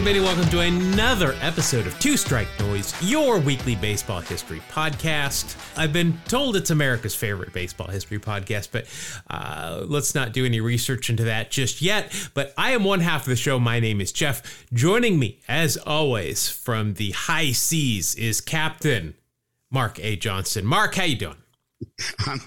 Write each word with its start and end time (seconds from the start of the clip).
everybody. 0.00 0.24
Welcome 0.24 0.48
to 0.48 0.60
another 0.60 1.34
episode 1.42 1.86
of 1.86 1.98
Two 2.00 2.16
Strike 2.16 2.48
Noise, 2.58 2.94
your 3.02 3.38
weekly 3.38 3.74
baseball 3.76 4.22
history 4.22 4.62
podcast. 4.70 5.58
I've 5.76 5.92
been 5.92 6.18
told 6.26 6.56
it's 6.56 6.70
America's 6.70 7.14
favorite 7.14 7.52
baseball 7.52 7.88
history 7.88 8.18
podcast, 8.18 8.70
but 8.72 8.86
uh, 9.28 9.84
let's 9.86 10.14
not 10.14 10.32
do 10.32 10.46
any 10.46 10.58
research 10.58 11.10
into 11.10 11.24
that 11.24 11.50
just 11.50 11.82
yet. 11.82 12.30
But 12.32 12.54
I 12.56 12.70
am 12.70 12.82
one 12.82 13.00
half 13.00 13.24
of 13.24 13.28
the 13.28 13.36
show. 13.36 13.60
My 13.60 13.78
name 13.78 14.00
is 14.00 14.10
Jeff. 14.10 14.64
Joining 14.72 15.18
me, 15.18 15.38
as 15.46 15.76
always, 15.76 16.48
from 16.48 16.94
the 16.94 17.10
high 17.10 17.52
seas 17.52 18.14
is 18.14 18.40
Captain 18.40 19.16
Mark 19.70 20.00
A. 20.00 20.16
Johnson. 20.16 20.64
Mark, 20.64 20.94
how 20.94 21.04
you 21.04 21.16
doing? 21.16 21.36
I'm 22.26 22.40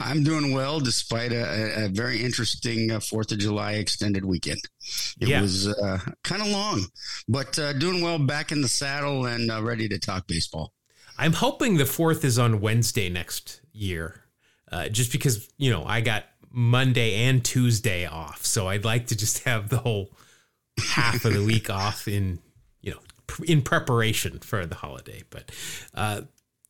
I'm 0.00 0.24
doing 0.24 0.52
well 0.52 0.80
despite 0.80 1.32
a, 1.32 1.84
a 1.84 1.88
very 1.88 2.22
interesting 2.22 2.90
uh, 2.90 3.00
Fourth 3.00 3.32
of 3.32 3.38
July 3.38 3.72
extended 3.72 4.24
weekend. 4.24 4.60
It 5.20 5.28
yeah. 5.28 5.40
was 5.40 5.68
uh, 5.68 5.98
kind 6.24 6.42
of 6.42 6.48
long, 6.48 6.86
but 7.28 7.58
uh, 7.58 7.72
doing 7.74 8.02
well. 8.02 8.18
Back 8.18 8.52
in 8.52 8.62
the 8.62 8.68
saddle 8.68 9.26
and 9.26 9.50
uh, 9.50 9.62
ready 9.62 9.88
to 9.88 9.98
talk 9.98 10.26
baseball. 10.26 10.72
I'm 11.18 11.32
hoping 11.32 11.76
the 11.76 11.86
fourth 11.86 12.24
is 12.24 12.38
on 12.38 12.60
Wednesday 12.60 13.08
next 13.08 13.60
year, 13.72 14.24
uh, 14.72 14.88
just 14.88 15.12
because 15.12 15.48
you 15.58 15.70
know 15.70 15.84
I 15.84 16.00
got 16.00 16.24
Monday 16.50 17.14
and 17.26 17.44
Tuesday 17.44 18.06
off, 18.06 18.44
so 18.44 18.68
I'd 18.68 18.84
like 18.84 19.08
to 19.08 19.16
just 19.16 19.44
have 19.44 19.68
the 19.68 19.78
whole 19.78 20.10
half 20.78 21.24
of 21.24 21.34
the 21.34 21.44
week 21.44 21.70
off 21.70 22.08
in 22.08 22.38
you 22.80 22.92
know 22.92 23.00
in 23.44 23.62
preparation 23.62 24.38
for 24.40 24.66
the 24.66 24.74
holiday. 24.74 25.22
But 25.30 25.52
uh, 25.94 26.22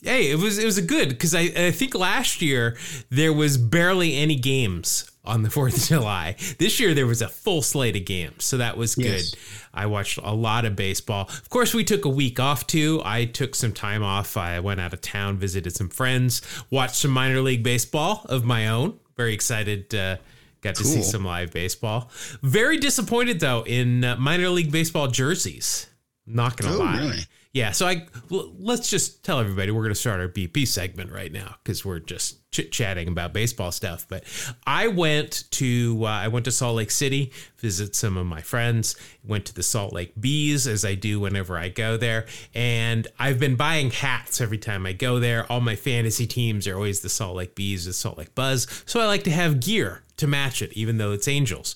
hey, 0.02 0.30
it 0.30 0.38
was 0.38 0.58
it 0.58 0.64
was 0.64 0.78
a 0.78 0.82
good 0.82 1.10
because 1.10 1.34
I, 1.34 1.50
I 1.56 1.70
think 1.70 1.94
last 1.94 2.42
year 2.42 2.76
there 3.10 3.32
was 3.32 3.58
barely 3.58 4.16
any 4.16 4.36
games 4.36 5.10
on 5.24 5.42
the 5.42 5.50
Fourth 5.56 5.76
of 5.76 5.82
July. 5.82 6.36
This 6.58 6.80
year 6.80 6.94
there 6.94 7.06
was 7.06 7.22
a 7.22 7.28
full 7.28 7.62
slate 7.62 7.96
of 7.96 8.04
games, 8.04 8.44
so 8.44 8.58
that 8.58 8.76
was 8.76 8.94
good. 8.94 9.04
Yes. 9.04 9.36
I 9.72 9.86
watched 9.86 10.18
a 10.18 10.34
lot 10.34 10.64
of 10.64 10.74
baseball. 10.74 11.26
Of 11.28 11.48
course, 11.50 11.74
we 11.74 11.84
took 11.84 12.04
a 12.04 12.08
week 12.08 12.40
off 12.40 12.66
too. 12.66 13.00
I 13.04 13.24
took 13.24 13.54
some 13.54 13.72
time 13.72 14.02
off. 14.02 14.36
I 14.36 14.60
went 14.60 14.80
out 14.80 14.92
of 14.92 15.00
town, 15.00 15.38
visited 15.38 15.74
some 15.74 15.88
friends, 15.88 16.42
watched 16.70 16.96
some 16.96 17.10
minor 17.10 17.40
league 17.40 17.62
baseball 17.62 18.26
of 18.28 18.44
my 18.44 18.68
own. 18.68 18.98
Very 19.16 19.34
excited. 19.34 19.94
Uh, 19.94 20.16
got 20.62 20.74
to 20.76 20.84
see 20.84 21.02
some 21.02 21.24
live 21.24 21.52
baseball. 21.52 22.10
Very 22.42 22.78
disappointed 22.78 23.40
though 23.40 23.62
in 23.66 24.04
uh, 24.04 24.16
minor 24.16 24.48
league 24.48 24.72
baseball 24.72 25.08
jerseys. 25.08 25.86
Not 26.26 26.56
gonna 26.56 26.74
oh, 26.74 26.78
lie. 26.78 26.98
Really? 26.98 27.20
Yeah, 27.52 27.72
so 27.72 27.88
I 27.88 28.06
let's 28.28 28.88
just 28.88 29.24
tell 29.24 29.40
everybody 29.40 29.72
we're 29.72 29.82
going 29.82 29.92
to 29.92 29.98
start 29.98 30.20
our 30.20 30.28
BP 30.28 30.68
segment 30.68 31.10
right 31.10 31.32
now 31.32 31.56
because 31.62 31.84
we're 31.84 31.98
just 31.98 32.48
chit 32.52 32.70
chatting 32.70 33.08
about 33.08 33.32
baseball 33.32 33.72
stuff. 33.72 34.06
But 34.08 34.22
I 34.68 34.86
went 34.86 35.50
to 35.52 36.04
uh, 36.04 36.06
I 36.06 36.28
went 36.28 36.44
to 36.44 36.52
Salt 36.52 36.76
Lake 36.76 36.92
City, 36.92 37.32
visit 37.56 37.96
some 37.96 38.16
of 38.16 38.24
my 38.26 38.40
friends. 38.40 38.94
Went 39.24 39.46
to 39.46 39.54
the 39.54 39.64
Salt 39.64 39.92
Lake 39.92 40.12
Bees 40.20 40.68
as 40.68 40.84
I 40.84 40.94
do 40.94 41.18
whenever 41.18 41.58
I 41.58 41.70
go 41.70 41.96
there, 41.96 42.26
and 42.54 43.08
I've 43.18 43.40
been 43.40 43.56
buying 43.56 43.90
hats 43.90 44.40
every 44.40 44.58
time 44.58 44.86
I 44.86 44.92
go 44.92 45.18
there. 45.18 45.50
All 45.50 45.60
my 45.60 45.74
fantasy 45.74 46.28
teams 46.28 46.68
are 46.68 46.76
always 46.76 47.00
the 47.00 47.08
Salt 47.08 47.34
Lake 47.34 47.56
Bees, 47.56 47.84
the 47.84 47.92
Salt 47.92 48.16
Lake 48.16 48.36
Buzz, 48.36 48.68
so 48.86 49.00
I 49.00 49.06
like 49.06 49.24
to 49.24 49.32
have 49.32 49.58
gear 49.58 50.02
to 50.18 50.28
match 50.28 50.62
it, 50.62 50.72
even 50.74 50.98
though 50.98 51.10
it's 51.10 51.26
Angels. 51.26 51.74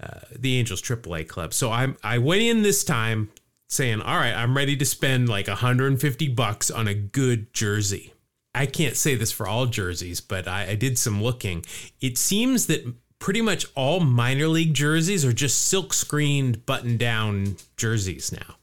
Uh, 0.00 0.20
the 0.36 0.58
Angels 0.58 0.82
AAA 0.82 1.26
club. 1.28 1.54
So 1.54 1.70
I 1.70 1.94
I 2.04 2.18
went 2.18 2.42
in 2.42 2.62
this 2.62 2.82
time 2.82 3.30
saying, 3.72 4.00
"All 4.00 4.16
right, 4.16 4.34
I'm 4.34 4.56
ready 4.56 4.76
to 4.76 4.84
spend 4.84 5.28
like 5.28 5.48
150 5.48 6.28
bucks 6.28 6.70
on 6.70 6.88
a 6.88 6.94
good 6.94 7.52
jersey." 7.52 8.12
I 8.54 8.66
can't 8.66 8.96
say 8.96 9.14
this 9.14 9.32
for 9.32 9.46
all 9.46 9.66
jerseys, 9.66 10.20
but 10.20 10.46
I, 10.46 10.70
I 10.70 10.74
did 10.74 10.98
some 10.98 11.22
looking. 11.22 11.64
It 12.00 12.18
seems 12.18 12.66
that 12.66 12.84
pretty 13.18 13.40
much 13.40 13.66
all 13.74 14.00
minor 14.00 14.48
league 14.48 14.74
jerseys 14.74 15.24
are 15.24 15.32
just 15.32 15.68
silk 15.68 15.94
screened 15.94 16.66
button 16.66 16.96
down 16.96 17.56
jerseys 17.76 18.32
now. 18.32 18.56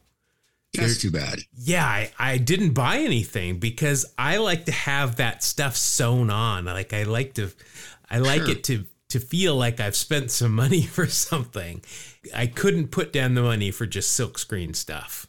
That's 0.73 1.01
too 1.01 1.09
bad. 1.09 1.39
Yeah, 1.55 1.85
I, 1.85 2.11
I 2.19 2.37
didn't 2.37 2.73
buy 2.73 2.97
anything 2.99 3.57
because 3.57 4.05
I 4.17 4.37
like 4.37 4.65
to 4.65 4.71
have 4.71 5.15
that 5.15 5.43
stuff 5.43 5.75
sewn 5.75 6.29
on. 6.29 6.65
Like 6.65 6.93
I 6.93 7.03
like 7.03 7.33
to 7.35 7.51
I 8.09 8.19
like 8.19 8.41
sure. 8.41 8.51
it 8.51 8.63
to 8.65 8.85
to 9.09 9.19
feel 9.19 9.55
like 9.55 9.79
I've 9.79 9.95
spent 9.95 10.31
some 10.31 10.53
money 10.53 10.81
for 10.83 11.07
something. 11.07 11.83
I 12.35 12.47
couldn't 12.47 12.89
put 12.89 13.13
down 13.13 13.35
the 13.35 13.41
money 13.41 13.71
for 13.71 13.85
just 13.85 14.19
silkscreen 14.19 14.75
stuff. 14.75 15.27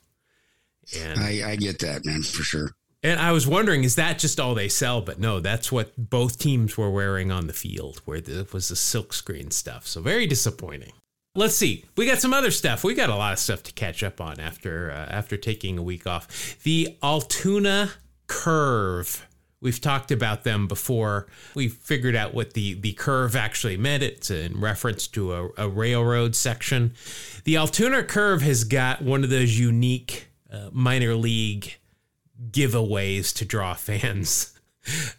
And 0.97 1.21
I, 1.21 1.51
I 1.51 1.57
get 1.57 1.79
that, 1.81 2.05
man, 2.05 2.23
for 2.23 2.43
sure. 2.43 2.73
And 3.03 3.19
I 3.19 3.33
was 3.33 3.47
wondering, 3.47 3.85
is 3.85 3.95
that 3.95 4.19
just 4.19 4.39
all 4.39 4.55
they 4.55 4.69
sell? 4.69 5.01
But 5.01 5.19
no, 5.19 5.41
that's 5.41 5.73
what 5.73 5.93
both 5.97 6.39
teams 6.39 6.77
were 6.77 6.91
wearing 6.91 7.33
on 7.33 7.47
the 7.47 7.53
field, 7.53 8.03
where 8.05 8.19
it 8.19 8.53
was 8.53 8.69
the 8.69 8.75
silkscreen 8.75 9.53
stuff. 9.53 9.87
So 9.87 10.03
very 10.03 10.27
disappointing. 10.27 10.93
Let's 11.35 11.55
see. 11.55 11.85
We 11.97 12.07
got 12.07 12.19
some 12.19 12.35
other 12.35 12.51
stuff. 12.51 12.83
We 12.83 12.95
got 12.95 13.09
a 13.09 13.15
lot 13.15 13.33
of 13.33 13.39
stuff 13.39 13.63
to 13.63 13.73
catch 13.73 14.03
up 14.03 14.21
on 14.21 14.41
after 14.41 14.91
uh, 14.91 15.07
after 15.11 15.37
taking 15.37 15.79
a 15.79 15.83
week 15.83 16.07
off. 16.07 16.59
The 16.65 16.99
Altoona 17.03 17.93
Curve 18.27 19.27
We've 19.63 19.81
talked 19.81 20.11
about 20.11 20.45
them 20.45 20.67
before. 20.67 21.27
We 21.55 21.69
figured 21.69 22.17
out 22.17 22.33
what 22.33 22.55
the, 22.55 22.75
the 22.75 22.93
curve 22.95 23.37
actually 23.37 23.77
meant. 23.77 24.03
It's 24.03 24.31
in 24.31 24.59
reference 24.59 25.07
to 25.09 25.35
a, 25.35 25.49
a 25.59 25.69
railroad 25.69 26.35
section. 26.35 26.95
The 27.45 27.57
Altoona 27.59 28.03
curve 28.05 28.41
has 28.43 28.65
got 28.65 29.03
one 29.03 29.23
of 29.23 29.29
those 29.29 29.59
unique 29.59 30.29
uh, 30.51 30.71
minor 30.73 31.15
league 31.15 31.75
giveaways 32.51 33.35
to 33.37 33.45
draw 33.45 33.75
fans. 33.75 34.55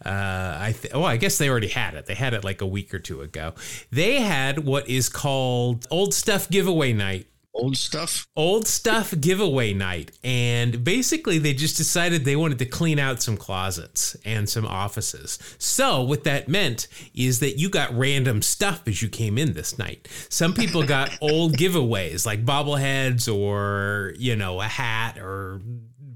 Uh, 0.03 0.57
I 0.59 0.75
th- 0.77 0.91
well, 0.91 1.05
I 1.05 1.17
guess 1.17 1.37
they 1.37 1.47
already 1.47 1.67
had 1.67 1.93
it. 1.93 2.07
They 2.07 2.15
had 2.15 2.33
it 2.33 2.43
like 2.43 2.61
a 2.61 2.65
week 2.65 2.95
or 2.95 2.99
two 2.99 3.21
ago. 3.21 3.53
They 3.91 4.19
had 4.19 4.65
what 4.65 4.89
is 4.89 5.07
called 5.07 5.85
Old 5.91 6.15
Stuff 6.15 6.49
Giveaway 6.49 6.93
Night 6.93 7.27
old 7.53 7.77
stuff? 7.77 8.27
Old 8.35 8.67
stuff 8.67 9.13
giveaway 9.19 9.73
night. 9.73 10.11
And 10.23 10.83
basically 10.83 11.37
they 11.37 11.53
just 11.53 11.77
decided 11.77 12.25
they 12.25 12.35
wanted 12.35 12.59
to 12.59 12.65
clean 12.65 12.99
out 12.99 13.21
some 13.21 13.37
closets 13.37 14.15
and 14.25 14.49
some 14.49 14.65
offices. 14.65 15.39
So 15.57 16.01
what 16.01 16.23
that 16.23 16.47
meant 16.47 16.87
is 17.13 17.39
that 17.39 17.57
you 17.57 17.69
got 17.69 17.95
random 17.97 18.41
stuff 18.41 18.87
as 18.87 19.01
you 19.01 19.09
came 19.09 19.37
in 19.37 19.53
this 19.53 19.77
night. 19.77 20.07
Some 20.29 20.53
people 20.53 20.83
got 20.83 21.17
old 21.21 21.53
giveaways 21.57 22.25
like 22.25 22.45
bobbleheads 22.45 23.33
or 23.33 24.13
you 24.17 24.35
know 24.35 24.61
a 24.61 24.65
hat 24.65 25.17
or 25.19 25.61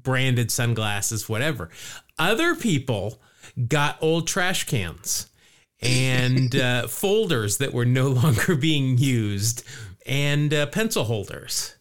branded 0.03 0.51
sunglasses 0.51 1.27
whatever. 1.27 1.69
Other 2.17 2.55
people 2.55 3.21
got 3.67 3.97
old 4.01 4.27
trash 4.27 4.65
cans 4.65 5.27
and 5.81 6.55
uh, 6.59 6.87
folders 6.87 7.57
that 7.57 7.73
were 7.73 7.85
no 7.85 8.07
longer 8.23 8.55
being 8.55 8.97
used 8.97 9.63
and 10.05 10.53
uh, 10.53 10.67
pencil 10.67 11.03
holders. 11.05 11.75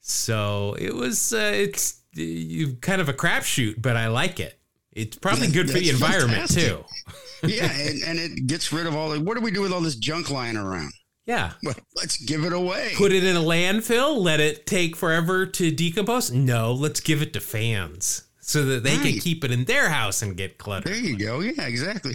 So 0.00 0.76
it 0.78 0.94
was 0.94 1.32
uh, 1.32 1.52
it's 1.54 2.02
uh, 2.16 2.74
kind 2.80 3.00
of 3.00 3.08
a 3.08 3.12
crapshoot, 3.12 3.82
but 3.82 3.96
I 3.96 4.08
like 4.08 4.38
it. 4.40 4.58
It's 4.92 5.16
probably 5.16 5.48
good 5.48 5.70
for 5.70 5.78
the 5.78 5.90
environment 5.90 6.48
fantastic. 6.48 6.62
too. 6.62 6.84
yeah, 7.46 7.70
and, 7.70 8.02
and, 8.02 8.18
it 8.18 8.46
gets 8.46 8.72
rid 8.72 8.86
of 8.86 8.96
all 8.96 9.10
the. 9.10 9.20
What 9.20 9.36
do 9.36 9.42
we 9.42 9.50
do 9.50 9.60
with 9.60 9.72
all 9.72 9.82
this 9.82 9.96
junk 9.96 10.30
lying 10.30 10.56
around? 10.56 10.92
Yeah, 11.26 11.52
well, 11.62 11.74
let's 11.96 12.16
give 12.16 12.44
it 12.44 12.52
away. 12.52 12.92
Put 12.96 13.12
it 13.12 13.24
in 13.24 13.36
a 13.36 13.40
landfill. 13.40 14.16
Let 14.16 14.40
it 14.40 14.64
take 14.64 14.96
forever 14.96 15.44
to 15.44 15.70
decompose. 15.70 16.30
No, 16.30 16.72
let's 16.72 17.00
give 17.00 17.20
it 17.20 17.32
to 17.34 17.40
fans 17.40 18.22
so 18.40 18.64
that 18.64 18.84
they 18.84 18.96
right. 18.96 19.12
can 19.12 19.18
keep 19.18 19.44
it 19.44 19.50
in 19.50 19.64
their 19.64 19.88
house 19.88 20.22
and 20.22 20.36
get 20.36 20.56
cluttered. 20.56 20.92
There 20.92 21.00
you 21.00 21.18
go. 21.18 21.40
Yeah, 21.40 21.66
exactly. 21.66 22.14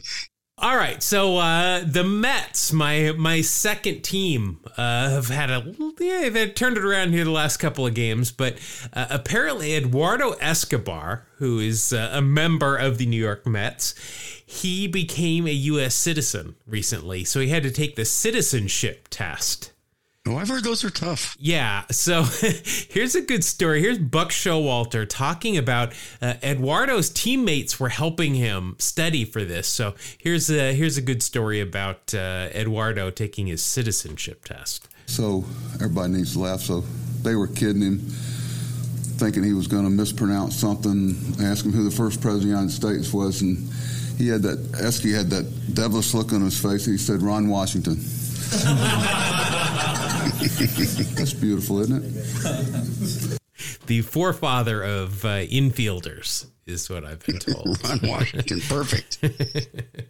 All 0.61 0.77
right, 0.77 1.01
so 1.01 1.37
uh, 1.37 1.83
the 1.83 2.03
Mets, 2.03 2.71
my 2.71 3.13
my 3.17 3.41
second 3.41 4.03
team, 4.03 4.59
uh, 4.77 5.09
have 5.09 5.27
had 5.27 5.49
a 5.49 5.73
yeah 5.99 6.29
they've 6.29 6.53
turned 6.53 6.77
it 6.77 6.85
around 6.85 7.13
here 7.13 7.23
the 7.23 7.31
last 7.31 7.57
couple 7.57 7.87
of 7.87 7.95
games, 7.95 8.31
but 8.31 8.59
uh, 8.93 9.07
apparently 9.09 9.73
Eduardo 9.73 10.33
Escobar, 10.33 11.25
who 11.37 11.57
is 11.57 11.93
uh, 11.93 12.11
a 12.13 12.21
member 12.21 12.77
of 12.77 12.99
the 12.99 13.07
New 13.07 13.19
York 13.19 13.47
Mets, 13.47 13.95
he 14.45 14.87
became 14.87 15.47
a 15.47 15.51
U.S. 15.51 15.95
citizen 15.95 16.53
recently, 16.67 17.23
so 17.23 17.39
he 17.39 17.47
had 17.47 17.63
to 17.63 17.71
take 17.71 17.95
the 17.95 18.05
citizenship 18.05 19.07
test. 19.09 19.70
Oh, 20.31 20.37
I've 20.37 20.47
heard 20.47 20.63
those 20.63 20.85
are 20.85 20.89
tough. 20.89 21.35
Yeah. 21.39 21.83
So 21.91 22.23
here's 22.89 23.15
a 23.15 23.21
good 23.21 23.43
story. 23.43 23.81
Here's 23.81 23.97
Buck 23.97 24.29
Showalter 24.29 25.05
talking 25.07 25.57
about 25.57 25.93
uh, 26.21 26.35
Eduardo's 26.41 27.09
teammates 27.09 27.81
were 27.81 27.89
helping 27.89 28.35
him 28.35 28.77
study 28.79 29.25
for 29.25 29.43
this. 29.43 29.67
So 29.67 29.93
here's 30.17 30.49
a 30.49 30.73
here's 30.73 30.97
a 30.97 31.01
good 31.01 31.21
story 31.21 31.59
about 31.59 32.13
uh, 32.13 32.47
Eduardo 32.55 33.09
taking 33.09 33.47
his 33.47 33.61
citizenship 33.61 34.45
test. 34.45 34.87
So 35.05 35.43
everybody 35.75 36.13
needs 36.13 36.33
to 36.33 36.39
laugh. 36.39 36.61
So 36.61 36.85
they 37.23 37.35
were 37.35 37.47
kidding 37.47 37.81
him, 37.81 37.99
thinking 37.99 39.43
he 39.43 39.53
was 39.53 39.67
going 39.67 39.83
to 39.83 39.89
mispronounce 39.89 40.55
something. 40.55 41.13
Ask 41.41 41.65
him 41.65 41.73
who 41.73 41.83
the 41.83 41.91
first 41.91 42.21
president 42.21 42.43
of 42.43 42.43
the 42.43 42.47
United 42.47 42.71
States 42.71 43.13
was, 43.13 43.41
and 43.41 43.57
he 44.17 44.29
had 44.29 44.43
that. 44.43 44.59
Esky 44.71 45.13
had 45.13 45.29
that 45.31 45.73
devilish 45.73 46.13
look 46.13 46.31
on 46.31 46.41
his 46.41 46.57
face. 46.57 46.85
He 46.85 46.97
said 46.97 47.21
Ron 47.21 47.49
Washington. 47.49 47.99
That's 51.15 51.33
beautiful, 51.33 51.79
isn't 51.79 52.03
it? 52.03 53.37
The 53.87 54.01
forefather 54.01 54.83
of 54.83 55.23
uh, 55.23 55.39
infielders 55.45 56.47
is 56.65 56.89
what 56.89 57.05
I've 57.05 57.25
been 57.25 57.39
told. 57.39 57.81
Ron 57.83 57.99
Washington, 58.03 58.59
perfect. 58.61 59.19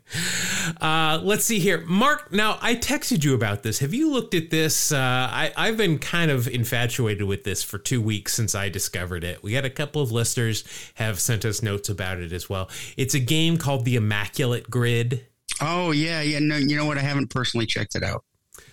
Uh, 0.80 1.20
let's 1.24 1.46
see 1.46 1.60
here, 1.60 1.84
Mark. 1.88 2.32
Now 2.32 2.58
I 2.62 2.76
texted 2.76 3.24
you 3.24 3.34
about 3.34 3.64
this. 3.64 3.80
Have 3.80 3.94
you 3.94 4.12
looked 4.12 4.34
at 4.36 4.50
this? 4.50 4.92
Uh, 4.92 4.98
I, 4.98 5.52
I've 5.56 5.78
been 5.78 6.00
kind 6.00 6.30
of 6.30 6.48
infatuated 6.48 7.24
with 7.24 7.44
this 7.44 7.64
for 7.64 7.78
two 7.78 8.02
weeks 8.02 8.34
since 8.34 8.54
I 8.54 8.70
discovered 8.70 9.24
it. 9.24 9.42
We 9.42 9.54
had 9.54 9.66
a 9.66 9.70
couple 9.70 10.02
of 10.02 10.12
listeners 10.12 10.64
have 10.96 11.20
sent 11.20 11.46
us 11.46 11.64
notes 11.64 11.90
about 11.90 12.20
it 12.20 12.34
as 12.34 12.50
well. 12.50 12.70
It's 12.98 13.14
a 13.14 13.20
game 13.20 13.58
called 13.58 13.86
the 13.86 13.96
Immaculate 13.96 14.70
Grid. 14.70 15.26
Oh 15.62 15.92
yeah, 15.92 16.22
yeah. 16.22 16.40
No, 16.40 16.58
you 16.58 16.76
know 16.76 16.86
what? 16.86 16.98
I 16.98 17.02
haven't 17.02 17.30
personally 17.30 17.66
checked 17.66 17.96
it 17.96 18.04
out, 18.04 18.24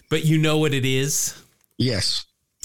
but 0.09 0.25
you 0.25 0.39
know 0.39 0.59
what 0.59 0.75
it 0.75 0.85
is. 0.85 1.41
Yes. 1.77 2.25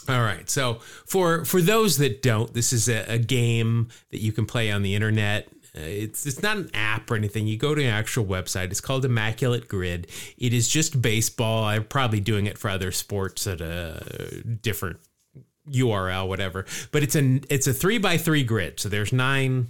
All 0.10 0.22
right. 0.22 0.50
So 0.50 0.76
for 1.06 1.46
for 1.46 1.62
those 1.62 1.98
that 1.98 2.22
don't, 2.22 2.54
this 2.54 2.74
is 2.74 2.90
a, 2.90 3.06
a 3.08 3.18
game 3.18 3.90
that 4.12 4.22
you 4.22 4.32
can 4.32 4.46
play 4.46 4.72
on 4.72 4.82
the 4.82 4.96
internet. 4.96 5.48
Uh, 5.76 5.82
it's 5.82 6.26
it's 6.26 6.42
not 6.42 6.58
an 6.58 6.70
app 6.74 7.10
or 7.10 7.16
anything. 7.16 7.48
You 7.48 7.58
go 7.58 7.74
to 7.74 7.82
an 7.82 7.90
actual 7.90 8.26
website. 8.26 8.72
It's 8.72 8.82
called 8.82 9.06
Immaculate 9.06 9.68
Grid. 9.68 10.08
It 10.38 10.54
is 10.54 10.68
just 10.68 11.02
baseball. 11.02 11.64
I'm 11.64 11.86
probably 11.86 12.20
doing 12.20 12.48
it 12.48 12.58
for 12.58 12.70
other 12.70 12.92
sports 12.92 13.48
at 13.48 13.62
a 13.62 14.44
different 14.62 14.98
URL, 15.70 16.28
whatever. 16.28 16.66
But 16.92 17.04
it's 17.04 17.16
a 17.16 17.40
it's 17.50 17.68
a 17.68 17.74
three 17.74 17.98
by 17.98 18.18
three 18.18 18.44
grid. 18.44 18.80
So 18.80 18.90
there's 18.90 19.14
nine 19.14 19.70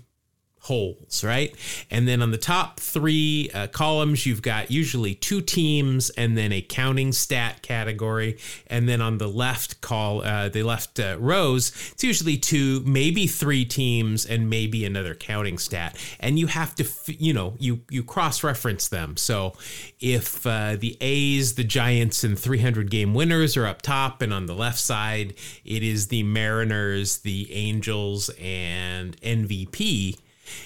holes, 0.64 1.26
right? 1.26 1.54
And 1.92 2.08
then 2.08 2.22
on 2.22 2.32
the 2.32 2.38
top 2.38 2.80
three 2.80 3.50
uh, 3.54 3.68
columns, 3.68 4.26
you've 4.26 4.42
got 4.42 4.72
usually 4.72 5.14
two 5.14 5.42
teams 5.42 6.10
and 6.12 6.38
then 6.38 6.54
a 6.54 6.62
counting 6.62 7.12
stat 7.12 7.62
category. 7.62 8.38
And 8.68 8.88
then 8.88 9.02
on 9.02 9.18
the 9.18 9.28
left 9.28 9.82
call, 9.82 10.24
uh, 10.24 10.48
the 10.48 10.64
left 10.64 11.02
uh, 11.02 11.18
rows, 11.20 11.74
it's 11.92 12.04
usually 12.04 12.38
two, 12.38 12.82
maybe 12.86 13.28
three 13.28 13.66
teams 13.66 14.26
and 14.26 14.50
maybe 14.50 14.86
another 14.86 15.14
counting 15.14 15.58
stat. 15.58 15.98
And 16.22 16.40
you 16.40 16.48
have 16.48 16.76
to, 16.76 16.88
you 17.08 17.34
know, 17.34 17.56
you 17.60 17.82
you 17.90 18.02
cross 18.02 18.42
reference 18.42 18.88
them. 18.88 19.18
So 19.18 19.56
if 20.00 20.48
uh, 20.48 20.78
the 20.80 20.98
A's, 21.02 21.56
the 21.56 21.66
Giants, 21.66 22.24
and 22.24 22.40
300 22.40 22.90
game 22.90 23.14
winners 23.14 23.58
are 23.58 23.66
up 23.66 23.82
top, 23.82 24.22
and 24.22 24.34
on 24.34 24.46
the 24.46 24.56
left 24.56 24.80
side, 24.80 25.34
it 25.66 25.84
is 25.84 26.08
the 26.08 26.24
Mariners, 26.24 27.18
the 27.18 27.52
Angels, 27.54 28.30
and 28.40 29.20
MVP 29.22 30.20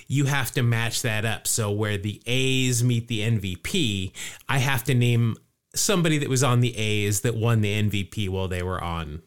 you 0.07 0.25
have 0.25 0.51
to 0.51 0.63
match 0.63 1.01
that 1.01 1.25
up. 1.25 1.47
So 1.47 1.71
where 1.71 1.97
the 1.97 2.21
A's 2.25 2.83
meet 2.83 3.07
the 3.07 3.21
MVP, 3.21 4.11
I 4.47 4.59
have 4.59 4.83
to 4.85 4.93
name 4.93 5.37
somebody 5.75 6.17
that 6.17 6.29
was 6.29 6.43
on 6.43 6.61
the 6.61 6.75
A's 6.77 7.21
that 7.21 7.35
won 7.35 7.61
the 7.61 7.81
MVP 7.81 8.29
while 8.29 8.47
they 8.47 8.63
were 8.63 8.83
on 8.83 9.21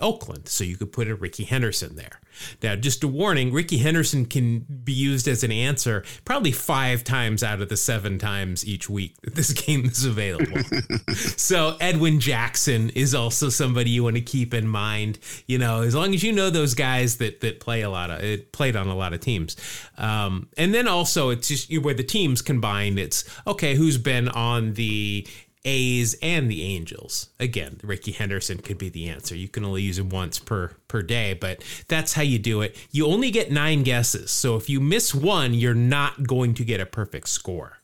Oakland. 0.00 0.48
So 0.48 0.64
you 0.64 0.76
could 0.76 0.92
put 0.92 1.08
a 1.08 1.14
Rickey 1.14 1.44
Henderson 1.44 1.96
there. 1.96 2.20
Now, 2.62 2.76
just 2.76 3.02
a 3.02 3.08
warning 3.08 3.52
Rickey 3.52 3.78
Henderson 3.78 4.26
can 4.26 4.60
be 4.60 4.92
used 4.92 5.26
as 5.28 5.42
an 5.42 5.52
answer 5.52 6.04
probably 6.24 6.52
five 6.52 7.04
times 7.04 7.42
out 7.42 7.60
of 7.60 7.68
the 7.68 7.76
seven 7.76 8.18
times 8.18 8.66
each 8.66 8.88
week 8.88 9.20
that 9.22 9.34
this 9.34 9.52
game 9.66 9.84
is 9.84 10.04
available. 10.04 10.60
so, 11.14 11.76
Edwin 11.80 12.20
Jackson 12.20 12.90
is 12.90 13.14
also 13.14 13.48
somebody 13.48 13.90
you 13.90 14.04
want 14.04 14.16
to 14.16 14.22
keep 14.22 14.54
in 14.54 14.68
mind. 14.68 15.18
You 15.46 15.58
know, 15.58 15.82
as 15.82 15.94
long 15.94 16.14
as 16.14 16.22
you 16.22 16.32
know 16.32 16.50
those 16.50 16.74
guys 16.74 17.16
that 17.16 17.40
that 17.40 17.60
play 17.60 17.82
a 17.82 17.90
lot 17.90 18.10
of 18.10 18.22
it 18.22 18.52
played 18.52 18.76
on 18.76 18.88
a 18.88 18.94
lot 18.94 19.12
of 19.12 19.20
teams. 19.20 19.56
Um, 19.96 20.48
and 20.56 20.72
then 20.72 20.88
also, 20.88 21.30
it's 21.30 21.48
just 21.48 21.76
where 21.82 21.94
the 21.94 22.04
teams 22.04 22.42
combined, 22.42 22.98
it's 22.98 23.24
okay, 23.46 23.74
who's 23.74 23.98
been 23.98 24.28
on 24.28 24.74
the 24.74 25.26
A's 25.64 26.14
and 26.22 26.50
the 26.50 26.62
Angels. 26.62 27.30
Again, 27.38 27.80
Rickey 27.82 28.12
Henderson 28.12 28.58
could 28.58 28.78
be 28.78 28.88
the 28.88 29.08
answer. 29.08 29.34
You 29.34 29.48
can 29.48 29.64
only 29.64 29.82
use 29.82 29.98
him 29.98 30.08
once 30.08 30.38
per 30.38 30.72
per 30.88 31.02
day, 31.02 31.34
but 31.34 31.62
that's 31.88 32.14
how 32.14 32.22
you 32.22 32.38
do 32.38 32.62
it. 32.62 32.76
You 32.90 33.06
only 33.06 33.30
get 33.30 33.50
9 33.50 33.82
guesses. 33.82 34.30
So 34.30 34.56
if 34.56 34.68
you 34.70 34.80
miss 34.80 35.14
one, 35.14 35.54
you're 35.54 35.74
not 35.74 36.26
going 36.26 36.54
to 36.54 36.64
get 36.64 36.80
a 36.80 36.86
perfect 36.86 37.28
score. 37.28 37.78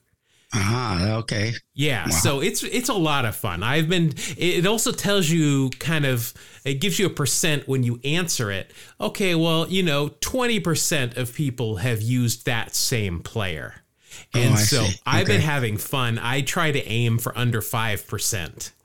Ah, 0.56 1.16
okay. 1.16 1.52
Yeah, 1.74 2.04
wow. 2.04 2.10
so 2.10 2.40
it's 2.40 2.62
it's 2.62 2.88
a 2.88 2.94
lot 2.94 3.24
of 3.24 3.34
fun. 3.34 3.64
I've 3.64 3.88
been 3.88 4.14
it 4.36 4.66
also 4.66 4.92
tells 4.92 5.28
you 5.28 5.70
kind 5.80 6.04
of 6.04 6.32
it 6.64 6.74
gives 6.74 6.98
you 6.98 7.06
a 7.06 7.10
percent 7.10 7.66
when 7.66 7.82
you 7.82 7.98
answer 8.04 8.52
it. 8.52 8.72
Okay, 9.00 9.34
well, 9.34 9.66
you 9.68 9.82
know, 9.82 10.08
20% 10.08 11.16
of 11.16 11.34
people 11.34 11.76
have 11.76 12.00
used 12.00 12.46
that 12.46 12.74
same 12.74 13.20
player. 13.20 13.83
Oh, 14.34 14.40
and 14.40 14.54
oh, 14.54 14.56
so 14.56 14.82
okay. 14.82 14.94
I've 15.06 15.26
been 15.26 15.40
having 15.40 15.76
fun. 15.76 16.18
I 16.18 16.42
try 16.42 16.72
to 16.72 16.84
aim 16.86 17.18
for 17.18 17.36
under 17.36 17.60
5%. 17.60 18.70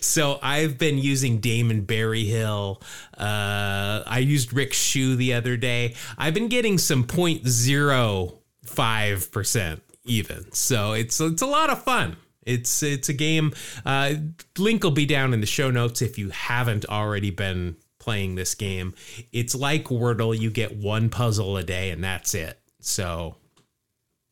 So 0.00 0.40
I've 0.42 0.76
been 0.76 0.98
using 0.98 1.38
Damon 1.38 1.82
Berryhill. 1.82 2.82
Uh, 3.16 4.02
I 4.04 4.18
used 4.18 4.52
Rick 4.52 4.72
Schu 4.72 5.14
the 5.14 5.34
other 5.34 5.56
day. 5.56 5.94
I've 6.18 6.34
been 6.34 6.48
getting 6.48 6.78
some 6.78 7.04
0.05% 7.04 9.80
even. 10.04 10.52
So 10.52 10.94
it's 10.94 11.20
it's 11.20 11.42
a 11.42 11.46
lot 11.46 11.70
of 11.70 11.84
fun. 11.84 12.16
It's 12.44 12.82
it's 12.82 13.08
a 13.08 13.12
game. 13.12 13.52
Uh, 13.86 14.14
link 14.58 14.82
will 14.82 14.90
be 14.90 15.06
down 15.06 15.32
in 15.32 15.40
the 15.40 15.46
show 15.46 15.70
notes 15.70 16.02
if 16.02 16.18
you 16.18 16.30
haven't 16.30 16.84
already 16.86 17.30
been 17.30 17.76
playing 17.98 18.34
this 18.34 18.54
game. 18.54 18.94
It's 19.32 19.54
like 19.54 19.84
Wordle. 19.84 20.36
You 20.36 20.50
get 20.50 20.76
one 20.76 21.10
puzzle 21.10 21.56
a 21.56 21.62
day 21.62 21.90
and 21.90 22.02
that's 22.02 22.34
it. 22.34 22.58
So 22.80 23.36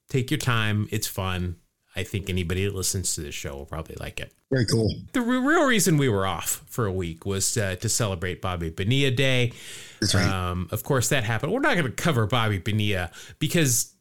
Take 0.09 0.31
your 0.31 0.39
time. 0.39 0.89
It's 0.91 1.07
fun. 1.07 1.57
I 1.97 2.03
think 2.03 2.29
anybody 2.29 2.65
that 2.67 2.75
listens 2.75 3.15
to 3.15 3.23
this 3.23 3.35
show 3.35 3.57
will 3.57 3.65
probably 3.65 3.97
like 3.99 4.21
it. 4.21 4.33
Very 4.51 4.67
cool. 4.67 4.89
The 5.13 5.23
real 5.23 5.65
reason 5.65 5.97
we 5.97 6.11
were 6.11 6.27
off 6.27 6.63
for 6.67 6.87
a 6.87 6.93
week 6.93 7.25
was 7.25 7.57
uh, 7.57 7.77
to 7.77 7.89
celebrate 7.89 8.43
Bobby 8.43 8.71
Bonilla 8.71 9.11
Day. 9.11 9.53
That's 10.01 10.15
right. 10.15 10.29
Um, 10.29 10.69
of 10.71 10.83
course, 10.85 11.09
that 11.09 11.25
happened. 11.25 11.53
We're 11.53 11.61
not 11.61 11.75
going 11.75 11.87
to 11.87 11.93
cover 11.93 12.27
Bobby 12.27 12.59
Bonilla 12.59 13.11
because 13.39 13.95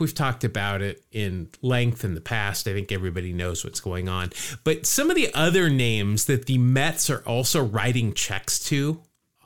we've 0.00 0.14
talked 0.14 0.44
about 0.44 0.82
it 0.82 1.04
in 1.12 1.48
length 1.62 2.04
in 2.04 2.14
the 2.14 2.20
past. 2.20 2.66
I 2.66 2.72
think 2.72 2.90
everybody 2.92 3.32
knows 3.32 3.64
what's 3.64 3.80
going 3.80 4.08
on. 4.08 4.32
But 4.64 4.84
some 4.84 5.08
of 5.08 5.16
the 5.16 5.32
other 5.32 5.70
names 5.70 6.24
that 6.26 6.46
the 6.46 6.58
Mets 6.58 7.08
are 7.08 7.22
also 7.26 7.64
writing 7.64 8.12
checks 8.12 8.58
to 8.64 9.00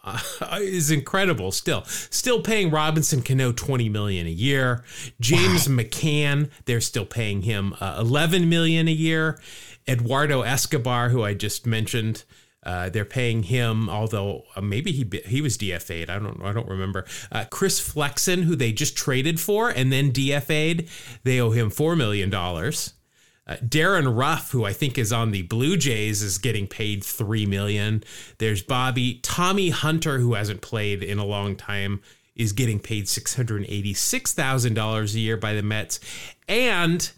uh, 0.05 0.19
is 0.61 0.91
incredible 0.91 1.51
still 1.51 1.83
still 1.85 2.41
paying 2.41 2.71
robinson 2.71 3.23
cano 3.23 3.53
20 3.53 3.89
million 3.89 4.27
a 4.27 4.31
year 4.31 4.85
james 5.21 5.69
wow. 5.69 5.77
mccann 5.77 6.51
they're 6.67 6.81
still 6.81 7.06
paying 7.06 7.43
him 7.43 7.75
uh, 7.81 7.97
11 7.99 8.49
million 8.49 8.89
a 8.89 8.93
year 8.93 9.39
eduardo 9.87 10.43
escobar 10.43 11.11
who 11.11 11.23
i 11.23 11.35
just 11.35 11.67
mentioned 11.67 12.25
uh, 12.65 12.89
they're 12.89 13.05
paying 13.05 13.43
him, 13.43 13.91
although 13.91 14.45
uh, 14.56 14.61
maybe 14.61 14.91
he 14.91 15.09
he 15.27 15.43
was 15.43 15.59
DFA'd. 15.59 16.09
I 16.09 16.19
don't 16.19 16.43
I 16.43 16.53
don't 16.53 16.69
remember. 16.69 17.05
Uh, 17.31 17.45
Chris 17.50 17.79
Flexen, 17.79 18.43
who 18.43 18.57
they 18.57 18.73
just 18.73 18.97
traded 18.97 19.39
for 19.39 19.69
and 19.69 19.93
then 19.93 20.12
DFA'd, 20.12 20.89
they 21.25 21.41
owe 21.41 21.50
him 21.50 21.69
four 21.69 21.95
million 21.95 22.31
dollars. 22.31 22.95
Uh, 23.47 23.57
Darin 23.69 24.09
Ruf, 24.09 24.53
who 24.53 24.65
I 24.65 24.73
think 24.73 24.97
is 24.97 25.13
on 25.13 25.31
the 25.31 25.43
Blue 25.43 25.77
Jays, 25.77 26.23
is 26.23 26.39
getting 26.39 26.67
paid 26.67 27.05
three 27.05 27.45
million. 27.45 28.03
There's 28.39 28.63
Bobby 28.63 29.21
Tommy 29.23 29.71
Hunter, 29.71 30.19
who 30.19 30.35
hasn't 30.35 30.63
played 30.63 31.03
in 31.03 31.19
a 31.19 31.27
long 31.27 31.55
time, 31.55 32.01
is 32.35 32.53
getting 32.53 32.81
paid 32.81 33.09
six 33.09 33.35
hundred 33.37 33.67
eighty-six 33.69 34.33
thousand 34.33 34.75
dollars 34.75 35.15
a 35.15 35.21
year 35.21 35.37
by 35.37 35.53
the 35.53 35.63
Mets, 35.63 36.01
and 36.49 37.11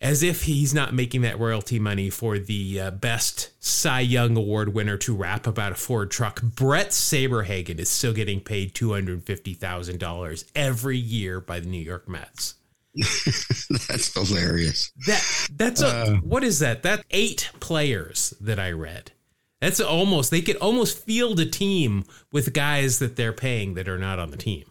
as 0.00 0.22
if 0.22 0.44
he's 0.44 0.72
not 0.72 0.94
making 0.94 1.22
that 1.22 1.38
royalty 1.38 1.78
money 1.78 2.08
for 2.08 2.38
the 2.38 2.80
uh, 2.80 2.90
best 2.92 3.50
Cy 3.58 4.00
Young 4.00 4.36
Award 4.36 4.72
winner 4.72 4.96
to 4.96 5.14
rap 5.14 5.46
about 5.46 5.72
a 5.72 5.74
Ford 5.74 6.10
truck, 6.10 6.40
Bret 6.40 6.90
Saberhagen 6.90 7.80
is 7.80 7.88
still 7.88 8.12
getting 8.12 8.40
paid 8.40 8.74
two 8.74 8.92
hundred 8.92 9.24
fifty 9.24 9.54
thousand 9.54 9.98
dollars 9.98 10.44
every 10.54 10.96
year 10.96 11.40
by 11.40 11.60
the 11.60 11.68
New 11.68 11.82
York 11.82 12.08
Mets. 12.08 12.54
that's 13.88 14.14
hilarious. 14.14 14.92
That 15.06 15.48
that's 15.52 15.82
a 15.82 15.88
uh, 15.88 16.16
what 16.16 16.44
is 16.44 16.58
that? 16.60 16.82
That 16.82 17.04
eight 17.10 17.50
players 17.60 18.34
that 18.40 18.58
I 18.58 18.72
read. 18.72 19.12
That's 19.60 19.80
almost 19.80 20.30
they 20.30 20.42
could 20.42 20.56
almost 20.56 20.98
field 21.04 21.40
a 21.40 21.46
team 21.46 22.04
with 22.32 22.52
guys 22.52 22.98
that 23.00 23.16
they're 23.16 23.32
paying 23.32 23.74
that 23.74 23.88
are 23.88 23.98
not 23.98 24.18
on 24.18 24.30
the 24.30 24.36
team. 24.36 24.64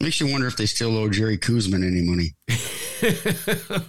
Makes 0.00 0.20
you 0.20 0.30
wonder 0.30 0.46
if 0.46 0.56
they 0.56 0.66
still 0.66 0.96
owe 0.96 1.10
Jerry 1.10 1.36
Koosman 1.36 1.84
any 1.84 2.02
money. 2.02 2.34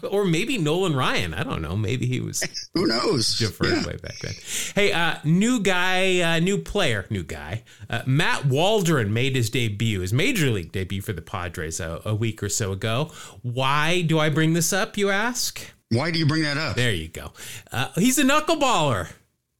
or 0.12 0.26
maybe 0.26 0.58
Nolan 0.58 0.96
Ryan. 0.96 1.36
I 1.36 1.44
don't 1.44 1.62
know. 1.62 1.76
Maybe 1.76 2.08
he 2.08 2.20
was. 2.20 2.44
Who 2.74 2.88
knows? 2.88 3.38
Deferred 3.38 3.70
yeah. 3.70 3.86
way 3.86 3.98
back 3.98 4.18
then. 4.20 4.34
Hey, 4.74 4.92
uh, 4.92 5.18
new 5.24 5.60
guy, 5.60 6.22
uh, 6.22 6.40
new 6.40 6.58
player, 6.58 7.06
new 7.12 7.24
guy. 7.24 7.64
Uh, 7.92 8.02
Matt 8.08 8.46
Waldron 8.46 9.14
made 9.14 9.36
his 9.36 9.52
debut, 9.52 10.02
his 10.02 10.12
major 10.12 10.50
league 10.50 10.72
debut 10.72 11.02
for 11.02 11.14
the 11.14 11.22
Padres 11.22 11.80
a, 11.80 12.02
a 12.04 12.16
week 12.16 12.42
or 12.42 12.50
so 12.50 12.72
ago. 12.72 13.12
Why 13.44 14.02
do 14.02 14.18
I 14.18 14.30
bring 14.30 14.54
this 14.54 14.74
up? 14.74 14.98
You 14.98 15.12
ask. 15.12 15.62
Why 15.92 16.10
do 16.10 16.18
you 16.18 16.26
bring 16.26 16.42
that 16.42 16.58
up? 16.58 16.76
There 16.76 16.94
you 16.94 17.08
go. 17.08 17.34
Uh, 17.72 17.90
he's 17.96 18.18
a 18.18 18.24
knuckleballer. 18.24 19.10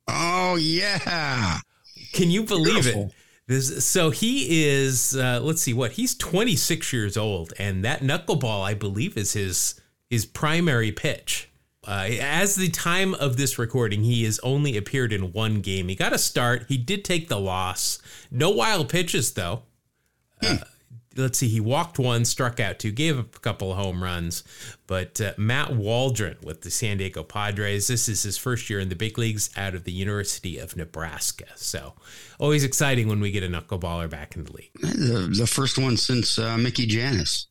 Oh 0.08 0.56
yeah. 0.56 1.60
Can 2.14 2.32
you 2.32 2.44
believe 2.44 2.84
Beautiful. 2.84 3.04
it? 3.04 3.14
This, 3.50 3.84
so 3.84 4.12
he 4.12 4.64
is, 4.64 5.18
uh, 5.18 5.40
let's 5.42 5.64
see 5.64 5.74
what 5.74 5.94
he's 5.94 6.14
26 6.14 6.94
years 6.94 7.18
old, 7.18 7.52
and 7.58 7.84
that 7.84 8.02
knuckleball, 8.02 8.64
I 8.64 8.76
believe, 8.76 9.18
is 9.18 9.34
his 9.34 9.82
his 10.08 10.28
primary 10.28 10.92
pitch. 10.92 11.50
Uh, 11.88 12.10
as 12.22 12.54
the 12.54 12.70
time 12.70 13.16
of 13.16 13.38
this 13.38 13.58
recording, 13.58 14.04
he 14.04 14.24
has 14.26 14.40
only 14.44 14.78
appeared 14.78 15.12
in 15.12 15.34
one 15.34 15.62
game. 15.62 15.88
He 15.88 15.96
got 15.96 16.14
a 16.14 16.20
start. 16.20 16.66
He 16.68 16.78
did 16.78 17.04
take 17.04 17.28
the 17.28 17.40
loss. 17.40 17.98
No 18.30 18.52
wild 18.52 18.88
pitches 18.88 19.34
though. 19.34 19.64
Uh, 20.44 20.58
let's 21.16 21.38
see, 21.38 21.48
he 21.48 21.60
walked 21.60 22.00
one, 22.00 22.26
struck 22.26 22.60
out 22.60 22.80
two, 22.80 22.92
gave 22.92 23.18
up 23.18 23.36
a 23.36 23.40
couple 23.40 23.72
of 23.72 23.78
home 23.78 24.04
runs. 24.04 24.44
But 24.88 25.20
uh, 25.22 25.34
Matt 25.38 25.76
Waldron 25.76 26.38
with 26.44 26.62
the 26.62 26.72
San 26.72 26.98
Diego 26.98 27.24
Padres, 27.24 27.88
this 27.88 28.08
is 28.08 28.24
his 28.24 28.38
first 28.38 28.70
year 28.70 28.80
in 28.80 28.90
the 28.90 28.96
big 28.96 29.18
leagues 29.18 29.50
out 29.58 29.76
of 29.76 29.84
the 29.84 29.92
University 29.92 30.58
of 30.58 30.76
Nebraska. 30.76 31.46
So 31.56 31.94
always 32.40 32.64
exciting 32.64 33.08
when 33.08 33.20
we 33.20 33.32
get 33.32 33.44
a 33.44 33.48
knuckleballer 33.48 34.10
back 34.10 34.36
in 34.36 34.46
the 34.46 34.54
league. 34.54 34.72
The, 34.82 35.34
the 35.38 35.48
first 35.48 35.78
one 35.78 35.98
since 35.98 36.38
uh, 36.38 36.58
Mickey 36.58 36.88
Jannis. 36.88 37.48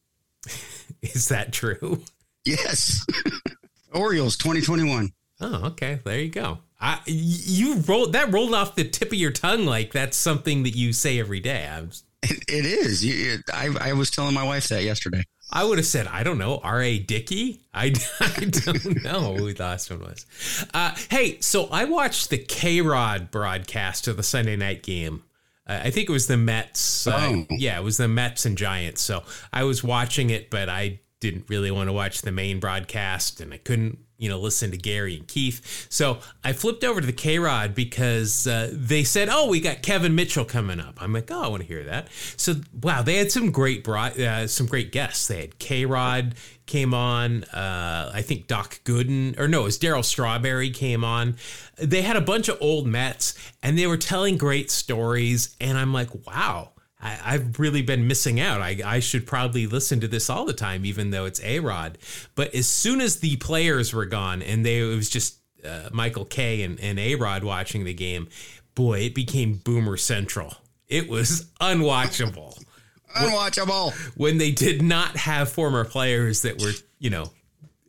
is 1.02 1.28
that 1.28 1.52
true? 1.52 2.02
Yes. 2.44 3.04
Orioles 3.92 4.36
2021. 4.36 5.12
Oh, 5.40 5.66
okay. 5.66 6.00
There 6.04 6.18
you 6.18 6.30
go. 6.30 6.58
I, 6.80 7.00
you 7.06 7.76
rolled 7.80 8.12
that 8.12 8.32
rolled 8.32 8.54
off 8.54 8.76
the 8.76 8.84
tip 8.84 9.08
of 9.08 9.18
your 9.18 9.32
tongue 9.32 9.66
like 9.66 9.92
that's 9.92 10.16
something 10.16 10.62
that 10.62 10.76
you 10.76 10.92
say 10.92 11.18
every 11.18 11.40
day. 11.40 11.66
I 11.66 11.80
was 11.80 12.04
it, 12.22 12.44
it 12.48 12.64
is. 12.64 13.04
You, 13.04 13.38
I, 13.52 13.74
I 13.80 13.92
was 13.92 14.10
telling 14.10 14.34
my 14.34 14.44
wife 14.44 14.68
that 14.68 14.82
yesterday. 14.82 15.24
I 15.50 15.64
would 15.64 15.78
have 15.78 15.86
said, 15.86 16.06
I 16.06 16.22
don't 16.22 16.38
know, 16.38 16.60
R.A. 16.62 16.98
Dickey? 16.98 17.62
I, 17.72 17.94
I 18.20 18.44
don't 18.44 19.02
know 19.02 19.34
who 19.34 19.52
the 19.52 19.62
last 19.62 19.90
one 19.90 20.00
was. 20.00 20.26
Uh, 20.74 20.94
hey, 21.10 21.40
so 21.40 21.68
I 21.70 21.86
watched 21.86 22.30
the 22.30 22.38
K 22.38 22.80
Rod 22.80 23.30
broadcast 23.30 24.08
of 24.08 24.16
the 24.16 24.22
Sunday 24.22 24.56
night 24.56 24.82
game. 24.82 25.24
Uh, 25.66 25.80
I 25.84 25.90
think 25.90 26.08
it 26.08 26.12
was 26.12 26.26
the 26.26 26.36
Mets. 26.36 27.06
Uh, 27.06 27.18
oh. 27.18 27.46
Yeah, 27.50 27.78
it 27.78 27.84
was 27.84 27.96
the 27.96 28.08
Mets 28.08 28.44
and 28.44 28.58
Giants. 28.58 29.00
So 29.00 29.22
I 29.52 29.64
was 29.64 29.82
watching 29.82 30.30
it, 30.30 30.50
but 30.50 30.68
I 30.68 31.00
didn't 31.20 31.46
really 31.48 31.70
want 31.70 31.88
to 31.88 31.92
watch 31.92 32.22
the 32.22 32.32
main 32.32 32.60
broadcast 32.60 33.40
and 33.40 33.52
I 33.52 33.58
couldn't 33.58 33.98
you 34.18 34.28
know, 34.28 34.38
listen 34.38 34.72
to 34.72 34.76
Gary 34.76 35.16
and 35.16 35.26
Keith. 35.28 35.86
So 35.88 36.18
I 36.42 36.52
flipped 36.52 36.82
over 36.82 37.00
to 37.00 37.06
the 37.06 37.12
K 37.12 37.38
Rod 37.38 37.74
because 37.74 38.46
uh, 38.46 38.68
they 38.72 39.04
said, 39.04 39.28
"Oh, 39.30 39.48
we 39.48 39.60
got 39.60 39.82
Kevin 39.82 40.14
Mitchell 40.14 40.44
coming 40.44 40.80
up." 40.80 41.00
I'm 41.00 41.12
like, 41.12 41.30
"Oh, 41.30 41.42
I 41.42 41.48
want 41.48 41.62
to 41.62 41.68
hear 41.68 41.84
that." 41.84 42.08
So 42.36 42.56
wow, 42.82 43.02
they 43.02 43.16
had 43.16 43.30
some 43.30 43.52
great 43.52 43.84
broad, 43.84 44.20
uh, 44.20 44.48
some 44.48 44.66
great 44.66 44.90
guests. 44.90 45.28
They 45.28 45.40
had 45.40 45.58
K 45.60 45.86
Rod 45.86 46.34
came 46.66 46.92
on. 46.92 47.44
Uh, 47.44 48.10
I 48.12 48.22
think 48.22 48.48
Doc 48.48 48.80
Gooden, 48.84 49.38
or 49.38 49.46
no, 49.46 49.62
it 49.62 49.64
was 49.64 49.78
Darryl 49.78 50.04
Strawberry 50.04 50.70
came 50.70 51.04
on. 51.04 51.36
They 51.76 52.02
had 52.02 52.16
a 52.16 52.20
bunch 52.20 52.48
of 52.48 52.58
old 52.60 52.88
Mets, 52.88 53.34
and 53.62 53.78
they 53.78 53.86
were 53.86 53.96
telling 53.96 54.36
great 54.36 54.70
stories. 54.70 55.56
And 55.60 55.78
I'm 55.78 55.92
like, 55.92 56.26
wow 56.26 56.72
I, 57.00 57.32
have 57.32 57.60
really 57.60 57.82
been 57.82 58.08
missing 58.08 58.40
out. 58.40 58.60
I, 58.60 58.80
I 58.84 59.00
should 59.00 59.26
probably 59.26 59.66
listen 59.66 60.00
to 60.00 60.08
this 60.08 60.28
all 60.28 60.44
the 60.44 60.52
time, 60.52 60.84
even 60.84 61.10
though 61.10 61.26
it's 61.26 61.42
A 61.44 61.60
Rod. 61.60 61.98
But 62.34 62.54
as 62.54 62.68
soon 62.68 63.00
as 63.00 63.20
the 63.20 63.36
players 63.36 63.94
were 63.94 64.06
gone 64.06 64.42
and 64.42 64.66
they 64.66 64.80
it 64.80 64.96
was 64.96 65.08
just 65.08 65.36
uh, 65.64 65.90
Michael 65.92 66.24
Kay 66.24 66.62
and, 66.62 66.80
and 66.80 66.98
A 66.98 67.14
Rod 67.14 67.44
watching 67.44 67.84
the 67.84 67.94
game, 67.94 68.28
boy, 68.74 69.00
it 69.00 69.14
became 69.14 69.60
Boomer 69.64 69.96
Central. 69.96 70.54
It 70.88 71.08
was 71.08 71.46
unwatchable. 71.60 72.60
unwatchable. 73.16 73.92
When 74.16 74.38
they 74.38 74.50
did 74.50 74.82
not 74.82 75.16
have 75.16 75.50
former 75.50 75.84
players 75.84 76.42
that 76.42 76.60
were, 76.60 76.72
you 76.98 77.10
know, 77.10 77.30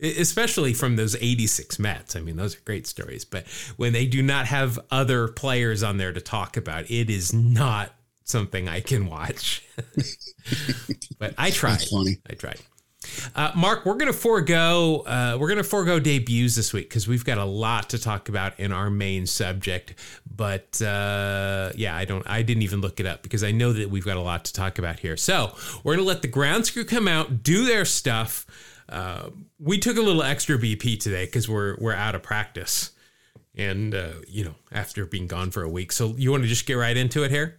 especially 0.01 0.73
from 0.73 0.95
those 0.95 1.15
86 1.15 1.77
Mets. 1.79 2.15
I 2.15 2.21
mean, 2.21 2.37
those 2.37 2.55
are 2.55 2.61
great 2.61 2.87
stories. 2.87 3.25
But 3.25 3.47
when 3.75 3.91
they 3.91 4.05
do 4.05 4.21
not 4.21 4.45
have 4.45 4.79
other 4.91 5.27
players 5.27 5.83
on 5.83 5.97
there 5.97 6.13
to 6.13 6.21
talk 6.21 6.57
about, 6.57 6.89
it 6.89 7.09
is 7.09 7.33
not 7.33 7.93
something 8.29 8.67
I 8.67 8.81
can 8.81 9.07
watch. 9.07 9.65
but 11.19 11.33
I 11.37 11.51
tried. 11.51 11.83
I 12.29 12.33
tried. 12.33 12.59
Uh, 13.33 13.51
Mark, 13.55 13.85
we're 13.85 13.95
going 13.95 14.11
to 14.11 14.17
forego 14.17 15.03
uh, 15.05 15.37
we're 15.39 15.47
going 15.47 15.57
to 15.57 15.63
forego 15.63 15.99
debuts 15.99 16.55
this 16.55 16.73
week 16.73 16.89
because 16.89 17.07
we've 17.07 17.23
got 17.23 17.37
a 17.37 17.45
lot 17.45 17.89
to 17.91 17.97
talk 17.97 18.27
about 18.27 18.59
in 18.59 18.71
our 18.71 18.89
main 18.89 19.25
subject. 19.25 19.95
But 20.35 20.81
uh, 20.81 21.71
yeah, 21.75 21.95
I 21.95 22.05
don't 22.05 22.27
I 22.29 22.41
didn't 22.41 22.63
even 22.63 22.81
look 22.81 22.99
it 22.99 23.05
up 23.05 23.23
because 23.23 23.43
I 23.43 23.51
know 23.51 23.71
that 23.73 23.89
we've 23.89 24.05
got 24.05 24.17
a 24.17 24.21
lot 24.21 24.45
to 24.45 24.53
talk 24.53 24.79
about 24.79 24.99
here. 24.99 25.15
So 25.15 25.55
we're 25.83 25.95
going 25.95 26.05
to 26.05 26.07
let 26.07 26.21
the 26.21 26.27
ground 26.27 26.71
crew 26.71 26.83
come 26.83 27.07
out, 27.07 27.41
do 27.43 27.65
their 27.65 27.85
stuff. 27.85 28.45
Uh, 28.89 29.29
we 29.59 29.77
took 29.77 29.97
a 29.97 30.01
little 30.01 30.23
extra 30.23 30.57
BP 30.57 30.99
today 30.99 31.25
because 31.25 31.47
we're 31.47 31.77
we're 31.77 31.93
out 31.93 32.15
of 32.15 32.23
practice, 32.23 32.91
and 33.55 33.95
uh, 33.95 34.13
you 34.27 34.43
know 34.43 34.55
after 34.71 35.05
being 35.05 35.27
gone 35.27 35.51
for 35.51 35.63
a 35.63 35.69
week. 35.69 35.93
So 35.93 36.15
you 36.17 36.31
want 36.31 36.43
to 36.43 36.49
just 36.49 36.65
get 36.65 36.73
right 36.73 36.97
into 36.97 37.23
it 37.23 37.31
here? 37.31 37.58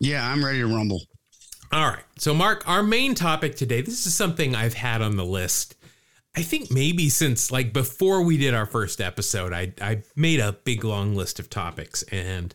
Yeah, 0.00 0.26
I'm 0.26 0.44
ready 0.44 0.60
to 0.60 0.66
rumble. 0.66 1.02
All 1.72 1.88
right. 1.88 2.04
So, 2.16 2.34
Mark, 2.34 2.66
our 2.66 2.82
main 2.82 3.14
topic 3.14 3.54
today, 3.54 3.82
this 3.82 4.06
is 4.06 4.14
something 4.14 4.54
I've 4.56 4.74
had 4.74 5.02
on 5.02 5.16
the 5.16 5.24
list. 5.24 5.76
I 6.36 6.42
think 6.42 6.70
maybe 6.70 7.08
since 7.08 7.50
like 7.52 7.72
before 7.72 8.22
we 8.22 8.36
did 8.36 8.54
our 8.54 8.66
first 8.66 9.00
episode, 9.00 9.52
I, 9.52 9.72
I 9.80 10.02
made 10.16 10.40
a 10.40 10.52
big 10.52 10.84
long 10.84 11.14
list 11.14 11.38
of 11.38 11.50
topics 11.50 12.02
and 12.04 12.54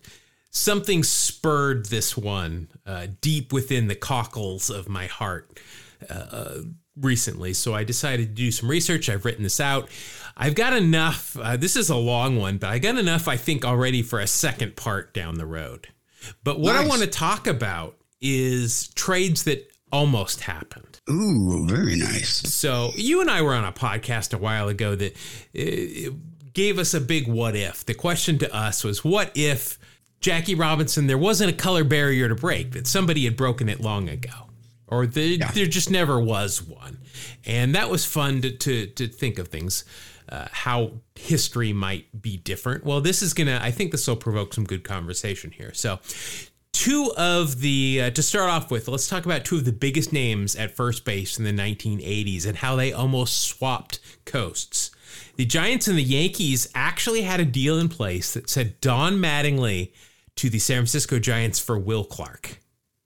something 0.50 1.04
spurred 1.04 1.86
this 1.88 2.18
one 2.18 2.70
uh, 2.86 3.08
deep 3.22 3.52
within 3.54 3.88
the 3.88 3.96
cockles 3.96 4.70
of 4.70 4.88
my 4.88 5.08
heart 5.08 5.60
uh, 6.10 6.60
recently. 6.96 7.54
So 7.54 7.74
I 7.74 7.84
decided 7.84 8.30
to 8.30 8.34
do 8.34 8.52
some 8.52 8.70
research. 8.70 9.10
I've 9.10 9.26
written 9.26 9.44
this 9.44 9.60
out. 9.60 9.90
I've 10.38 10.56
got 10.56 10.74
enough. 10.74 11.38
Uh, 11.38 11.58
this 11.58 11.76
is 11.76 11.90
a 11.90 11.96
long 11.98 12.38
one, 12.38 12.58
but 12.58 12.70
I 12.70 12.80
got 12.80 12.98
enough, 12.98 13.28
I 13.28 13.38
think, 13.38 13.66
already 13.66 14.02
for 14.02 14.20
a 14.20 14.28
second 14.28 14.76
part 14.78 15.14
down 15.14 15.36
the 15.36 15.46
road. 15.46 15.90
But 16.44 16.60
what 16.60 16.74
nice. 16.74 16.86
I 16.86 16.88
want 16.88 17.02
to 17.02 17.08
talk 17.08 17.48
about 17.48 17.98
is 18.22 18.90
trades 18.90 19.44
that 19.44 19.72
almost 19.92 20.42
happened. 20.42 21.00
Ooh, 21.10 21.66
very 21.68 21.96
nice. 21.96 22.54
So 22.54 22.92
you 22.96 23.22
and 23.22 23.30
I 23.30 23.42
were 23.42 23.54
on 23.54 23.64
a 23.64 23.72
podcast 23.72 24.34
a 24.34 24.38
while 24.38 24.68
ago 24.68 24.96
that 24.96 25.16
uh, 25.58 26.12
gave 26.54 26.80
us 26.80 26.94
a 26.94 27.02
big 27.02 27.28
what 27.28 27.56
if. 27.56 27.86
The 27.86 27.94
question 27.94 28.38
to 28.40 28.54
us 28.54 28.84
was, 28.84 29.04
what 29.04 29.32
if 29.36 29.78
Jackie 30.20 30.56
Robinson, 30.56 31.08
there 31.08 31.18
wasn't 31.18 31.52
a 31.52 31.56
color 31.56 31.84
barrier 31.84 32.28
to 32.28 32.36
break, 32.36 32.72
that 32.72 32.88
somebody 32.88 33.26
had 33.26 33.38
broken 33.38 33.70
it 33.70 33.80
long 33.80 34.10
ago? 34.10 34.50
Or 34.88 35.06
the, 35.06 35.38
yeah. 35.38 35.52
there 35.52 35.66
just 35.66 35.90
never 35.90 36.20
was 36.20 36.62
one. 36.62 37.00
And 37.46 37.76
that 37.76 37.90
was 37.90 38.06
fun 38.06 38.42
to, 38.42 38.52
to, 38.52 38.88
to 38.88 39.08
think 39.08 39.40
of 39.40 39.48
things 39.48 39.84
uh, 40.30 40.48
how 40.52 40.92
history 41.16 41.74
might 41.74 42.22
be 42.22 42.38
different. 42.38 42.84
Well, 42.84 43.02
this 43.02 43.22
is 43.22 43.34
going 43.34 43.48
to, 43.48 43.62
I 43.62 43.72
think 43.72 43.92
this 43.92 44.08
will 44.08 44.16
provoke 44.16 44.54
some 44.54 44.64
good 44.64 44.84
conversation 44.84 45.52
here. 45.52 45.74
So, 45.74 46.00
two 46.74 47.14
of 47.16 47.62
the, 47.62 48.02
uh, 48.04 48.10
to 48.12 48.22
start 48.22 48.50
off 48.50 48.70
with, 48.70 48.88
let's 48.88 49.08
talk 49.08 49.26
about 49.26 49.46
two 49.46 49.58
of 49.58 49.66
the 49.66 49.72
biggest 49.72 50.12
names 50.12 50.56
at 50.56 50.76
first 50.76 51.06
base 51.06 51.38
in 51.38 51.46
the 51.46 51.54
1980s 51.54 52.46
and 52.46 52.58
how 52.58 52.76
they 52.76 52.92
almost 52.92 53.42
swapped 53.42 54.00
coasts. 54.26 54.92
The 55.38 55.46
Giants 55.46 55.88
and 55.88 55.98
the 55.98 56.04
Yankees 56.04 56.68
actually 56.76 57.22
had 57.22 57.40
a 57.40 57.46
deal 57.46 57.80
in 57.80 57.90
place 57.90 58.34
that 58.34 58.50
said 58.50 58.80
Don 58.82 59.16
Mattingly 59.16 59.92
to 60.36 60.50
the 60.50 60.60
San 60.60 60.78
Francisco 60.78 61.20
Giants 61.20 61.60
for 61.60 61.78
Will 61.78 62.04
Clark. 62.04 62.60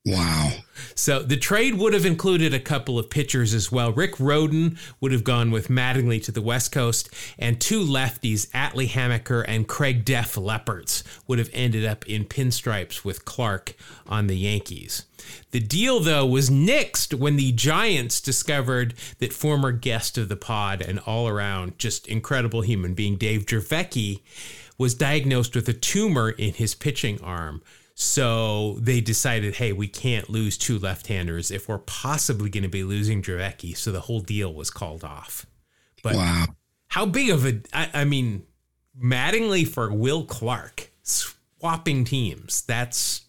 Wow. 0.06 0.52
So 0.96 1.22
the 1.22 1.38
trade 1.38 1.76
would 1.76 1.94
have 1.94 2.06
included 2.06 2.54
a 2.54 2.60
couple 2.60 2.98
of 2.98 3.10
pitchers 3.10 3.54
as 3.54 3.72
well. 3.72 3.92
Rick 3.92 4.16
Rhoden 4.16 4.78
would 5.02 5.12
have 5.12 5.26
gone 5.26 5.52
with 5.52 5.68
Mattingly 5.68 6.24
to 6.24 6.32
the 6.32 6.42
West 6.42 6.72
Coast, 6.72 7.10
and 7.38 7.60
two 7.60 7.82
lefties, 7.82 8.50
Atlee 8.52 8.90
Hammaker 8.90 9.44
and 9.48 9.68
Craig 9.68 10.08
Lefferts, 10.10 11.04
would 11.28 11.38
have 11.38 11.50
ended 11.54 11.86
up 11.86 12.08
in 12.08 12.26
pinstripes 12.26 13.04
with 13.04 13.26
Clark 13.26 13.76
on 14.08 14.28
the 14.28 14.38
Yankees. 14.38 15.06
The 15.52 15.60
deal, 15.60 16.00
though, 16.00 16.26
was 16.26 16.50
nixed 16.50 17.14
when 17.14 17.36
the 17.36 17.52
Giants 17.52 18.22
discovered 18.22 18.94
that 19.20 19.34
former 19.34 19.74
guest 19.74 20.18
of 20.18 20.30
the 20.30 20.38
pod 20.38 20.82
and 20.82 21.00
all 21.00 21.28
around 21.28 21.78
just 21.78 22.08
incredible 22.08 22.62
human 22.62 22.94
being 22.94 23.18
Dave 23.18 23.46
Dravecky 23.46 24.22
was 24.78 24.96
diagnosed 24.96 25.56
with 25.56 25.68
a 25.68 25.74
tumor 25.74 26.30
in 26.30 26.54
his 26.54 26.74
pitching 26.74 27.20
arm. 27.22 27.62
So 28.02 28.78
they 28.80 29.02
decided, 29.02 29.56
hey, 29.56 29.74
we 29.74 29.90
can't 29.90 30.30
lose 30.30 30.58
two 30.58 30.80
left-handers 30.80 31.52
if 31.52 31.68
we're 31.68 31.80
possibly 31.80 32.50
going 32.50 32.64
to 32.64 32.70
be 32.70 32.82
losing 32.82 33.22
Dravecky. 33.22 33.76
So 33.76 33.92
the 33.92 34.00
whole 34.00 34.22
deal 34.22 34.54
was 34.54 34.70
called 34.70 35.04
off. 35.04 35.46
But 36.02 36.16
wow. 36.16 36.46
how 36.88 37.06
big 37.06 37.30
of 37.30 37.46
a? 37.46 37.60
I, 37.74 37.90
I 37.94 38.06
mean, 38.06 38.44
Mattingly 38.98 39.68
for 39.68 39.92
Will 39.92 40.24
Clark 40.24 40.92
swapping 41.04 42.06
teams. 42.06 42.62
That's 42.62 43.26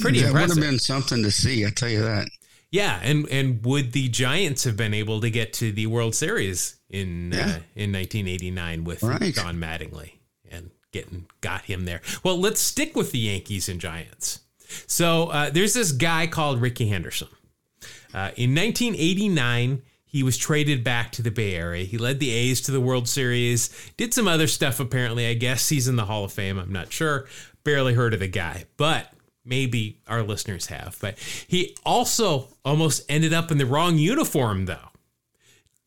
pretty 0.00 0.18
that 0.18 0.30
impressive. 0.30 0.56
would 0.56 0.64
have 0.64 0.72
been 0.72 0.80
something 0.80 1.22
to 1.22 1.30
see. 1.30 1.64
I 1.64 1.70
tell 1.70 1.88
you 1.88 2.02
that. 2.02 2.26
Yeah, 2.72 2.98
and 3.04 3.28
and 3.30 3.64
would 3.64 3.92
the 3.92 4.08
Giants 4.08 4.64
have 4.64 4.76
been 4.76 4.94
able 4.94 5.20
to 5.20 5.30
get 5.30 5.52
to 5.54 5.70
the 5.70 5.86
World 5.86 6.16
Series 6.16 6.74
in 6.90 7.30
yeah. 7.30 7.38
uh, 7.38 7.58
in 7.76 7.92
1989 7.92 8.82
with 8.82 9.04
right. 9.04 9.32
Don 9.32 9.58
Mattingly? 9.58 10.15
Getting 10.92 11.26
got 11.40 11.62
him 11.62 11.84
there. 11.84 12.00
Well, 12.22 12.38
let's 12.38 12.60
stick 12.60 12.96
with 12.96 13.12
the 13.12 13.18
Yankees 13.18 13.68
and 13.68 13.80
Giants. 13.80 14.40
So 14.86 15.28
uh, 15.28 15.50
there's 15.50 15.74
this 15.74 15.92
guy 15.92 16.26
called 16.26 16.60
Rickey 16.60 16.88
Henderson. 16.88 17.28
Uh, 18.14 18.30
in 18.36 18.54
1989, 18.54 19.82
he 20.04 20.22
was 20.22 20.38
traded 20.38 20.82
back 20.82 21.12
to 21.12 21.22
the 21.22 21.30
Bay 21.30 21.54
Area. 21.54 21.84
He 21.84 21.98
led 21.98 22.20
the 22.20 22.30
A's 22.30 22.60
to 22.62 22.72
the 22.72 22.80
World 22.80 23.08
Series, 23.08 23.68
did 23.96 24.14
some 24.14 24.26
other 24.26 24.46
stuff 24.46 24.80
apparently. 24.80 25.26
I 25.26 25.34
guess 25.34 25.68
he's 25.68 25.88
in 25.88 25.96
the 25.96 26.06
Hall 26.06 26.24
of 26.24 26.32
Fame. 26.32 26.58
I'm 26.58 26.72
not 26.72 26.92
sure. 26.92 27.26
Barely 27.64 27.94
heard 27.94 28.14
of 28.14 28.20
the 28.20 28.28
guy, 28.28 28.64
but 28.76 29.12
maybe 29.44 30.00
our 30.06 30.22
listeners 30.22 30.66
have. 30.66 30.96
But 31.00 31.18
he 31.46 31.76
also 31.84 32.48
almost 32.64 33.04
ended 33.08 33.32
up 33.32 33.50
in 33.50 33.58
the 33.58 33.66
wrong 33.66 33.98
uniform, 33.98 34.66
though. 34.66 34.88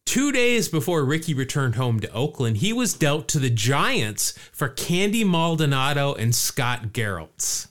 Two 0.10 0.32
days 0.32 0.68
before 0.68 1.06
Rickey 1.06 1.36
returned 1.36 1.76
home 1.76 2.00
to 2.00 2.12
Oakland, 2.12 2.58
he 2.58 2.74
was 2.74 2.96
dealt 2.96 3.28
to 3.28 3.38
the 3.38 3.52
Giants 3.52 4.32
for 4.52 4.68
Candy 4.68 5.24
Maldonado 5.24 6.16
and 6.16 6.34
Scott 6.34 6.88
Garrelts. 6.88 7.68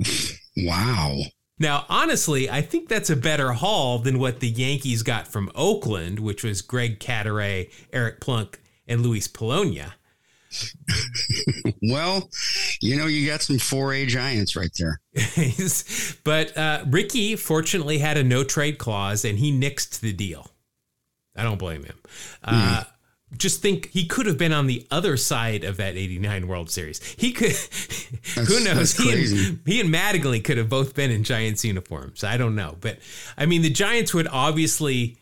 Wow. 0.56 1.16
Now, 1.58 1.86
honestly, 1.88 2.48
I 2.48 2.60
think 2.60 2.88
that's 2.88 3.08
a 3.08 3.16
better 3.16 3.52
haul 3.52 3.98
than 3.98 4.18
what 4.18 4.38
the 4.40 4.48
Yankees 4.48 5.02
got 5.02 5.26
from 5.26 5.50
Oakland, 5.54 6.20
which 6.20 6.44
was 6.44 6.60
Greg 6.60 7.00
Cadaret, 7.00 7.70
Eric 7.90 8.20
Plunk, 8.20 8.60
and 8.86 9.00
Luis 9.00 9.26
Polonia. 9.26 9.94
well, 11.82 12.28
you 12.80 12.96
know, 12.96 13.06
you 13.06 13.26
got 13.26 13.40
some 13.40 13.56
4A 13.56 14.06
giants 14.06 14.54
right 14.54 14.70
there. 14.78 15.00
but 16.24 16.56
uh, 16.56 16.84
Rickey 16.86 17.34
fortunately 17.34 17.96
had 17.98 18.18
a 18.18 18.22
no 18.22 18.44
trade 18.44 18.76
clause 18.78 19.24
and 19.24 19.38
he 19.38 19.50
nixed 19.50 20.00
the 20.00 20.12
deal. 20.12 20.51
I 21.36 21.42
don't 21.42 21.58
blame 21.58 21.84
him. 21.84 21.98
Uh, 22.42 22.52
mm 22.52 22.86
just 23.36 23.62
think 23.62 23.90
he 23.90 24.06
could 24.06 24.26
have 24.26 24.36
been 24.36 24.52
on 24.52 24.66
the 24.66 24.86
other 24.90 25.16
side 25.16 25.64
of 25.64 25.78
that 25.78 25.96
89 25.96 26.48
World 26.48 26.70
Series. 26.70 27.02
He 27.02 27.32
could, 27.32 27.52
who 28.36 28.62
knows? 28.64 28.96
He 28.96 29.10
and, 29.10 29.60
he 29.64 29.80
and 29.80 29.92
Mattingly 29.92 30.42
could 30.42 30.58
have 30.58 30.68
both 30.68 30.94
been 30.94 31.10
in 31.10 31.24
Giants 31.24 31.64
uniforms. 31.64 32.24
I 32.24 32.36
don't 32.36 32.54
know. 32.54 32.76
But 32.80 32.98
I 33.36 33.46
mean, 33.46 33.62
the 33.62 33.70
Giants 33.70 34.12
would 34.12 34.28
obviously 34.28 35.16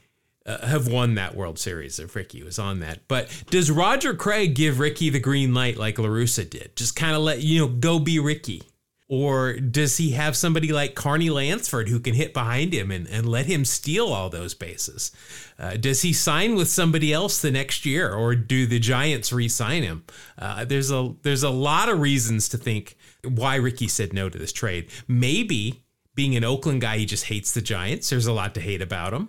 uh, 0.45 0.67
have 0.67 0.89
won 0.89 1.15
that 1.15 1.37
World 1.37 1.59
Series 1.59 1.99
if 1.99 2.17
Rickey 2.17 2.43
was 2.43 2.59
on 2.59 2.81
that. 2.81 3.01
But 3.07 3.45
does 3.51 3.71
Roger 3.71 4.15
Craig 4.15 4.55
give 4.55 4.81
Rickey 4.81 5.11
the 5.11 5.21
green 5.21 5.55
light 5.55 5.77
like 5.77 5.99
La 5.99 6.09
Russa 6.09 6.49
did? 6.49 6.75
Just 6.77 6.97
kind 6.97 7.15
of 7.15 7.23
let, 7.23 7.41
you 7.43 7.61
know, 7.61 7.69
go 7.69 7.99
be 7.99 8.19
Rickey. 8.19 8.63
Or 9.11 9.55
does 9.55 9.97
he 9.97 10.13
have 10.13 10.37
somebody 10.37 10.73
like 10.73 10.95
Carney 10.95 11.31
Lansford 11.31 11.89
who 11.89 11.99
can 11.99 12.15
hit 12.15 12.33
behind 12.33 12.73
him 12.73 12.93
and, 12.93 13.09
and 13.09 13.29
let 13.29 13.47
him 13.47 13.65
steal 13.65 14.07
all 14.07 14.31
those 14.31 14.55
bases? 14.55 15.11
Uh, 15.59 15.75
does 15.75 16.03
he 16.03 16.13
sign 16.13 16.55
with 16.55 16.69
somebody 16.69 17.13
else 17.13 17.43
the 17.43 17.51
next 17.51 17.85
year, 17.85 18.15
or 18.15 18.37
do 18.37 18.67
the 18.67 18.79
Giants 18.79 19.33
re-sign 19.33 19.83
him? 19.83 20.05
Uh, 20.39 20.65
there's 20.65 20.93
a 20.93 21.13
there's 21.23 21.43
a 21.43 21.51
lot 21.51 21.89
of 21.89 21.99
reasons 21.99 22.49
to 22.51 22.57
think 22.57 22.97
why 23.25 23.57
Rickey 23.57 23.89
said 23.89 24.13
no 24.13 24.29
to 24.29 24.39
this 24.39 24.53
trade. 24.53 24.89
Maybe 25.09 25.83
being 26.15 26.37
an 26.37 26.45
Oakland 26.45 26.81
guy, 26.81 26.99
he 26.99 27.05
just 27.05 27.25
hates 27.25 27.53
the 27.53 27.63
Giants. 27.63 28.11
There's 28.11 28.29
a 28.29 28.33
lot 28.33 28.55
to 28.55 28.61
hate 28.61 28.81
about 28.81 29.13
him. 29.13 29.29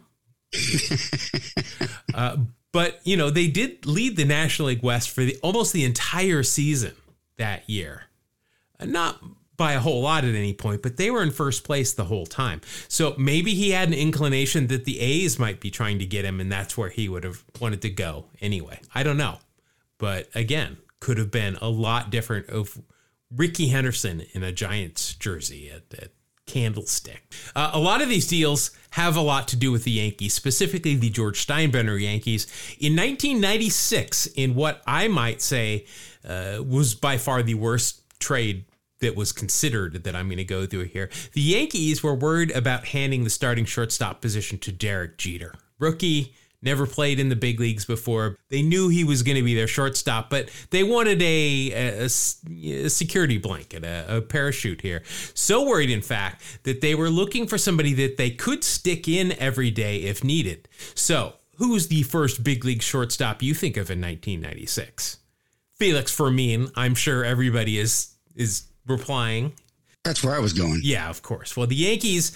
uh, 2.13 2.37
but 2.71 2.99
you 3.03 3.17
know 3.17 3.31
they 3.31 3.47
did 3.47 3.87
lead 3.87 4.15
the 4.15 4.25
National 4.25 4.67
League 4.67 4.83
West 4.83 5.09
for 5.09 5.21
the 5.21 5.37
almost 5.41 5.73
the 5.73 5.85
entire 5.85 6.43
season 6.43 6.93
that 7.37 7.67
year. 7.67 8.03
Uh, 8.79 8.85
not 8.85 9.19
by 9.61 9.73
a 9.73 9.79
whole 9.79 10.01
lot 10.01 10.25
at 10.25 10.33
any 10.33 10.53
point, 10.53 10.81
but 10.81 10.97
they 10.97 11.11
were 11.11 11.21
in 11.21 11.29
first 11.29 11.63
place 11.63 11.93
the 11.93 12.05
whole 12.05 12.25
time. 12.25 12.61
So 12.87 13.13
maybe 13.15 13.53
he 13.53 13.69
had 13.69 13.89
an 13.89 13.93
inclination 13.93 14.65
that 14.67 14.85
the 14.85 14.99
A's 14.99 15.37
might 15.37 15.59
be 15.59 15.69
trying 15.69 15.99
to 15.99 16.05
get 16.07 16.25
him, 16.25 16.39
and 16.39 16.51
that's 16.51 16.75
where 16.75 16.89
he 16.89 17.07
would 17.07 17.23
have 17.23 17.43
wanted 17.59 17.83
to 17.83 17.91
go 17.91 18.25
anyway. 18.41 18.79
I 18.95 19.03
don't 19.03 19.17
know. 19.17 19.37
But 19.99 20.29
again, 20.33 20.77
could 20.99 21.19
have 21.19 21.29
been 21.29 21.57
a 21.61 21.69
lot 21.69 22.09
different 22.09 22.49
of 22.49 22.81
Rickey 23.29 23.67
Henderson 23.67 24.23
in 24.33 24.41
a 24.41 24.51
Giants 24.51 25.13
jersey 25.13 25.69
at, 25.69 25.83
at 26.01 26.09
Candlestick. 26.47 27.31
Uh, 27.55 27.69
a 27.71 27.79
lot 27.79 28.01
of 28.01 28.09
these 28.09 28.25
deals 28.25 28.71
have 28.89 29.15
a 29.15 29.21
lot 29.21 29.47
to 29.49 29.55
do 29.55 29.71
with 29.71 29.83
the 29.83 29.91
Yankees, 29.91 30.33
specifically 30.33 30.95
the 30.95 31.11
George 31.11 31.45
Steinbrenner 31.45 32.01
Yankees. 32.01 32.47
In 32.79 32.95
1996, 32.95 34.25
in 34.25 34.55
what 34.55 34.81
I 34.87 35.07
might 35.07 35.39
say 35.39 35.85
uh, 36.27 36.63
was 36.67 36.95
by 36.95 37.19
far 37.19 37.43
the 37.43 37.53
worst 37.53 38.01
trade 38.19 38.65
that 39.01 39.15
was 39.15 39.31
considered 39.31 40.03
that 40.03 40.15
I'm 40.15 40.27
going 40.27 40.37
to 40.37 40.43
go 40.43 40.65
through 40.65 40.85
here. 40.85 41.09
The 41.33 41.41
Yankees 41.41 42.01
were 42.01 42.15
worried 42.15 42.51
about 42.51 42.87
handing 42.87 43.23
the 43.23 43.29
starting 43.29 43.65
shortstop 43.65 44.21
position 44.21 44.57
to 44.59 44.71
Derek 44.71 45.17
Jeter. 45.17 45.53
Rookie, 45.79 46.33
never 46.61 46.85
played 46.85 47.19
in 47.19 47.29
the 47.29 47.35
big 47.35 47.59
leagues 47.59 47.85
before. 47.85 48.37
They 48.49 48.61
knew 48.61 48.87
he 48.89 49.03
was 49.03 49.23
going 49.23 49.37
to 49.37 49.43
be 49.43 49.55
their 49.55 49.67
shortstop, 49.67 50.29
but 50.29 50.49
they 50.69 50.83
wanted 50.83 51.21
a, 51.21 51.71
a, 51.71 52.05
a 52.05 52.89
security 52.89 53.37
blanket, 53.37 53.83
a, 53.83 54.17
a, 54.17 54.21
parachute 54.21 54.81
here. 54.81 55.01
So 55.33 55.65
worried, 55.67 55.89
in 55.89 56.01
fact, 56.01 56.63
that 56.63 56.81
they 56.81 56.95
were 56.95 57.09
looking 57.09 57.47
for 57.47 57.57
somebody 57.57 57.93
that 57.95 58.17
they 58.17 58.29
could 58.29 58.63
stick 58.63 59.07
in 59.07 59.33
every 59.33 59.71
day 59.71 59.97
if 60.03 60.23
needed. 60.23 60.67
So, 60.93 61.33
who's 61.57 61.87
the 61.87 62.03
first 62.03 62.43
big 62.43 62.63
league 62.63 62.81
shortstop 62.81 63.41
you 63.41 63.53
think 63.53 63.75
of 63.75 63.89
in 63.89 64.01
1996? 64.01 65.17
Felix 65.75 66.11
Fermin. 66.13 66.69
I'm 66.75 66.95
sure 66.95 67.25
everybody 67.25 67.79
is 67.79 68.15
is 68.35 68.70
replying. 68.87 69.53
That's 70.03 70.23
where 70.23 70.35
I 70.35 70.39
was 70.39 70.53
going. 70.53 70.81
Yeah, 70.83 71.09
of 71.09 71.21
course. 71.21 71.55
Well, 71.55 71.67
the 71.67 71.75
Yankees 71.75 72.31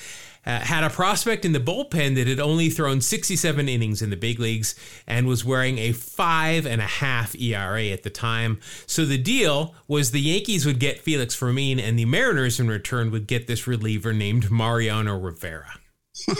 uh, 0.45 0.59
had 0.59 0.83
a 0.83 0.89
prospect 0.89 1.45
in 1.45 1.53
the 1.53 1.59
bullpen 1.59 2.13
that 2.15 2.27
had 2.27 2.39
only 2.39 2.69
thrown 2.69 3.01
67 3.01 3.67
innings 3.67 4.03
in 4.03 4.11
the 4.11 4.15
big 4.15 4.39
leagues 4.39 4.75
and 5.07 5.25
was 5.27 5.43
wearing 5.43 5.79
a 5.79 5.91
five 5.91 6.67
and 6.67 6.79
a 6.79 6.85
half 6.85 7.35
ERA 7.35 7.85
at 7.85 8.03
the 8.03 8.11
time. 8.11 8.59
So 8.85 9.05
the 9.05 9.17
deal 9.17 9.73
was 9.87 10.11
the 10.11 10.21
Yankees 10.21 10.65
would 10.65 10.79
get 10.79 10.99
Felix 10.99 11.33
Fermin, 11.33 11.79
and 11.79 11.97
the 11.97 12.05
Mariners 12.05 12.59
in 12.59 12.67
return 12.67 13.09
would 13.11 13.25
get 13.25 13.47
this 13.47 13.65
reliever 13.65 14.13
named 14.13 14.51
Mariano 14.51 15.17
Rivera. 15.17 15.79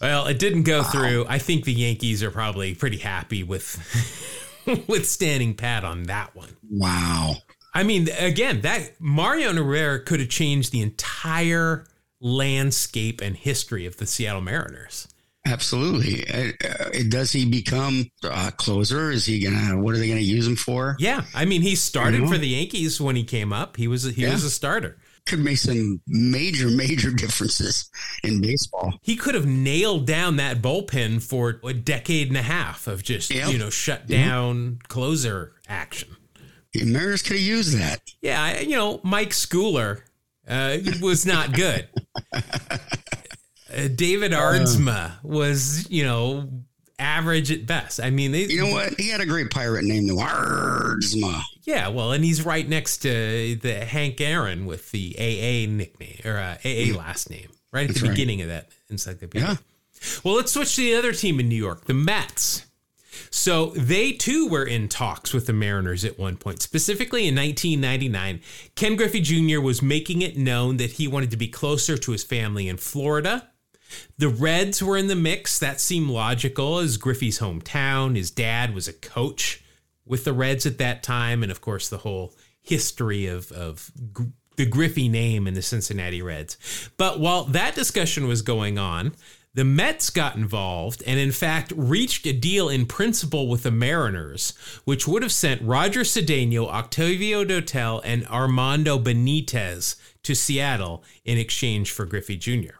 well, 0.00 0.26
it 0.26 0.38
didn't 0.38 0.62
go 0.62 0.78
wow. 0.78 0.84
through. 0.84 1.26
I 1.28 1.38
think 1.38 1.64
the 1.64 1.74
Yankees 1.74 2.22
are 2.22 2.30
probably 2.30 2.74
pretty 2.74 2.98
happy 2.98 3.42
with 3.42 3.78
with 4.88 5.06
standing 5.06 5.52
pat 5.54 5.84
on 5.84 6.04
that 6.04 6.34
one. 6.34 6.56
Wow. 6.70 7.34
I 7.74 7.82
mean, 7.82 8.08
again, 8.18 8.60
that 8.60 8.92
Mariano 9.00 9.62
Rivera 9.62 10.00
could 10.00 10.20
have 10.20 10.28
changed 10.28 10.70
the 10.70 10.80
entire 10.80 11.86
landscape 12.20 13.20
and 13.20 13.36
history 13.36 13.84
of 13.84 13.96
the 13.96 14.06
Seattle 14.06 14.40
Mariners. 14.40 15.08
Absolutely. 15.46 16.26
Uh, 16.26 16.52
uh, 16.66 16.90
does 17.08 17.32
he 17.32 17.44
become 17.44 18.10
a 18.22 18.50
closer? 18.52 19.10
Is 19.10 19.26
he 19.26 19.44
gonna? 19.44 19.78
What 19.78 19.94
are 19.94 19.98
they 19.98 20.08
gonna 20.08 20.20
use 20.20 20.46
him 20.46 20.56
for? 20.56 20.96
Yeah, 20.98 21.24
I 21.34 21.44
mean, 21.44 21.60
he 21.60 21.76
started 21.76 22.18
you 22.18 22.24
know? 22.24 22.32
for 22.32 22.38
the 22.38 22.48
Yankees 22.48 23.00
when 23.00 23.14
he 23.14 23.24
came 23.24 23.52
up. 23.52 23.76
He 23.76 23.86
was 23.86 24.06
a, 24.06 24.10
he 24.10 24.22
yeah. 24.22 24.32
was 24.32 24.44
a 24.44 24.50
starter. 24.50 24.96
Could 25.26 25.40
make 25.40 25.58
some 25.58 26.00
major 26.06 26.70
major 26.70 27.10
differences 27.14 27.90
in 28.22 28.40
baseball. 28.40 28.94
He 29.02 29.16
could 29.16 29.34
have 29.34 29.46
nailed 29.46 30.06
down 30.06 30.36
that 30.36 30.62
bullpen 30.62 31.22
for 31.22 31.60
a 31.62 31.74
decade 31.74 32.28
and 32.28 32.36
a 32.38 32.42
half 32.42 32.86
of 32.86 33.02
just 33.02 33.30
yep. 33.30 33.52
you 33.52 33.58
know 33.58 33.68
shut 33.68 34.06
down 34.06 34.56
mm-hmm. 34.56 34.76
closer 34.88 35.52
action. 35.68 36.16
The 36.74 36.84
Mariners 36.84 37.22
could 37.22 37.36
have 37.36 37.44
used 37.44 37.78
that. 37.78 38.00
Yeah, 38.20 38.60
you 38.60 38.76
know, 38.76 39.00
Mike 39.04 39.30
Schooler 39.30 40.00
uh, 40.48 40.78
was 41.00 41.24
not 41.24 41.52
good. 41.52 41.88
uh, 42.32 43.88
David 43.94 44.32
Aardsma 44.32 45.22
was, 45.22 45.88
you 45.90 46.04
know, 46.04 46.48
average 46.98 47.52
at 47.52 47.66
best. 47.66 48.00
I 48.00 48.10
mean, 48.10 48.32
they, 48.32 48.44
you 48.44 48.64
know 48.64 48.72
what? 48.72 48.98
He 48.98 49.08
had 49.08 49.20
a 49.20 49.26
great 49.26 49.50
pirate 49.50 49.84
name, 49.84 50.06
though. 50.06 50.16
Aardsma. 50.16 51.42
Yeah, 51.62 51.88
well, 51.88 52.12
and 52.12 52.24
he's 52.24 52.44
right 52.44 52.68
next 52.68 52.98
to 52.98 53.56
the 53.56 53.84
Hank 53.84 54.20
Aaron 54.20 54.66
with 54.66 54.90
the 54.90 55.14
AA 55.18 55.70
nickname 55.70 56.20
or 56.24 56.36
uh, 56.36 56.56
AA 56.64 56.96
last 56.96 57.30
name, 57.30 57.48
right 57.72 57.82
at 57.82 57.88
That's 57.88 58.00
the 58.00 58.08
beginning 58.08 58.38
right. 58.38 58.44
of 58.44 58.48
that 58.50 58.68
encyclopedia. 58.90 59.48
Yeah. 59.48 59.56
Well, 60.22 60.34
let's 60.34 60.52
switch 60.52 60.76
to 60.76 60.82
the 60.82 60.96
other 60.96 61.12
team 61.12 61.40
in 61.40 61.48
New 61.48 61.54
York, 61.54 61.86
the 61.86 61.94
Mets. 61.94 62.63
So 63.30 63.66
they 63.76 64.12
too 64.12 64.48
were 64.48 64.64
in 64.64 64.88
talks 64.88 65.32
with 65.32 65.46
the 65.46 65.52
Mariners 65.52 66.04
at 66.04 66.18
one 66.18 66.36
point. 66.36 66.62
Specifically 66.62 67.26
in 67.28 67.34
1999, 67.34 68.40
Ken 68.74 68.96
Griffey 68.96 69.20
Jr. 69.20 69.60
was 69.60 69.82
making 69.82 70.22
it 70.22 70.36
known 70.36 70.76
that 70.78 70.92
he 70.92 71.08
wanted 71.08 71.30
to 71.30 71.36
be 71.36 71.48
closer 71.48 71.96
to 71.96 72.12
his 72.12 72.24
family 72.24 72.68
in 72.68 72.76
Florida. 72.76 73.48
The 74.18 74.28
Reds 74.28 74.82
were 74.82 74.96
in 74.96 75.08
the 75.08 75.16
mix. 75.16 75.58
That 75.58 75.80
seemed 75.80 76.10
logical 76.10 76.78
as 76.78 76.96
Griffey's 76.96 77.38
hometown. 77.38 78.16
His 78.16 78.30
dad 78.30 78.74
was 78.74 78.88
a 78.88 78.92
coach 78.92 79.62
with 80.04 80.24
the 80.24 80.32
Reds 80.32 80.66
at 80.66 80.78
that 80.78 81.02
time. 81.02 81.42
And 81.42 81.52
of 81.52 81.60
course, 81.60 81.88
the 81.88 81.98
whole 81.98 82.34
history 82.62 83.26
of, 83.26 83.52
of 83.52 83.92
the 84.56 84.66
Griffey 84.66 85.08
name 85.08 85.46
in 85.46 85.54
the 85.54 85.62
Cincinnati 85.62 86.22
Reds. 86.22 86.56
But 86.96 87.20
while 87.20 87.44
that 87.44 87.74
discussion 87.74 88.26
was 88.26 88.42
going 88.42 88.78
on, 88.78 89.12
the 89.54 89.64
Mets 89.64 90.10
got 90.10 90.34
involved 90.36 91.02
and, 91.06 91.18
in 91.18 91.30
fact, 91.30 91.72
reached 91.76 92.26
a 92.26 92.32
deal 92.32 92.68
in 92.68 92.86
principle 92.86 93.48
with 93.48 93.62
the 93.62 93.70
Mariners, 93.70 94.52
which 94.84 95.06
would 95.06 95.22
have 95.22 95.32
sent 95.32 95.62
Roger 95.62 96.00
Cedeno, 96.00 96.66
Octavio 96.66 97.44
Dotel, 97.44 98.00
and 98.04 98.26
Armando 98.26 98.98
Benitez 98.98 99.96
to 100.24 100.34
Seattle 100.34 101.04
in 101.24 101.38
exchange 101.38 101.92
for 101.92 102.04
Griffey 102.04 102.36
Jr. 102.36 102.74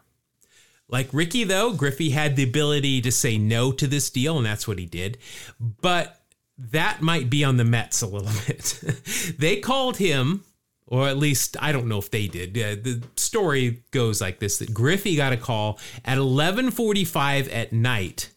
Like 0.87 1.07
Rickey, 1.13 1.45
though, 1.45 1.73
Griffey 1.73 2.11
had 2.11 2.35
the 2.35 2.43
ability 2.43 3.01
to 3.01 3.11
say 3.11 3.37
no 3.37 3.71
to 3.71 3.87
this 3.87 4.09
deal, 4.09 4.37
and 4.37 4.45
that's 4.45 4.67
what 4.67 4.77
he 4.77 4.85
did. 4.85 5.17
But 5.59 6.21
that 6.57 7.01
might 7.01 7.29
be 7.29 7.43
on 7.43 7.57
the 7.57 7.63
Mets 7.63 8.01
a 8.01 8.07
little 8.07 8.31
bit. 8.47 9.35
they 9.39 9.57
called 9.57 9.97
him 9.97 10.43
or 10.87 11.07
at 11.07 11.17
least 11.17 11.57
I 11.59 11.71
don't 11.71 11.87
know 11.87 11.97
if 11.97 12.11
they 12.11 12.27
did. 12.27 12.57
Uh, 12.57 12.81
the 12.81 13.03
story 13.15 13.83
goes 13.91 14.21
like 14.21 14.39
this: 14.39 14.59
that 14.59 14.73
Griffey 14.73 15.15
got 15.15 15.33
a 15.33 15.37
call 15.37 15.79
at 16.03 16.17
11:45 16.17 17.53
at 17.53 17.73
night, 17.73 18.29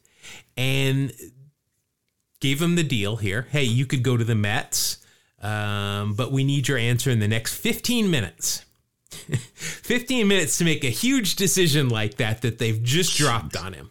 and 0.57 1.13
gave 2.41 2.63
him 2.63 2.77
the 2.77 2.85
deal 2.85 3.17
here. 3.17 3.47
Hey, 3.51 3.65
you 3.65 3.87
could 3.87 4.03
go 4.03 4.17
to 4.17 4.25
the 4.25 4.35
Mets, 4.35 4.99
um, 5.43 6.15
but 6.15 6.33
we 6.33 6.45
need 6.45 6.69
your 6.69 6.79
answer 6.79 7.11
in 7.11 7.19
the 7.21 7.29
next 7.29 7.55
15 7.55 8.11
minutes. 8.11 8.65
15 9.11 10.29
minutes 10.29 10.59
to 10.59 10.65
make 10.65 10.85
a 10.85 10.91
huge 10.91 11.37
decision 11.37 11.89
like 11.89 12.17
that 12.17 12.43
that 12.43 12.59
they've 12.59 12.83
just 12.83 13.17
dropped 13.17 13.57
on 13.57 13.73
him. 13.73 13.91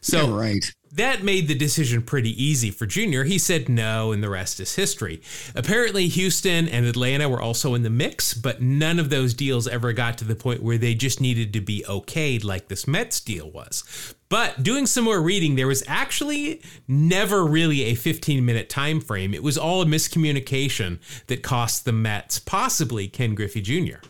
So 0.00 0.28
yeah, 0.28 0.36
right. 0.36 0.72
That 0.94 1.22
made 1.22 1.48
the 1.48 1.54
decision 1.54 2.02
pretty 2.02 2.42
easy 2.42 2.70
for 2.70 2.84
Junior. 2.84 3.24
He 3.24 3.38
said 3.38 3.68
no, 3.68 4.12
and 4.12 4.22
the 4.22 4.28
rest 4.28 4.60
is 4.60 4.76
history. 4.76 5.22
Apparently, 5.54 6.06
Houston 6.08 6.68
and 6.68 6.84
Atlanta 6.84 7.28
were 7.28 7.40
also 7.40 7.74
in 7.74 7.82
the 7.82 7.90
mix, 7.90 8.34
but 8.34 8.60
none 8.60 8.98
of 8.98 9.08
those 9.08 9.32
deals 9.32 9.66
ever 9.66 9.94
got 9.94 10.18
to 10.18 10.24
the 10.24 10.34
point 10.34 10.62
where 10.62 10.76
they 10.76 10.94
just 10.94 11.20
needed 11.20 11.52
to 11.54 11.62
be 11.62 11.82
okayed 11.88 12.44
like 12.44 12.68
this 12.68 12.86
Mets 12.86 13.20
deal 13.20 13.50
was. 13.50 14.14
But 14.28 14.62
doing 14.62 14.86
some 14.86 15.04
more 15.04 15.20
reading, 15.20 15.56
there 15.56 15.66
was 15.66 15.82
actually 15.86 16.62
never 16.86 17.44
really 17.44 17.82
a 17.84 17.94
15 17.94 18.44
minute 18.44 18.68
time 18.68 19.00
frame. 19.00 19.34
It 19.34 19.42
was 19.42 19.56
all 19.56 19.82
a 19.82 19.86
miscommunication 19.86 20.98
that 21.26 21.42
cost 21.42 21.84
the 21.84 21.92
Mets, 21.92 22.38
possibly 22.38 23.08
Ken 23.08 23.34
Griffey 23.34 23.60
Jr. 23.60 24.06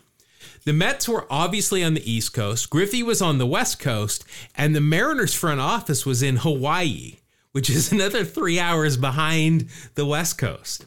The 0.65 0.73
Mets 0.73 1.09
were 1.09 1.27
obviously 1.29 1.83
on 1.83 1.95
the 1.95 2.11
East 2.11 2.33
Coast, 2.33 2.71
Griffey 2.71 3.03
was 3.03 3.21
on 3.21 3.39
the 3.39 3.47
West 3.47 3.81
Coast, 3.81 4.25
and 4.55 4.75
the 4.75 4.81
Mariners 4.81 5.35
front 5.35 5.61
office 5.61 6.07
was 6.07 6.23
in 6.23 6.37
Hawaii, 6.37 7.17
which 7.51 7.69
is 7.69 7.91
another 7.93 8.25
three 8.25 8.61
hours 8.61 8.97
behind 8.97 9.69
the 9.95 10.07
West 10.07 10.39
Coast. 10.39 10.87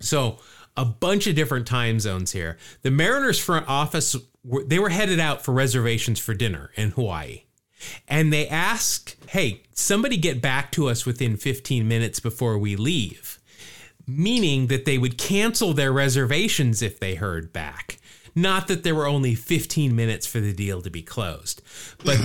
So, 0.00 0.38
a 0.76 0.84
bunch 0.84 1.26
of 1.26 1.34
different 1.34 1.66
time 1.66 1.98
zones 1.98 2.30
here. 2.30 2.56
The 2.82 2.92
Mariners 2.92 3.40
front 3.40 3.68
office, 3.68 4.14
they 4.44 4.78
were 4.78 4.90
headed 4.90 5.18
out 5.18 5.44
for 5.44 5.52
reservations 5.52 6.20
for 6.20 6.34
dinner 6.34 6.70
in 6.76 6.92
Hawaii. 6.92 7.42
And 8.06 8.32
they 8.32 8.46
asked, 8.46 9.16
hey, 9.28 9.62
somebody 9.72 10.16
get 10.16 10.40
back 10.40 10.70
to 10.72 10.88
us 10.88 11.04
within 11.04 11.36
15 11.36 11.86
minutes 11.86 12.20
before 12.20 12.58
we 12.58 12.76
leave, 12.76 13.40
meaning 14.06 14.68
that 14.68 14.84
they 14.84 14.98
would 14.98 15.18
cancel 15.18 15.72
their 15.72 15.92
reservations 15.92 16.80
if 16.80 17.00
they 17.00 17.16
heard 17.16 17.52
back. 17.52 17.97
Not 18.42 18.68
that 18.68 18.84
there 18.84 18.94
were 18.94 19.06
only 19.06 19.34
15 19.34 19.96
minutes 19.96 20.26
for 20.26 20.38
the 20.38 20.52
deal 20.52 20.80
to 20.82 20.90
be 20.90 21.02
closed, 21.02 21.60
but 22.04 22.18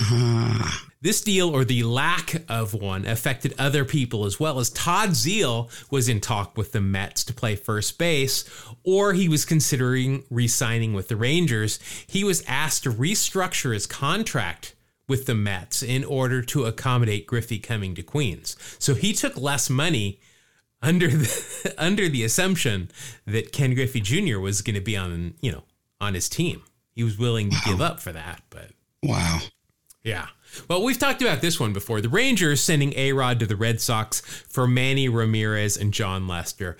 this 1.01 1.21
deal 1.21 1.49
or 1.49 1.65
the 1.65 1.81
lack 1.83 2.43
of 2.47 2.75
one 2.75 3.05
affected 3.05 3.55
other 3.57 3.83
people 3.83 4.25
as 4.25 4.39
well 4.39 4.59
as 4.59 4.69
Todd 4.69 5.09
Zeile 5.11 5.71
was 5.89 6.07
in 6.07 6.21
talk 6.21 6.55
with 6.55 6.71
the 6.71 6.81
Mets 6.81 7.23
to 7.23 7.33
play 7.33 7.55
first 7.55 7.97
base, 7.97 8.45
or 8.83 9.13
he 9.13 9.27
was 9.27 9.43
considering 9.43 10.23
re 10.29 10.47
signing 10.47 10.93
with 10.93 11.07
the 11.07 11.15
Rangers. 11.15 11.79
He 12.05 12.23
was 12.23 12.43
asked 12.47 12.83
to 12.83 12.91
restructure 12.91 13.73
his 13.73 13.87
contract 13.87 14.75
with 15.07 15.25
the 15.25 15.35
Mets 15.35 15.81
in 15.81 16.03
order 16.03 16.43
to 16.43 16.65
accommodate 16.65 17.25
Griffey 17.25 17.57
coming 17.57 17.95
to 17.95 18.03
Queens. 18.03 18.55
So 18.77 18.93
he 18.93 19.13
took 19.13 19.35
less 19.35 19.67
money 19.67 20.19
under 20.79 21.07
the 21.07 21.73
under 21.79 22.07
the 22.07 22.23
assumption 22.23 22.91
that 23.25 23.51
Ken 23.51 23.73
Griffey 23.73 24.01
Jr. 24.01 24.37
was 24.37 24.61
going 24.61 24.75
to 24.75 24.81
be 24.81 24.95
on, 24.95 25.33
you 25.41 25.51
know, 25.51 25.63
on 26.03 26.13
his 26.13 26.29
team. 26.29 26.63
He 26.93 27.03
was 27.03 27.17
willing 27.17 27.49
to 27.49 27.55
wow. 27.55 27.71
give 27.71 27.81
up 27.81 27.99
for 27.99 28.11
that, 28.11 28.41
but 28.49 28.69
wow. 29.01 29.39
Yeah. 30.03 30.27
Well, 30.67 30.83
we've 30.83 30.99
talked 30.99 31.21
about 31.21 31.41
this 31.41 31.59
one 31.59 31.73
before. 31.73 32.01
The 32.01 32.09
Rangers 32.09 32.61
sending 32.61 32.93
A 32.95 33.13
Rod 33.13 33.39
to 33.39 33.47
the 33.47 33.55
Red 33.55 33.81
Sox 33.81 34.19
for 34.19 34.67
Manny 34.67 35.09
Ramirez 35.09 35.77
and 35.77 35.93
Jon 35.93 36.27
Lester. 36.27 36.77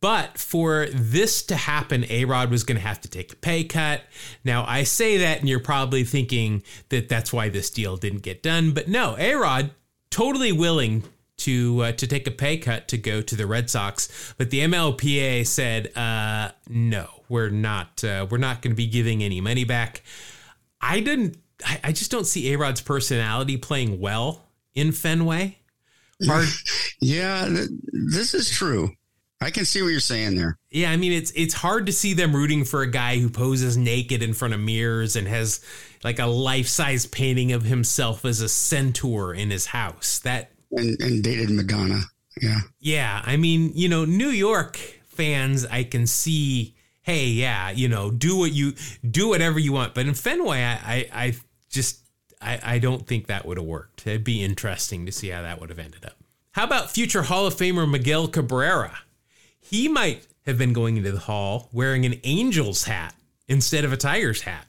But 0.00 0.38
for 0.38 0.86
this 0.92 1.42
to 1.44 1.56
happen, 1.56 2.06
A 2.08 2.24
Rod 2.24 2.50
was 2.50 2.64
going 2.64 2.78
to 2.78 2.86
have 2.86 3.00
to 3.02 3.08
take 3.08 3.32
a 3.32 3.36
pay 3.36 3.64
cut. 3.64 4.02
Now, 4.44 4.64
I 4.66 4.84
say 4.84 5.18
that, 5.18 5.40
and 5.40 5.48
you're 5.48 5.60
probably 5.60 6.04
thinking 6.04 6.62
that 6.88 7.08
that's 7.08 7.32
why 7.32 7.48
this 7.48 7.68
deal 7.68 7.96
didn't 7.96 8.22
get 8.22 8.42
done. 8.42 8.72
But 8.72 8.88
no, 8.88 9.16
A 9.18 9.34
Rod 9.34 9.72
totally 10.10 10.52
willing 10.52 11.04
to 11.38 11.82
uh, 11.82 11.92
to 11.92 12.06
take 12.06 12.26
a 12.26 12.30
pay 12.30 12.56
cut 12.56 12.86
to 12.88 12.96
go 12.96 13.20
to 13.20 13.34
the 13.34 13.46
Red 13.46 13.68
Sox, 13.68 14.34
but 14.38 14.50
the 14.50 14.60
MLPA 14.60 15.46
said 15.46 15.96
uh, 15.96 16.52
no, 16.68 17.08
we're 17.32 17.50
not 17.50 18.04
uh, 18.04 18.26
we're 18.30 18.38
not 18.38 18.62
going 18.62 18.72
to 18.72 18.76
be 18.76 18.86
giving 18.86 19.22
any 19.22 19.40
money 19.40 19.64
back. 19.64 20.02
I 20.80 21.00
didn't. 21.00 21.38
I, 21.64 21.80
I 21.84 21.92
just 21.92 22.10
don't 22.10 22.26
see 22.26 22.52
A 22.52 22.58
Rod's 22.58 22.80
personality 22.80 23.56
playing 23.56 24.00
well 24.00 24.44
in 24.74 24.92
Fenway. 24.92 25.58
Hard. 26.24 26.48
yeah, 27.00 27.48
this 27.92 28.34
is 28.34 28.50
true. 28.50 28.90
I 29.40 29.50
can 29.50 29.64
see 29.64 29.82
what 29.82 29.88
you're 29.88 29.98
saying 29.98 30.36
there. 30.36 30.56
Yeah, 30.70 30.92
I 30.92 30.96
mean 30.96 31.12
it's 31.12 31.32
it's 31.32 31.54
hard 31.54 31.86
to 31.86 31.92
see 31.92 32.14
them 32.14 32.36
rooting 32.36 32.64
for 32.64 32.82
a 32.82 32.90
guy 32.90 33.18
who 33.18 33.28
poses 33.28 33.76
naked 33.76 34.22
in 34.22 34.34
front 34.34 34.54
of 34.54 34.60
mirrors 34.60 35.16
and 35.16 35.26
has 35.26 35.64
like 36.04 36.20
a 36.20 36.26
life-size 36.26 37.06
painting 37.06 37.50
of 37.50 37.64
himself 37.64 38.24
as 38.24 38.40
a 38.40 38.48
centaur 38.48 39.34
in 39.34 39.50
his 39.50 39.66
house. 39.66 40.20
That 40.20 40.52
and, 40.70 41.00
and 41.00 41.24
dated 41.24 41.50
Madonna. 41.50 42.02
Yeah. 42.40 42.60
Yeah. 42.78 43.22
I 43.24 43.36
mean, 43.36 43.72
you 43.74 43.88
know, 43.88 44.04
New 44.04 44.28
York 44.28 44.76
fans, 45.06 45.66
I 45.66 45.84
can 45.84 46.06
see, 46.06 46.74
hey, 47.02 47.26
yeah, 47.26 47.70
you 47.70 47.88
know, 47.88 48.10
do 48.10 48.36
what 48.36 48.52
you 48.52 48.74
do 49.08 49.28
whatever 49.28 49.58
you 49.58 49.72
want. 49.72 49.94
But 49.94 50.06
in 50.06 50.14
Fenway, 50.14 50.62
I, 50.62 50.72
I, 50.72 51.08
I 51.12 51.34
just 51.68 52.00
I, 52.40 52.60
I 52.62 52.78
don't 52.78 53.06
think 53.06 53.26
that 53.26 53.46
would 53.46 53.58
have 53.58 53.66
worked. 53.66 54.06
It'd 54.06 54.24
be 54.24 54.42
interesting 54.42 55.06
to 55.06 55.12
see 55.12 55.28
how 55.28 55.42
that 55.42 55.60
would 55.60 55.70
have 55.70 55.78
ended 55.78 56.04
up. 56.04 56.16
How 56.52 56.64
about 56.64 56.90
future 56.90 57.22
Hall 57.22 57.46
of 57.46 57.54
Famer 57.54 57.90
Miguel 57.90 58.28
Cabrera? 58.28 58.98
He 59.58 59.88
might 59.88 60.26
have 60.44 60.58
been 60.58 60.72
going 60.72 60.96
into 60.96 61.12
the 61.12 61.20
hall 61.20 61.68
wearing 61.72 62.04
an 62.04 62.20
Angels 62.24 62.84
hat 62.84 63.14
instead 63.48 63.84
of 63.84 63.92
a 63.92 63.96
Tigers 63.96 64.42
hat. 64.42 64.66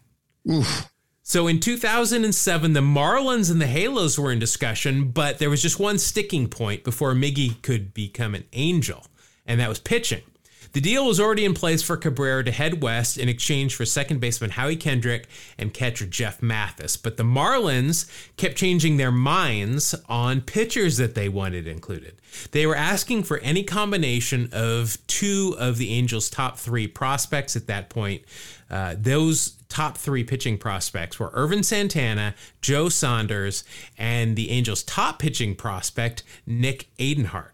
Oof. 0.50 0.90
So 1.24 1.48
in 1.48 1.60
2007, 1.60 2.74
the 2.74 2.82
Marlins 2.82 3.50
and 3.50 3.62
the 3.62 3.68
Halos 3.68 4.20
were 4.20 4.32
in 4.32 4.40
discussion, 4.40 5.10
but 5.10 5.40
there 5.40 5.50
was 5.50 5.62
just 5.62 5.80
one 5.80 5.98
sticking 5.98 6.50
point 6.50 6.84
before 6.84 7.14
Miggy 7.14 7.62
could 7.62 7.94
become 7.94 8.36
an 8.36 8.44
angel, 8.52 9.06
and 9.46 9.60
that 9.60 9.70
was 9.70 9.80
pitching. 9.80 10.24
The 10.74 10.82
deal 10.82 11.06
was 11.06 11.20
already 11.20 11.46
in 11.46 11.54
place 11.54 11.84
for 11.84 11.96
Cabrera 11.98 12.44
to 12.44 12.52
head 12.52 12.82
west 12.82 13.20
in 13.20 13.30
exchange 13.30 13.76
for 13.76 13.86
second 13.86 14.20
baseman 14.20 14.50
Howie 14.50 14.76
Kendrick 14.76 15.28
and 15.56 15.72
catcher 15.72 16.08
Jeff 16.08 16.42
Mathis. 16.42 16.98
But 16.98 17.16
the 17.16 17.24
Marlins 17.24 18.10
kept 18.38 18.56
changing 18.56 18.98
their 18.98 19.12
minds 19.12 19.94
on 20.10 20.42
pitchers 20.42 20.98
that 20.98 21.14
they 21.14 21.30
wanted 21.30 21.68
included. 21.68 22.16
They 22.52 22.66
were 22.66 22.76
asking 22.76 23.22
for 23.24 23.38
any 23.40 23.64
combination 23.64 24.50
of 24.52 24.98
two 25.06 25.56
of 25.60 25.78
the 25.78 25.92
Angels' 25.92 26.28
top 26.28 26.58
three 26.58 26.88
prospects 26.88 27.56
at 27.56 27.68
that 27.68 27.90
point. 27.90 28.24
Uh, 28.68 28.96
those 28.98 29.52
top 29.70 29.96
three 29.96 30.24
pitching 30.24 30.58
prospects 30.58 31.20
were 31.20 31.30
Ervin 31.36 31.62
Santana, 31.62 32.34
Joe 32.62 32.90
Saunders, 32.90 33.64
and 33.96 34.36
the 34.36 34.50
Angels' 34.50 34.82
top 34.82 35.20
pitching 35.20 35.56
prospect, 35.56 36.24
Nick 36.48 36.88
Adenhart. 36.98 37.53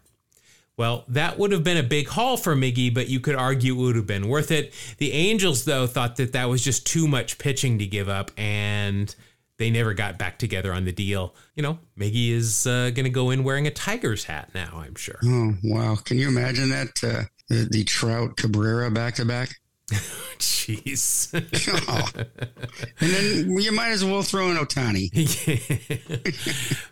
Well, 0.80 1.04
that 1.08 1.38
would 1.38 1.52
have 1.52 1.62
been 1.62 1.76
a 1.76 1.82
big 1.82 2.08
haul 2.08 2.38
for 2.38 2.56
Miggy, 2.56 2.94
but 2.94 3.10
you 3.10 3.20
could 3.20 3.34
argue 3.34 3.74
it 3.74 3.76
would 3.76 3.96
have 3.96 4.06
been 4.06 4.28
worth 4.28 4.50
it. 4.50 4.72
The 4.96 5.12
Angels, 5.12 5.66
though, 5.66 5.86
thought 5.86 6.16
that 6.16 6.32
that 6.32 6.48
was 6.48 6.64
just 6.64 6.86
too 6.86 7.06
much 7.06 7.36
pitching 7.36 7.78
to 7.80 7.86
give 7.86 8.08
up, 8.08 8.30
and 8.38 9.14
they 9.58 9.68
never 9.68 9.92
got 9.92 10.16
back 10.16 10.38
together 10.38 10.72
on 10.72 10.86
the 10.86 10.92
deal. 10.92 11.34
You 11.54 11.64
know, 11.64 11.80
Miggy 11.98 12.30
is 12.30 12.66
uh, 12.66 12.92
going 12.94 13.04
to 13.04 13.10
go 13.10 13.28
in 13.28 13.44
wearing 13.44 13.66
a 13.66 13.70
Tigers 13.70 14.24
hat 14.24 14.52
now, 14.54 14.82
I'm 14.82 14.94
sure. 14.94 15.18
Oh, 15.22 15.52
wow. 15.64 15.96
Can 15.96 16.16
you 16.16 16.28
imagine 16.28 16.70
that? 16.70 16.88
Uh, 17.04 17.24
the, 17.50 17.68
the 17.70 17.84
Trout 17.84 18.38
Cabrera 18.38 18.90
back 18.90 19.16
to 19.16 19.26
back? 19.26 19.50
Jeez. 19.90 21.28
oh. 21.88 22.22
And 23.00 23.10
then 23.10 23.50
you 23.58 23.72
might 23.72 23.90
as 23.90 24.02
well 24.02 24.22
throw 24.22 24.50
in 24.50 24.56
Ohtani. 24.56 25.10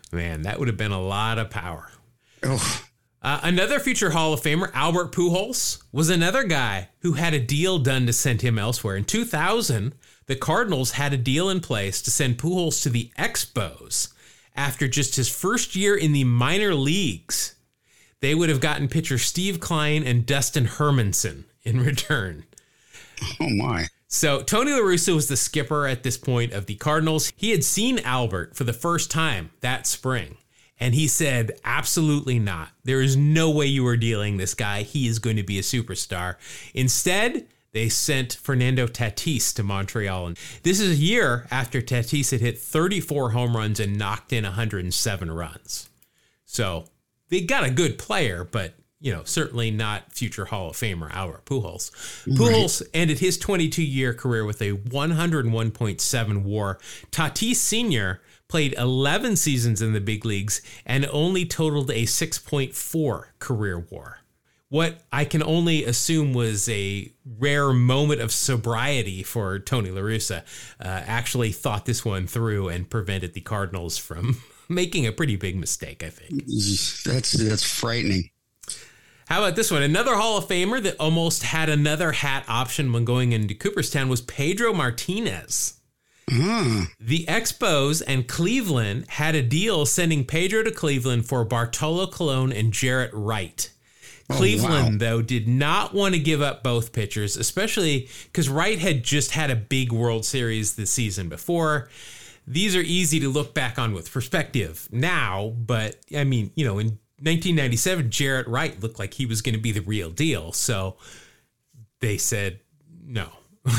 Man, 0.13 0.43
that 0.43 0.59
would 0.59 0.67
have 0.67 0.77
been 0.77 0.91
a 0.91 1.01
lot 1.01 1.39
of 1.39 1.49
power. 1.49 1.89
Oh. 2.43 2.83
Uh, 3.21 3.39
another 3.43 3.79
future 3.79 4.11
Hall 4.11 4.31
of 4.31 4.41
Famer, 4.41 4.71
Albert 4.73 5.11
Pujols, 5.11 5.83
was 5.91 6.09
another 6.09 6.43
guy 6.43 6.89
who 6.99 7.13
had 7.13 7.33
a 7.33 7.39
deal 7.39 7.77
done 7.77 8.05
to 8.05 8.13
send 8.13 8.41
him 8.41 8.57
elsewhere. 8.57 8.95
In 8.95 9.03
2000, 9.03 9.93
the 10.27 10.35
Cardinals 10.35 10.91
had 10.91 11.11
a 11.11 11.17
deal 11.17 11.49
in 11.49 11.59
place 11.59 12.01
to 12.03 12.11
send 12.11 12.37
Pujols 12.37 12.81
to 12.83 12.89
the 12.89 13.11
Expos 13.17 14.13
after 14.55 14.87
just 14.87 15.17
his 15.17 15.27
first 15.27 15.75
year 15.75 15.97
in 15.97 16.13
the 16.13 16.23
minor 16.23 16.73
leagues. 16.73 17.55
They 18.21 18.35
would 18.35 18.49
have 18.49 18.61
gotten 18.61 18.87
pitcher 18.87 19.17
Steve 19.17 19.59
Kline 19.59 20.03
and 20.03 20.25
Dustin 20.25 20.65
Hermanson 20.65 21.45
in 21.63 21.81
return. 21.81 22.45
Oh, 23.41 23.49
my. 23.49 23.87
So 24.07 24.41
Tony 24.41 24.71
La 24.71 24.79
Russa 24.79 25.13
was 25.13 25.27
the 25.27 25.37
skipper 25.37 25.85
at 25.85 26.03
this 26.03 26.17
point 26.17 26.53
of 26.53 26.65
the 26.65 26.75
Cardinals. 26.75 27.31
He 27.35 27.51
had 27.51 27.63
seen 27.63 27.99
Albert 27.99 28.55
for 28.55 28.63
the 28.63 28.73
first 28.73 29.11
time 29.11 29.51
that 29.61 29.85
spring. 29.85 30.37
And 30.79 30.95
he 30.95 31.07
said, 31.07 31.59
absolutely 31.63 32.39
not. 32.39 32.69
There 32.83 33.01
is 33.01 33.17
no 33.17 33.49
way 33.49 33.65
you 33.65 33.85
are 33.87 33.97
dealing 33.97 34.37
this 34.37 34.53
guy. 34.53 34.83
He 34.83 35.07
is 35.07 35.19
going 35.19 35.35
to 35.35 35.43
be 35.43 35.59
a 35.59 35.63
superstar. 35.63 36.35
Instead, 36.73 37.47
they 37.71 37.89
sent 37.89 38.33
Fernando 38.33 38.87
Tatis 38.87 39.53
to 39.55 39.63
Montreal. 39.63 40.27
And 40.27 40.39
this 40.63 40.79
is 40.79 40.97
a 40.97 41.01
year 41.01 41.47
after 41.51 41.81
Tatis 41.81 42.31
had 42.31 42.41
hit 42.41 42.57
34 42.57 43.31
home 43.31 43.55
runs 43.55 43.79
and 43.79 43.97
knocked 43.97 44.33
in 44.33 44.43
107 44.43 45.31
runs. 45.31 45.89
So 46.45 46.85
they 47.29 47.41
got 47.41 47.63
a 47.63 47.69
good 47.69 47.97
player, 47.97 48.43
but 48.43 48.73
you 49.01 49.13
know, 49.13 49.23
certainly 49.23 49.71
not 49.71 50.11
future 50.11 50.45
Hall 50.45 50.71
of 50.71 50.75
Famer 50.75 51.09
Albert 51.13 51.45
Pujols. 51.45 51.91
Pujols 52.25 52.81
right. 52.81 52.89
ended 52.93 53.19
his 53.19 53.37
22 53.37 53.81
year 53.81 54.13
career 54.13 54.43
with 54.43 54.61
a 54.61 54.73
101.7 54.73 56.43
WAR. 56.43 56.79
Tatis 57.11 57.55
Sr 57.55 58.19
played 58.49 58.73
11 58.77 59.37
seasons 59.37 59.81
in 59.81 59.93
the 59.93 60.01
big 60.01 60.25
leagues 60.25 60.61
and 60.85 61.07
only 61.11 61.45
totaled 61.45 61.91
a 61.91 62.03
6.4 62.03 63.23
career 63.39 63.85
WAR. 63.89 64.19
What 64.69 65.01
I 65.11 65.25
can 65.25 65.41
only 65.41 65.83
assume 65.85 66.33
was 66.33 66.67
a 66.69 67.11
rare 67.39 67.71
moment 67.73 68.21
of 68.21 68.31
sobriety 68.31 69.23
for 69.23 69.57
Tony 69.57 69.89
La 69.89 70.01
Russa, 70.01 70.41
uh, 70.79 70.83
actually 70.83 71.51
thought 71.51 71.85
this 71.85 72.05
one 72.05 72.27
through 72.27 72.69
and 72.69 72.87
prevented 72.89 73.33
the 73.33 73.41
Cardinals 73.41 73.97
from 73.97 74.41
making 74.69 75.07
a 75.07 75.11
pretty 75.11 75.37
big 75.37 75.55
mistake, 75.55 76.03
I 76.03 76.09
think. 76.09 76.45
That's 77.03 77.31
that's 77.31 77.63
frightening. 77.63 78.29
How 79.27 79.43
about 79.43 79.55
this 79.55 79.71
one? 79.71 79.83
Another 79.83 80.15
Hall 80.15 80.37
of 80.37 80.47
Famer 80.47 80.81
that 80.81 80.97
almost 80.99 81.43
had 81.43 81.69
another 81.69 82.11
hat 82.11 82.45
option 82.47 82.91
when 82.91 83.05
going 83.05 83.31
into 83.31 83.53
Cooperstown 83.53 84.09
was 84.09 84.21
Pedro 84.21 84.73
Martinez. 84.73 85.78
Mm. 86.29 86.87
The 86.99 87.25
Expos 87.25 88.03
and 88.05 88.27
Cleveland 88.27 89.05
had 89.09 89.35
a 89.35 89.41
deal 89.41 89.85
sending 89.85 90.25
Pedro 90.25 90.63
to 90.63 90.71
Cleveland 90.71 91.25
for 91.25 91.43
Bartolo 91.43 92.07
Colon 92.07 92.51
and 92.51 92.71
Jaret 92.71 93.09
Wright. 93.13 93.71
Oh, 94.29 94.35
Cleveland, 94.35 95.01
wow. 95.01 95.09
though, 95.09 95.21
did 95.21 95.47
not 95.47 95.93
want 95.93 96.13
to 96.13 96.19
give 96.19 96.41
up 96.41 96.61
both 96.61 96.93
pitchers, 96.93 97.35
especially 97.35 98.09
because 98.25 98.47
Wright 98.47 98.77
had 98.77 99.03
just 99.03 99.31
had 99.31 99.49
a 99.49 99.55
big 99.55 99.91
World 99.91 100.23
Series 100.23 100.75
the 100.75 100.85
season 100.85 101.29
before. 101.29 101.89
These 102.45 102.75
are 102.75 102.81
easy 102.81 103.19
to 103.21 103.29
look 103.29 103.53
back 103.53 103.79
on 103.79 103.93
with 103.93 104.11
perspective 104.11 104.87
now, 104.91 105.55
but 105.57 105.97
I 106.15 106.23
mean, 106.23 106.51
you 106.55 106.65
know, 106.65 106.77
in 106.77 106.99
1997, 107.21 108.09
Jaret 108.09 108.47
Wright 108.47 108.79
looked 108.81 108.99
like 108.99 109.15
he 109.15 109.25
was 109.25 109.41
going 109.41 109.55
to 109.55 109.61
be 109.61 109.71
the 109.71 109.81
real 109.81 110.09
deal. 110.09 110.51
So 110.51 110.97
they 111.99 112.17
said 112.17 112.59
no. 113.03 113.29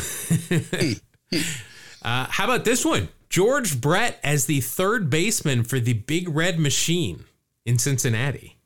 uh, 2.03 2.27
how 2.29 2.45
about 2.45 2.65
this 2.65 2.85
one? 2.85 3.09
George 3.29 3.81
Brett 3.81 4.19
as 4.25 4.47
the 4.47 4.61
third 4.61 5.09
baseman 5.09 5.63
for 5.63 5.79
the 5.79 5.93
Big 5.93 6.29
Red 6.29 6.59
Machine 6.59 7.25
in 7.65 7.79
Cincinnati. 7.79 8.57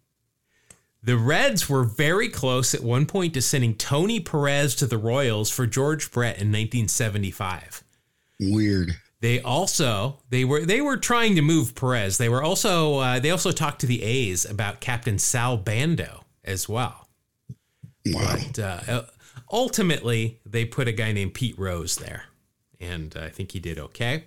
The 1.03 1.19
Reds 1.19 1.69
were 1.69 1.85
very 1.85 2.31
close 2.31 2.75
at 2.75 2.83
one 2.83 3.05
point 3.05 3.35
to 3.35 3.43
sending 3.43 3.75
Tony 3.75 4.21
Perez 4.21 4.75
to 4.77 4.87
the 4.87 4.97
Royals 4.97 5.51
for 5.51 5.67
George 5.67 6.11
Brett 6.11 6.37
in 6.37 6.49
1975. 6.49 7.85
Weird. 8.41 8.97
They 9.21 9.41
also 9.41 10.19
they 10.31 10.45
were 10.45 10.65
they 10.65 10.81
were 10.81 10.97
trying 10.97 11.37
to 11.37 11.43
move 11.43 11.75
Perez. 11.75 12.19
They 12.19 12.29
were 12.29 12.43
also 12.43 12.99
uh, 12.99 13.21
they 13.21 13.31
also 13.31 13.53
talked 13.53 13.81
to 13.81 13.87
the 13.87 14.03
A's 14.03 14.45
about 14.45 14.81
Captain 14.81 15.19
Sal 15.19 15.57
Bando 15.57 16.25
as 16.43 16.69
well. 16.69 17.09
Wow. 18.07 18.37
But 18.37 18.59
uh, 18.59 19.03
ultimately, 19.51 20.41
they 20.45 20.65
put 20.65 20.89
a 20.89 20.93
guy 20.93 21.13
named 21.13 21.35
Pete 21.35 21.59
Rose 21.59 21.97
there, 21.97 22.25
and 22.85 23.17
I 23.17 23.29
think 23.29 23.53
he 23.53 23.61
did 23.61 23.79
okay. 23.79 24.25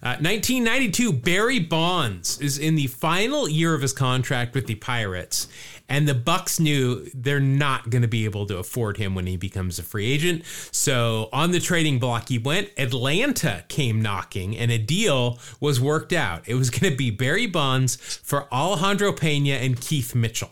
1992, 0.00 1.08
uh, 1.08 1.12
Barry 1.12 1.58
Bonds 1.58 2.40
is 2.40 2.58
in 2.58 2.74
the 2.74 2.86
final 2.88 3.48
year 3.48 3.74
of 3.74 3.82
his 3.82 3.92
contract 3.92 4.54
with 4.54 4.66
the 4.66 4.74
Pirates, 4.74 5.48
and 5.88 6.08
the 6.08 6.14
Bucs 6.14 6.58
knew 6.58 7.06
they're 7.14 7.40
not 7.40 7.90
going 7.90 8.02
to 8.02 8.08
be 8.08 8.24
able 8.24 8.46
to 8.46 8.58
afford 8.58 8.96
him 8.96 9.14
when 9.14 9.26
he 9.26 9.36
becomes 9.36 9.78
a 9.78 9.82
free 9.82 10.10
agent. 10.10 10.44
So 10.70 11.28
on 11.32 11.50
the 11.50 11.60
trading 11.60 11.98
block 11.98 12.28
he 12.28 12.38
went. 12.38 12.70
Atlanta 12.76 13.64
came 13.68 14.02
knocking, 14.02 14.56
and 14.56 14.70
a 14.70 14.78
deal 14.78 15.38
was 15.60 15.80
worked 15.80 16.12
out. 16.12 16.48
It 16.48 16.54
was 16.54 16.70
going 16.70 16.90
to 16.90 16.96
be 16.96 17.10
Barry 17.10 17.46
Bonds 17.46 17.96
for 17.96 18.52
Alejandro 18.52 19.12
Pena 19.12 19.54
and 19.54 19.80
Keith 19.80 20.14
Mitchell. 20.14 20.50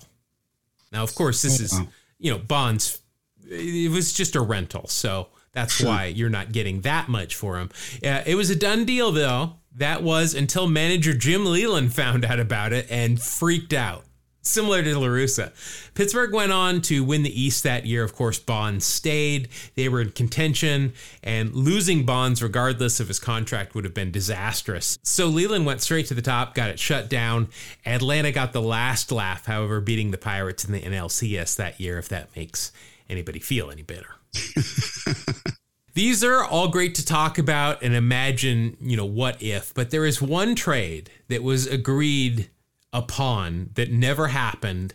Now, 0.92 1.02
of 1.02 1.14
course, 1.14 1.42
this 1.42 1.60
is 1.60 1.78
you 2.18 2.30
know 2.30 2.38
Bonds. 2.38 3.00
It 3.48 3.90
was 3.90 4.12
just 4.12 4.36
a 4.36 4.40
rental, 4.40 4.86
so 4.86 5.28
that's 5.52 5.82
why 5.82 6.06
you're 6.06 6.30
not 6.30 6.52
getting 6.52 6.82
that 6.82 7.08
much 7.08 7.34
for 7.34 7.58
him. 7.58 7.70
Uh, 8.04 8.22
it 8.26 8.36
was 8.36 8.50
a 8.50 8.56
done 8.56 8.84
deal, 8.84 9.10
though. 9.10 9.54
That 9.76 10.02
was 10.02 10.34
until 10.34 10.68
manager 10.68 11.14
Jim 11.14 11.44
Leyland 11.44 11.94
found 11.94 12.24
out 12.24 12.40
about 12.40 12.72
it 12.72 12.86
and 12.90 13.20
freaked 13.20 13.72
out. 13.72 14.04
Similar 14.42 14.82
to 14.82 14.98
La 14.98 15.06
Russa. 15.06 15.52
Pittsburgh 15.94 16.32
went 16.32 16.50
on 16.50 16.80
to 16.82 17.04
win 17.04 17.22
the 17.22 17.40
East 17.40 17.62
that 17.64 17.84
year. 17.84 18.02
Of 18.02 18.14
course, 18.14 18.38
Bonds 18.38 18.86
stayed. 18.86 19.48
They 19.74 19.88
were 19.90 20.00
in 20.00 20.12
contention, 20.12 20.94
and 21.22 21.54
losing 21.54 22.06
Bonds, 22.06 22.42
regardless 22.42 23.00
of 23.00 23.08
his 23.08 23.18
contract, 23.18 23.74
would 23.74 23.84
have 23.84 23.92
been 23.92 24.10
disastrous. 24.10 24.98
So 25.02 25.26
Leland 25.26 25.66
went 25.66 25.82
straight 25.82 26.06
to 26.06 26.14
the 26.14 26.22
top, 26.22 26.54
got 26.54 26.70
it 26.70 26.78
shut 26.78 27.10
down. 27.10 27.48
Atlanta 27.84 28.32
got 28.32 28.54
the 28.54 28.62
last 28.62 29.12
laugh, 29.12 29.44
however, 29.44 29.78
beating 29.80 30.10
the 30.10 30.18
Pirates 30.18 30.64
in 30.64 30.72
the 30.72 30.80
NLCS 30.80 31.56
that 31.56 31.78
year, 31.78 31.98
if 31.98 32.08
that 32.08 32.34
makes 32.34 32.72
anybody 33.10 33.40
feel 33.40 33.70
any 33.70 33.82
better. 33.82 34.14
These 35.94 36.22
are 36.22 36.44
all 36.44 36.68
great 36.68 36.94
to 36.96 37.04
talk 37.04 37.36
about 37.36 37.82
and 37.82 37.94
imagine, 37.94 38.76
you 38.80 38.96
know, 38.96 39.04
what 39.04 39.42
if, 39.42 39.74
but 39.74 39.90
there 39.90 40.06
is 40.06 40.22
one 40.22 40.54
trade 40.54 41.10
that 41.28 41.42
was 41.42 41.66
agreed 41.66 42.48
upon 42.92 43.70
that 43.74 43.90
never 43.90 44.28
happened 44.28 44.94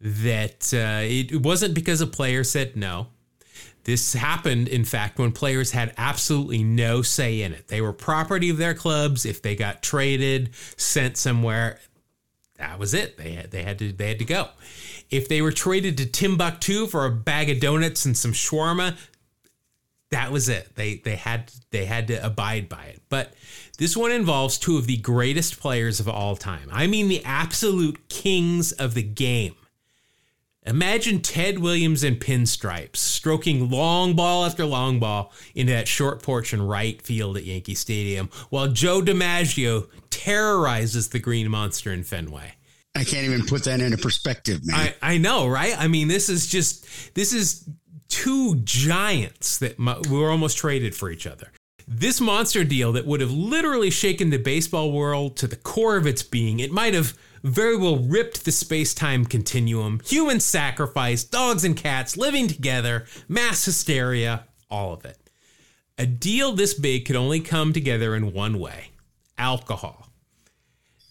that 0.00 0.74
uh, 0.74 1.00
it 1.02 1.42
wasn't 1.42 1.74
because 1.74 2.00
a 2.00 2.06
player 2.06 2.42
said 2.42 2.76
no. 2.76 3.08
This 3.84 4.14
happened, 4.14 4.68
in 4.68 4.84
fact, 4.84 5.18
when 5.18 5.32
players 5.32 5.72
had 5.72 5.92
absolutely 5.96 6.62
no 6.62 7.02
say 7.02 7.42
in 7.42 7.52
it. 7.52 7.68
They 7.68 7.80
were 7.80 7.92
property 7.92 8.48
of 8.50 8.56
their 8.56 8.74
clubs. 8.74 9.24
If 9.26 9.42
they 9.42 9.56
got 9.56 9.82
traded, 9.82 10.50
sent 10.76 11.16
somewhere, 11.16 11.80
that 12.58 12.78
was 12.78 12.94
it. 12.94 13.16
They 13.16 13.32
had 13.32 13.50
they 13.50 13.62
had 13.62 13.78
to 13.80 13.92
they 13.92 14.08
had 14.08 14.20
to 14.20 14.24
go. 14.24 14.48
If 15.12 15.28
they 15.28 15.42
were 15.42 15.52
traded 15.52 15.98
to 15.98 16.06
Timbuktu 16.06 16.86
for 16.86 17.04
a 17.04 17.10
bag 17.10 17.50
of 17.50 17.60
donuts 17.60 18.06
and 18.06 18.16
some 18.16 18.32
shawarma, 18.32 18.96
that 20.10 20.32
was 20.32 20.48
it. 20.48 20.74
They 20.74 20.96
they 20.96 21.16
had 21.16 21.52
they 21.70 21.84
had 21.84 22.08
to 22.08 22.24
abide 22.24 22.68
by 22.70 22.84
it. 22.86 23.02
But 23.10 23.34
this 23.76 23.94
one 23.94 24.10
involves 24.10 24.56
two 24.56 24.78
of 24.78 24.86
the 24.86 24.96
greatest 24.96 25.60
players 25.60 26.00
of 26.00 26.08
all 26.08 26.34
time. 26.34 26.68
I 26.72 26.86
mean 26.86 27.08
the 27.08 27.22
absolute 27.24 28.08
kings 28.08 28.72
of 28.72 28.94
the 28.94 29.02
game. 29.02 29.54
Imagine 30.64 31.20
Ted 31.20 31.58
Williams 31.58 32.04
in 32.04 32.16
pinstripes, 32.16 32.96
stroking 32.96 33.68
long 33.68 34.14
ball 34.14 34.46
after 34.46 34.64
long 34.64 34.98
ball 34.98 35.32
into 35.54 35.72
that 35.72 35.88
short 35.88 36.22
porch 36.22 36.54
in 36.54 36.62
right 36.62 37.02
field 37.02 37.36
at 37.36 37.44
Yankee 37.44 37.74
Stadium, 37.74 38.30
while 38.48 38.68
Joe 38.68 39.02
DiMaggio 39.02 39.88
terrorizes 40.08 41.08
the 41.08 41.18
Green 41.18 41.50
Monster 41.50 41.92
in 41.92 42.04
Fenway. 42.04 42.54
I 42.94 43.04
can't 43.04 43.24
even 43.26 43.46
put 43.46 43.64
that 43.64 43.80
into 43.80 43.96
perspective, 43.96 44.66
man. 44.66 44.76
I, 44.76 45.14
I 45.14 45.18
know, 45.18 45.48
right? 45.48 45.74
I 45.78 45.88
mean, 45.88 46.08
this 46.08 46.28
is 46.28 46.46
just 46.46 47.14
this 47.14 47.32
is 47.32 47.68
two 48.08 48.56
giants 48.56 49.58
that 49.58 49.78
were 50.10 50.30
almost 50.30 50.58
traded 50.58 50.94
for 50.94 51.10
each 51.10 51.26
other. 51.26 51.50
This 51.88 52.20
monster 52.20 52.64
deal 52.64 52.92
that 52.92 53.06
would 53.06 53.20
have 53.20 53.30
literally 53.30 53.90
shaken 53.90 54.30
the 54.30 54.36
baseball 54.36 54.92
world 54.92 55.36
to 55.38 55.46
the 55.46 55.56
core 55.56 55.96
of 55.96 56.06
its 56.06 56.22
being. 56.22 56.60
It 56.60 56.70
might 56.70 56.94
have 56.94 57.16
very 57.42 57.76
well 57.76 57.98
ripped 57.98 58.44
the 58.44 58.52
space 58.52 58.94
time 58.94 59.24
continuum, 59.24 60.00
human 60.04 60.38
sacrifice, 60.40 61.24
dogs 61.24 61.64
and 61.64 61.76
cats 61.76 62.16
living 62.16 62.46
together, 62.46 63.06
mass 63.28 63.64
hysteria, 63.64 64.46
all 64.70 64.92
of 64.92 65.04
it. 65.04 65.18
A 65.98 66.06
deal 66.06 66.52
this 66.52 66.74
big 66.74 67.04
could 67.04 67.16
only 67.16 67.40
come 67.40 67.72
together 67.72 68.14
in 68.14 68.32
one 68.32 68.58
way 68.58 68.90
alcohol. 69.38 70.01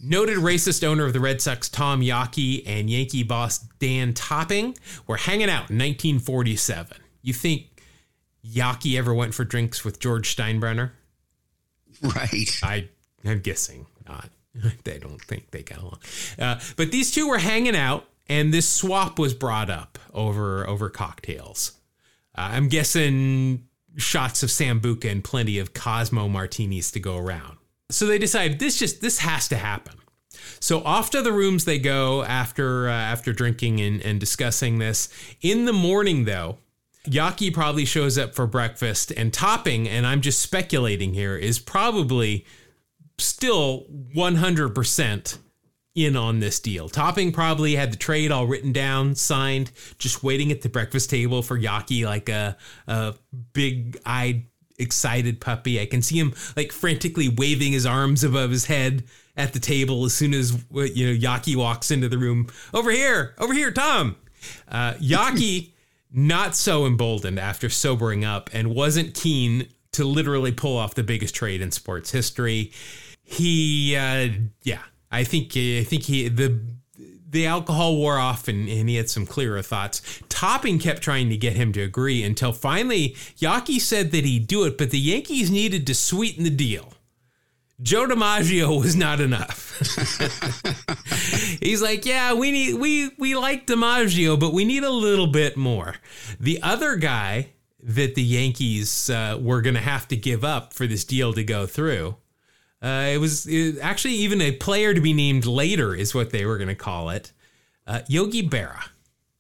Noted 0.03 0.37
racist 0.37 0.83
owner 0.83 1.05
of 1.05 1.13
the 1.13 1.19
Red 1.19 1.41
Sox, 1.41 1.69
Tom 1.69 2.01
Yawkey, 2.01 2.63
and 2.65 2.89
Yankee 2.89 3.23
boss 3.23 3.59
Dan 3.79 4.13
Topping 4.13 4.75
were 5.05 5.17
hanging 5.17 5.49
out 5.49 5.69
in 5.69 5.77
1947. 5.77 6.97
You 7.21 7.33
think 7.33 7.81
Yawkey 8.45 8.97
ever 8.97 9.13
went 9.13 9.33
for 9.33 9.43
drinks 9.43 9.85
with 9.85 9.99
George 9.99 10.35
Steinbrenner? 10.35 10.91
Right. 12.01 12.49
I, 12.63 12.89
I'm 13.23 13.39
guessing 13.41 13.85
not. 14.07 14.29
they 14.83 14.99
don't 14.99 15.21
think 15.21 15.51
they 15.51 15.63
got 15.63 15.79
along. 15.79 15.99
Uh, 16.39 16.59
but 16.75 16.91
these 16.91 17.11
two 17.11 17.27
were 17.27 17.37
hanging 17.37 17.75
out, 17.75 18.05
and 18.27 18.53
this 18.53 18.67
swap 18.67 19.19
was 19.19 19.33
brought 19.33 19.69
up 19.69 19.99
over 20.13 20.67
over 20.67 20.89
cocktails. 20.89 21.73
Uh, 22.35 22.49
I'm 22.53 22.67
guessing 22.67 23.67
shots 23.97 24.43
of 24.43 24.49
sambuca 24.49 25.11
and 25.11 25.23
plenty 25.23 25.59
of 25.59 25.73
Cosmo 25.73 26.27
martinis 26.27 26.91
to 26.91 26.99
go 26.99 27.17
around. 27.17 27.57
So 27.91 28.05
they 28.05 28.17
decide 28.17 28.59
this 28.59 28.77
just 28.77 29.01
this 29.01 29.19
has 29.19 29.47
to 29.49 29.57
happen. 29.57 29.95
So 30.59 30.83
off 30.83 31.09
to 31.11 31.21
the 31.21 31.31
rooms 31.31 31.65
they 31.65 31.79
go 31.79 32.23
after 32.23 32.87
uh, 32.87 32.91
after 32.91 33.33
drinking 33.33 33.81
and, 33.81 34.01
and 34.01 34.19
discussing 34.19 34.79
this. 34.79 35.09
In 35.41 35.65
the 35.65 35.73
morning, 35.73 36.25
though, 36.25 36.59
Yawkey 37.05 37.53
probably 37.53 37.85
shows 37.85 38.17
up 38.17 38.35
for 38.35 38.45
breakfast, 38.45 39.11
and 39.11 39.33
Topping, 39.33 39.89
and 39.89 40.05
I'm 40.05 40.21
just 40.21 40.39
speculating 40.39 41.13
here, 41.13 41.35
is 41.35 41.57
probably 41.57 42.45
still 43.17 43.85
100% 44.15 45.37
in 45.95 46.15
on 46.15 46.39
this 46.39 46.59
deal. 46.59 46.89
Topping 46.89 47.31
probably 47.31 47.75
had 47.75 47.91
the 47.91 47.97
trade 47.97 48.31
all 48.31 48.45
written 48.45 48.71
down, 48.71 49.15
signed, 49.15 49.71
just 49.97 50.23
waiting 50.23 50.51
at 50.51 50.61
the 50.61 50.69
breakfast 50.69 51.09
table 51.09 51.41
for 51.41 51.57
Yawkey 51.57 52.05
like 52.05 52.29
a, 52.29 52.55
a 52.87 53.15
big 53.53 53.97
eyed, 54.05 54.45
excited 54.81 55.39
puppy. 55.39 55.79
I 55.79 55.85
can 55.85 56.01
see 56.01 56.19
him 56.19 56.33
like 56.55 56.71
frantically 56.71 57.29
waving 57.29 57.71
his 57.71 57.85
arms 57.85 58.23
above 58.23 58.51
his 58.51 58.65
head 58.65 59.03
at 59.37 59.53
the 59.53 59.59
table 59.59 60.03
as 60.05 60.13
soon 60.13 60.33
as 60.33 60.51
you 60.71 61.07
know 61.07 61.19
Yawkey 61.19 61.55
walks 61.55 61.91
into 61.91 62.09
the 62.09 62.17
room. 62.17 62.47
Over 62.73 62.91
here, 62.91 63.35
over 63.37 63.53
here, 63.53 63.71
Tom. 63.71 64.17
Uh, 64.67 64.93
Yawkey 64.95 65.71
not 66.11 66.55
so 66.55 66.85
emboldened 66.85 67.39
after 67.39 67.69
sobering 67.69 68.25
up 68.25 68.49
and 68.53 68.75
wasn't 68.75 69.13
keen 69.13 69.67
to 69.93 70.03
literally 70.03 70.51
pull 70.51 70.77
off 70.77 70.95
the 70.95 71.03
biggest 71.03 71.35
trade 71.35 71.61
in 71.61 71.71
sports 71.71 72.11
history 72.11 72.71
he 73.23 73.95
uh, 73.95 74.27
yeah 74.63 74.81
i 75.11 75.23
think 75.23 75.51
i 75.55 75.83
think 75.83 76.03
he 76.03 76.27
the 76.27 76.59
the 77.31 77.47
alcohol 77.47 77.95
wore 77.95 78.17
off 78.17 78.47
and, 78.47 78.67
and 78.69 78.89
he 78.89 78.95
had 78.95 79.09
some 79.09 79.25
clearer 79.25 79.61
thoughts. 79.61 80.01
Topping 80.29 80.79
kept 80.79 81.01
trying 81.01 81.29
to 81.29 81.37
get 81.37 81.53
him 81.53 81.73
to 81.73 81.81
agree 81.81 82.23
until 82.23 82.51
finally 82.51 83.15
Yawkey 83.39 83.79
said 83.79 84.11
that 84.11 84.25
he'd 84.25 84.47
do 84.47 84.65
it, 84.65 84.77
but 84.77 84.91
the 84.91 84.99
Yankees 84.99 85.49
needed 85.49 85.87
to 85.87 85.95
sweeten 85.95 86.43
the 86.43 86.49
deal. 86.49 86.93
Joe 87.81 88.07
DiMaggio 88.07 88.79
was 88.79 88.95
not 88.95 89.19
enough. 89.19 89.75
He's 91.59 91.81
like, 91.81 92.05
yeah, 92.05 92.33
we 92.33 92.51
need 92.51 92.75
we 92.75 93.09
we 93.17 93.35
like 93.35 93.65
DiMaggio, 93.65 94.39
but 94.39 94.53
we 94.53 94.65
need 94.65 94.83
a 94.83 94.91
little 94.91 95.25
bit 95.25 95.57
more. 95.57 95.95
The 96.39 96.61
other 96.61 96.95
guy 96.95 97.53
that 97.81 98.13
the 98.13 98.21
Yankees 98.21 99.09
uh, 99.09 99.39
were 99.41 99.61
going 99.61 99.73
to 99.73 99.81
have 99.81 100.07
to 100.09 100.15
give 100.15 100.43
up 100.43 100.73
for 100.73 100.85
this 100.85 101.03
deal 101.03 101.33
to 101.33 101.43
go 101.43 101.65
through. 101.65 102.17
Uh, 102.81 103.09
it 103.13 103.17
was 103.19 103.45
it, 103.47 103.77
actually 103.79 104.15
even 104.15 104.41
a 104.41 104.51
player 104.51 104.93
to 104.93 105.01
be 105.01 105.13
named 105.13 105.45
later 105.45 105.93
is 105.93 106.15
what 106.15 106.31
they 106.31 106.45
were 106.45 106.57
going 106.57 106.67
to 106.67 106.75
call 106.75 107.09
it. 107.09 107.31
Uh, 107.85 108.01
Yogi 108.07 108.47
Berra. 108.47 108.89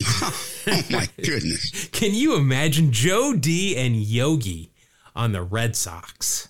oh 0.05 0.81
my 0.89 1.07
goodness! 1.17 1.89
Can 1.91 2.13
you 2.13 2.35
imagine 2.35 2.91
Joe 2.91 3.35
D 3.35 3.77
and 3.77 3.95
Yogi 3.95 4.71
on 5.15 5.31
the 5.31 5.41
Red 5.43 5.75
Sox? 5.75 6.49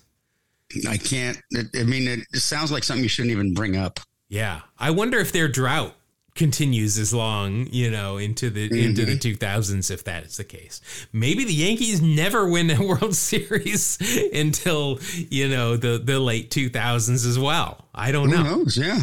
I 0.88 0.96
can't. 0.96 1.38
I 1.74 1.82
mean, 1.82 2.08
it 2.08 2.38
sounds 2.38 2.72
like 2.72 2.82
something 2.82 3.02
you 3.02 3.08
shouldn't 3.08 3.32
even 3.32 3.52
bring 3.52 3.76
up. 3.76 4.00
Yeah, 4.28 4.60
I 4.78 4.90
wonder 4.90 5.18
if 5.18 5.32
their 5.32 5.48
drought 5.48 5.94
continues 6.34 6.98
as 6.98 7.12
long, 7.12 7.66
you 7.70 7.90
know, 7.90 8.16
into 8.16 8.50
the 8.50 8.68
mm-hmm. 8.68 8.88
into 8.88 9.04
the 9.04 9.18
2000s 9.18 9.90
if 9.90 10.04
that 10.04 10.24
is 10.24 10.36
the 10.36 10.44
case. 10.44 10.80
Maybe 11.12 11.44
the 11.44 11.52
Yankees 11.52 12.00
never 12.00 12.48
win 12.48 12.70
a 12.70 12.82
World 12.86 13.14
Series 13.14 13.98
until, 14.32 14.98
you 15.30 15.48
know, 15.48 15.76
the 15.76 15.98
the 15.98 16.18
late 16.18 16.50
2000s 16.50 17.26
as 17.26 17.38
well. 17.38 17.88
I 17.94 18.12
don't 18.12 18.30
Who 18.30 18.36
know. 18.36 18.42
Knows? 18.42 18.76
Yeah. 18.76 19.02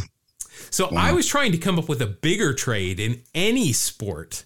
So 0.72 0.90
wow. 0.92 1.02
I 1.02 1.12
was 1.14 1.28
trying 1.28 1.52
to 1.52 1.58
come 1.58 1.80
up 1.80 1.90
with 1.90 2.02
a 2.02 2.08
bigger 2.08 2.54
trade 2.54 3.00
in 3.00 3.22
any 3.34 3.74
sport 3.74 4.46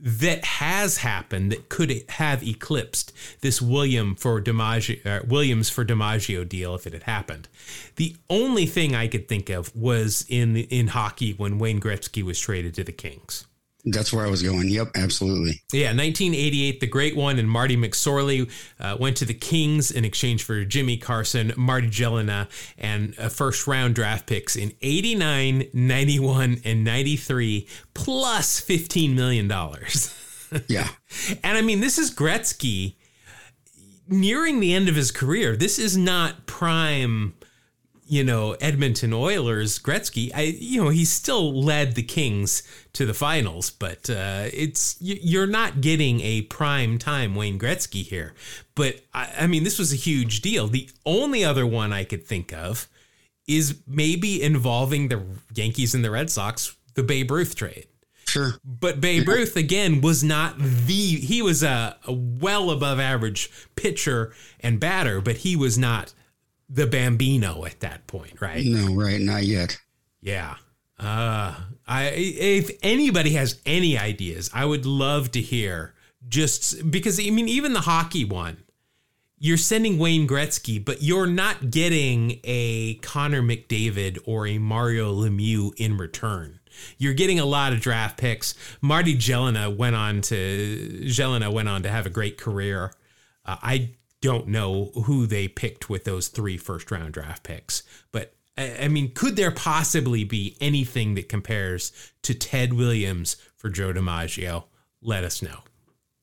that 0.00 0.44
has 0.44 0.98
happened 0.98 1.50
that 1.50 1.68
could 1.68 2.04
have 2.08 2.42
eclipsed 2.42 3.12
this 3.40 3.60
William 3.60 4.14
for 4.14 4.40
DiMaggio, 4.40 5.04
uh, 5.04 5.20
Williams 5.26 5.68
for 5.70 5.84
DiMaggio 5.84 6.48
deal 6.48 6.74
if 6.76 6.86
it 6.86 6.92
had 6.92 7.02
happened. 7.02 7.48
The 7.96 8.14
only 8.30 8.66
thing 8.66 8.94
I 8.94 9.08
could 9.08 9.28
think 9.28 9.50
of 9.50 9.74
was 9.74 10.24
in 10.28 10.56
in 10.56 10.88
hockey 10.88 11.32
when 11.32 11.58
Wayne 11.58 11.80
Gretzky 11.80 12.22
was 12.22 12.38
traded 12.38 12.74
to 12.74 12.84
the 12.84 12.92
Kings. 12.92 13.47
That's 13.92 14.12
where 14.12 14.26
I 14.26 14.30
was 14.30 14.42
going. 14.42 14.68
Yep, 14.68 14.92
absolutely. 14.94 15.62
Yeah, 15.72 15.88
1988, 15.88 16.80
the 16.80 16.86
great 16.86 17.16
one, 17.16 17.38
and 17.38 17.50
Marty 17.50 17.76
McSorley 17.76 18.50
uh, 18.80 18.96
went 18.98 19.16
to 19.18 19.24
the 19.24 19.34
Kings 19.34 19.90
in 19.90 20.04
exchange 20.04 20.42
for 20.42 20.64
Jimmy 20.64 20.96
Carson, 20.96 21.52
Marty 21.56 21.88
Gelinas, 21.88 22.48
and 22.76 23.14
first 23.14 23.66
round 23.66 23.94
draft 23.94 24.26
picks 24.26 24.56
in 24.56 24.72
89, 24.82 25.68
91, 25.72 26.60
and 26.64 26.84
93, 26.84 27.66
plus 27.94 28.60
$15 28.60 29.14
million. 29.14 29.48
yeah. 30.68 30.88
And 31.42 31.58
I 31.58 31.62
mean, 31.62 31.80
this 31.80 31.98
is 31.98 32.14
Gretzky 32.14 32.94
nearing 34.08 34.60
the 34.60 34.74
end 34.74 34.88
of 34.88 34.96
his 34.96 35.10
career. 35.10 35.56
This 35.56 35.78
is 35.78 35.96
not 35.96 36.46
prime 36.46 37.34
you 38.08 38.24
know, 38.24 38.52
Edmonton 38.60 39.12
Oilers, 39.12 39.78
Gretzky, 39.78 40.30
I, 40.34 40.42
you 40.58 40.82
know, 40.82 40.88
he 40.88 41.04
still 41.04 41.62
led 41.62 41.94
the 41.94 42.02
Kings 42.02 42.62
to 42.94 43.04
the 43.04 43.14
finals, 43.14 43.70
but 43.70 44.08
uh, 44.08 44.48
it's 44.52 44.96
you're 45.00 45.46
not 45.46 45.80
getting 45.80 46.20
a 46.22 46.42
prime 46.42 46.98
time 46.98 47.34
Wayne 47.34 47.58
Gretzky 47.58 48.02
here. 48.02 48.34
But 48.74 49.02
I, 49.12 49.32
I 49.40 49.46
mean, 49.46 49.62
this 49.62 49.78
was 49.78 49.92
a 49.92 49.96
huge 49.96 50.40
deal. 50.40 50.66
The 50.66 50.88
only 51.04 51.44
other 51.44 51.66
one 51.66 51.92
I 51.92 52.04
could 52.04 52.24
think 52.24 52.52
of 52.52 52.88
is 53.46 53.80
maybe 53.86 54.42
involving 54.42 55.08
the 55.08 55.22
Yankees 55.54 55.94
and 55.94 56.04
the 56.04 56.10
Red 56.10 56.30
Sox, 56.30 56.76
the 56.94 57.02
Babe 57.02 57.30
Ruth 57.30 57.54
trade. 57.54 57.86
Sure. 58.26 58.52
But 58.64 59.00
Babe 59.00 59.26
yeah. 59.26 59.34
Ruth 59.34 59.56
again 59.56 60.00
was 60.00 60.22
not 60.24 60.58
the 60.58 61.16
he 61.16 61.42
was 61.42 61.62
a, 61.62 61.96
a 62.06 62.12
well 62.12 62.70
above 62.70 63.00
average 63.00 63.50
pitcher 63.76 64.32
and 64.60 64.80
batter, 64.80 65.20
but 65.20 65.38
he 65.38 65.56
was 65.56 65.78
not 65.78 66.12
the 66.68 66.86
Bambino 66.86 67.64
at 67.64 67.80
that 67.80 68.06
point, 68.06 68.40
right? 68.40 68.64
No, 68.64 68.94
right, 68.94 69.20
not 69.20 69.44
yet. 69.44 69.78
Yeah. 70.20 70.56
Uh, 70.98 71.54
I 71.86 72.10
if 72.14 72.70
anybody 72.82 73.30
has 73.30 73.60
any 73.64 73.96
ideas, 73.96 74.50
I 74.52 74.64
would 74.64 74.84
love 74.84 75.30
to 75.32 75.40
hear. 75.40 75.94
Just 76.28 76.90
because 76.90 77.18
I 77.20 77.30
mean, 77.30 77.48
even 77.48 77.72
the 77.72 77.82
hockey 77.82 78.24
one, 78.24 78.64
you're 79.38 79.56
sending 79.56 79.98
Wayne 79.98 80.26
Gretzky, 80.26 80.84
but 80.84 81.02
you're 81.02 81.26
not 81.26 81.70
getting 81.70 82.40
a 82.42 82.94
Connor 82.96 83.42
McDavid 83.42 84.18
or 84.26 84.46
a 84.46 84.58
Mario 84.58 85.14
Lemieux 85.14 85.72
in 85.76 85.96
return. 85.96 86.58
You're 86.96 87.14
getting 87.14 87.38
a 87.40 87.44
lot 87.44 87.72
of 87.72 87.80
draft 87.80 88.18
picks. 88.18 88.54
Marty 88.80 89.16
Gelinas 89.16 89.76
went 89.76 89.96
on 89.96 90.20
to 90.22 91.00
Gelinas 91.04 91.52
went 91.52 91.68
on 91.68 91.82
to 91.84 91.88
have 91.88 92.06
a 92.06 92.10
great 92.10 92.36
career. 92.36 92.92
Uh, 93.44 93.56
I 93.62 93.90
don't 94.20 94.48
know 94.48 94.90
who 95.04 95.26
they 95.26 95.48
picked 95.48 95.88
with 95.88 96.04
those 96.04 96.28
three 96.28 96.56
first 96.56 96.90
round 96.90 97.12
draft 97.12 97.42
picks. 97.42 97.82
But 98.12 98.34
I 98.56 98.88
mean, 98.88 99.12
could 99.12 99.36
there 99.36 99.52
possibly 99.52 100.24
be 100.24 100.56
anything 100.60 101.14
that 101.14 101.28
compares 101.28 101.92
to 102.22 102.34
Ted 102.34 102.72
Williams 102.72 103.36
for 103.56 103.68
Joe 103.68 103.92
DiMaggio? 103.92 104.64
Let 105.00 105.22
us 105.22 105.42
know. 105.42 105.60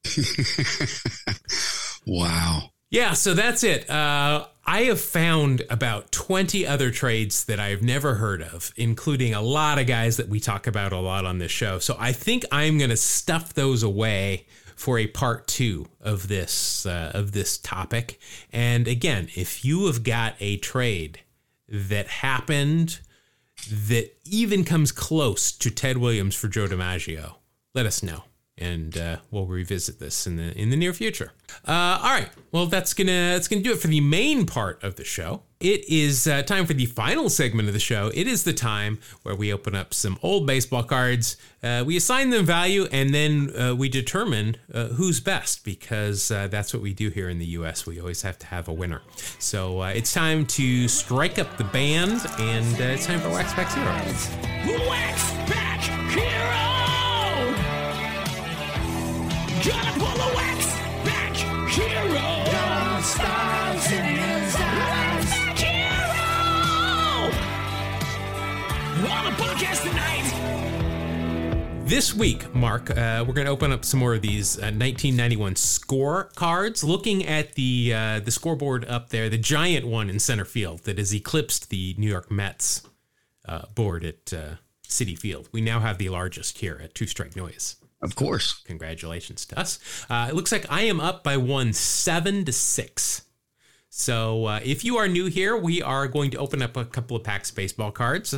wow. 2.05 2.71
Yeah, 2.89 3.13
so 3.13 3.33
that's 3.33 3.63
it. 3.63 3.89
Uh, 3.89 4.47
I 4.65 4.83
have 4.83 4.99
found 4.99 5.63
about 5.69 6.11
20 6.11 6.67
other 6.67 6.91
trades 6.91 7.45
that 7.45 7.59
I've 7.59 7.81
never 7.81 8.15
heard 8.15 8.41
of, 8.41 8.73
including 8.75 9.33
a 9.33 9.41
lot 9.41 9.79
of 9.79 9.87
guys 9.87 10.17
that 10.17 10.27
we 10.27 10.39
talk 10.39 10.67
about 10.67 10.91
a 10.91 10.99
lot 10.99 11.25
on 11.25 11.37
this 11.37 11.51
show. 11.51 11.79
So 11.79 11.95
I 11.99 12.11
think 12.11 12.43
I'm 12.51 12.77
going 12.77 12.89
to 12.89 12.97
stuff 12.97 13.53
those 13.53 13.81
away 13.81 14.45
for 14.75 14.99
a 14.99 15.07
part 15.07 15.47
two 15.47 15.87
of 16.01 16.27
this 16.27 16.85
uh, 16.85 17.11
of 17.13 17.31
this 17.31 17.57
topic. 17.57 18.19
And 18.51 18.87
again, 18.87 19.29
if 19.35 19.65
you 19.65 19.87
have 19.87 20.03
got 20.03 20.35
a 20.39 20.57
trade 20.57 21.21
that 21.67 22.07
happened 22.07 22.99
that 23.71 24.15
even 24.25 24.63
comes 24.63 24.91
close 24.91 25.51
to 25.51 25.69
Ted 25.69 25.97
Williams 25.97 26.35
for 26.35 26.47
Joe 26.47 26.67
DiMaggio, 26.67 27.35
let 27.73 27.85
us 27.85 28.03
know 28.03 28.23
and 28.57 28.97
uh, 28.97 29.17
we'll 29.31 29.47
revisit 29.47 29.99
this 29.99 30.25
in 30.25 30.37
the 30.37 30.57
in 30.57 30.69
the 30.69 30.77
near 30.77 30.93
future. 30.93 31.31
Uh, 31.67 31.99
all 32.01 32.11
right, 32.11 32.29
well 32.51 32.65
that's 32.65 32.93
gonna 32.93 33.11
that's 33.11 33.47
gonna 33.47 33.61
do 33.61 33.71
it 33.71 33.79
for 33.79 33.87
the 33.87 34.01
main 34.01 34.45
part 34.45 34.83
of 34.83 34.95
the 34.95 35.03
show. 35.03 35.43
It 35.65 35.89
is 35.89 36.27
uh, 36.27 36.43
time 36.43 36.67
for 36.67 36.75
the 36.75 36.85
final 36.85 37.27
segment 37.27 37.67
of 37.67 37.73
the 37.73 37.79
show. 37.79 38.11
It 38.13 38.27
is 38.27 38.43
the 38.43 38.53
time 38.53 38.99
where 39.23 39.33
we 39.33 39.51
open 39.51 39.73
up 39.73 39.95
some 39.95 40.19
old 40.21 40.45
baseball 40.45 40.83
cards. 40.83 41.37
Uh, 41.63 41.83
we 41.83 41.97
assign 41.97 42.29
them 42.29 42.45
value, 42.45 42.87
and 42.91 43.15
then 43.15 43.51
uh, 43.59 43.73
we 43.73 43.89
determine 43.89 44.57
uh, 44.71 44.89
who's 44.89 45.19
best 45.19 45.65
because 45.65 46.27
that's 46.27 46.71
what 46.71 46.83
we 46.83 46.93
do 46.93 47.09
here 47.09 47.29
in 47.29 47.39
the 47.39 47.47
U.S. 47.57 47.87
We 47.87 47.99
always 47.99 48.21
have 48.21 48.37
to 48.37 48.45
have 48.45 48.67
a 48.67 48.73
winner. 48.73 49.01
So 49.39 49.81
it's 49.81 50.13
time 50.13 50.45
to 50.45 50.87
strike 50.87 51.39
up 51.39 51.57
the 51.57 51.63
band, 51.63 52.21
and 52.37 52.79
it's 52.79 53.07
time 53.07 53.19
for 53.19 53.29
Wax 53.29 53.51
Pack 53.53 53.73
Hero. 53.73 54.87
Wax 54.87 55.31
Pack 55.51 55.64
This 71.85 72.15
week, 72.15 72.53
Mark, 72.55 72.89
uh, 72.89 73.23
we're 73.27 73.35
going 73.35 73.45
to 73.45 73.51
open 73.51 73.71
up 73.71 73.85
some 73.85 73.99
more 73.99 74.15
of 74.15 74.23
these 74.23 74.57
uh, 74.57 74.73
1991 74.73 75.55
score 75.55 76.31
cards. 76.35 76.83
Looking 76.83 77.23
at 77.27 77.53
the 77.53 77.93
uh, 77.93 78.19
the 78.21 78.31
scoreboard 78.31 78.85
up 78.85 79.09
there, 79.09 79.29
the 79.29 79.37
giant 79.37 79.85
one 79.85 80.09
in 80.09 80.17
center 80.17 80.45
field 80.45 80.79
that 80.85 80.97
has 80.97 81.13
eclipsed 81.13 81.69
the 81.69 81.93
New 81.99 82.09
York 82.09 82.31
Mets 82.31 82.81
uh, 83.47 83.67
board 83.75 84.03
at 84.03 84.33
uh, 84.33 84.55
Citi 84.87 85.15
Field. 85.17 85.47
We 85.51 85.61
now 85.61 85.79
have 85.79 85.99
the 85.99 86.09
largest 86.09 86.57
here 86.57 86.81
at 86.83 86.95
Two 86.95 87.05
Strike 87.05 87.35
Noise. 87.35 87.75
Of 88.01 88.15
course. 88.15 88.63
Congratulations 88.65 89.45
to 89.45 89.59
us. 89.59 89.77
Uh, 90.09 90.25
it 90.27 90.35
looks 90.35 90.51
like 90.51 90.65
I 90.71 90.81
am 90.81 90.99
up 90.99 91.23
by 91.23 91.37
one 91.37 91.71
seven 91.71 92.45
to 92.45 92.51
six. 92.51 93.21
So 93.89 94.45
uh, 94.45 94.59
if 94.63 94.83
you 94.83 94.97
are 94.97 95.07
new 95.07 95.27
here, 95.27 95.55
we 95.55 95.83
are 95.83 96.07
going 96.07 96.31
to 96.31 96.37
open 96.37 96.63
up 96.63 96.75
a 96.75 96.83
couple 96.83 97.15
of 97.15 97.23
packs 97.23 97.51
of 97.51 97.55
baseball 97.55 97.91
cards. 97.91 98.33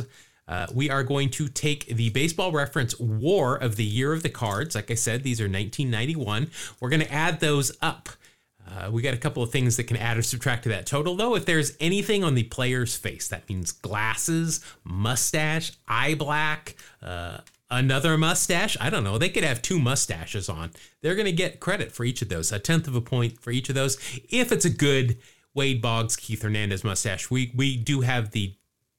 Uh, 0.48 0.66
we 0.72 0.88
are 0.88 1.02
going 1.02 1.28
to 1.28 1.46
take 1.46 1.86
the 1.86 2.08
baseball 2.10 2.50
reference 2.50 2.98
war 2.98 3.56
of 3.56 3.76
the 3.76 3.84
year 3.84 4.12
of 4.12 4.22
the 4.22 4.28
cards. 4.30 4.74
Like 4.74 4.90
I 4.90 4.94
said, 4.94 5.22
these 5.22 5.40
are 5.40 5.44
1991. 5.44 6.50
We're 6.80 6.88
going 6.88 7.02
to 7.02 7.12
add 7.12 7.40
those 7.40 7.76
up. 7.82 8.08
Uh, 8.66 8.90
we 8.90 9.02
got 9.02 9.14
a 9.14 9.18
couple 9.18 9.42
of 9.42 9.50
things 9.50 9.76
that 9.76 9.84
can 9.84 9.96
add 9.96 10.18
or 10.18 10.22
subtract 10.22 10.62
to 10.64 10.68
that 10.70 10.86
total, 10.86 11.14
though. 11.14 11.34
If 11.34 11.46
there's 11.46 11.76
anything 11.80 12.24
on 12.24 12.34
the 12.34 12.42
player's 12.44 12.96
face, 12.96 13.28
that 13.28 13.48
means 13.48 13.72
glasses, 13.72 14.64
mustache, 14.84 15.72
eye 15.86 16.14
black, 16.14 16.76
uh, 17.02 17.38
another 17.70 18.18
mustache. 18.18 18.76
I 18.80 18.90
don't 18.90 19.04
know. 19.04 19.16
They 19.16 19.30
could 19.30 19.44
have 19.44 19.62
two 19.62 19.78
mustaches 19.78 20.48
on. 20.48 20.70
They're 21.00 21.14
going 21.14 21.26
to 21.26 21.32
get 21.32 21.60
credit 21.60 21.92
for 21.92 22.04
each 22.04 22.20
of 22.20 22.28
those, 22.28 22.52
a 22.52 22.58
tenth 22.58 22.88
of 22.88 22.94
a 22.94 23.00
point 23.00 23.40
for 23.40 23.50
each 23.50 23.68
of 23.68 23.74
those. 23.74 23.96
If 24.28 24.52
it's 24.52 24.64
a 24.64 24.70
good 24.70 25.18
Wade 25.54 25.80
Boggs, 25.80 26.16
Keith 26.16 26.42
Hernandez 26.42 26.84
mustache, 26.84 27.30
we 27.30 27.52
we 27.54 27.76
do 27.76 28.02
have 28.02 28.32
the 28.32 28.54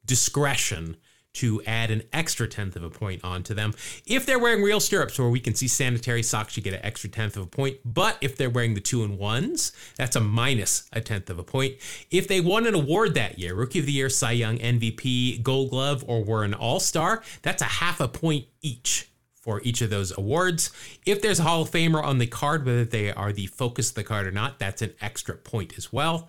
discretion 0.06 0.98
to 1.34 1.62
add 1.66 1.92
an 1.92 2.04
extra 2.12 2.48
tenth 2.48 2.76
of 2.76 2.84
a 2.84 2.90
point 2.90 3.24
onto 3.24 3.54
them. 3.54 3.74
If 4.06 4.26
they're 4.26 4.40
wearing 4.40 4.64
real 4.64 4.80
stirrups 4.80 5.20
where 5.20 5.30
we 5.30 5.40
can 5.40 5.56
see 5.56 5.68
sanitary 5.68 6.24
socks, 6.24 6.58
you 6.58 6.64
get 6.64 6.74
an 6.74 6.86
extra 6.86 7.10
tenth 7.10 7.38
of 7.38 7.44
a 7.44 7.48
point. 7.48 7.78
But 7.86 8.18
if 8.22 8.36
they're 8.36 8.50
wearing 8.50 8.74
the 8.74 8.82
two 8.82 9.04
and 9.04 9.18
ones, 9.18 9.72
that's 9.96 10.16
a 10.16 10.22
minus 10.22 10.90
a 10.92 11.02
tenth 11.02 11.30
of 11.30 11.40
a 11.40 11.44
point. 11.44 11.76
If 12.10 12.28
they 12.28 12.42
won 12.42 12.66
an 12.66 12.76
award 12.76 13.14
that 13.16 13.38
year, 13.38 13.54
Rookie 13.56 13.80
of 13.80 13.86
the 13.86 13.92
Year, 13.92 14.10
Cy 14.10 14.32
Young, 14.32 14.58
MVP, 14.58 15.44
Gold 15.44 15.70
Glove, 15.70 16.04
or 16.08 16.24
were 16.24 16.44
an 16.44 16.54
All 16.54 16.80
Star, 16.80 17.24
that's 17.42 17.62
a 17.62 17.66
half 17.66 18.00
a 18.00 18.08
point 18.08 18.46
each 18.62 19.10
for 19.40 19.62
each 19.64 19.82
of 19.82 19.90
those 19.90 20.16
awards. 20.18 20.72
If 21.06 21.22
there's 21.22 21.40
a 21.40 21.44
Hall 21.44 21.62
of 21.62 21.72
Famer 21.72 22.04
on 22.04 22.18
the 22.18 22.28
card, 22.28 22.66
whether 22.66 22.84
they 22.86 23.12
are 23.12 23.32
the 23.32 23.48
focus 23.48 23.90
of 23.90 23.96
the 23.96 24.04
card 24.04 24.28
or 24.28 24.32
not, 24.32 24.60
that's 24.60 24.82
an 24.82 24.94
extra 25.02 25.36
point 25.36 25.78
as 25.78 25.94
well. 25.94 26.28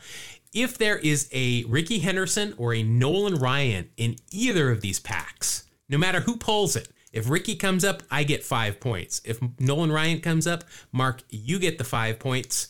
If 0.52 0.78
there 0.78 0.98
is 0.98 1.28
a 1.32 1.64
Ricky 1.64 2.00
Henderson 2.00 2.54
or 2.56 2.74
a 2.74 2.82
Nolan 2.82 3.36
Ryan 3.36 3.90
in 3.96 4.16
either 4.32 4.70
of 4.70 4.80
these 4.80 4.98
packs, 4.98 5.64
no 5.88 5.96
matter 5.96 6.20
who 6.20 6.36
pulls 6.36 6.74
it, 6.74 6.88
if 7.12 7.28
Ricky 7.28 7.56
comes 7.56 7.84
up, 7.84 8.02
I 8.10 8.24
get 8.24 8.44
five 8.44 8.80
points. 8.80 9.20
If 9.24 9.40
Nolan 9.58 9.92
Ryan 9.92 10.20
comes 10.20 10.46
up, 10.46 10.64
Mark, 10.92 11.22
you 11.28 11.58
get 11.58 11.78
the 11.78 11.84
five 11.84 12.18
points. 12.18 12.68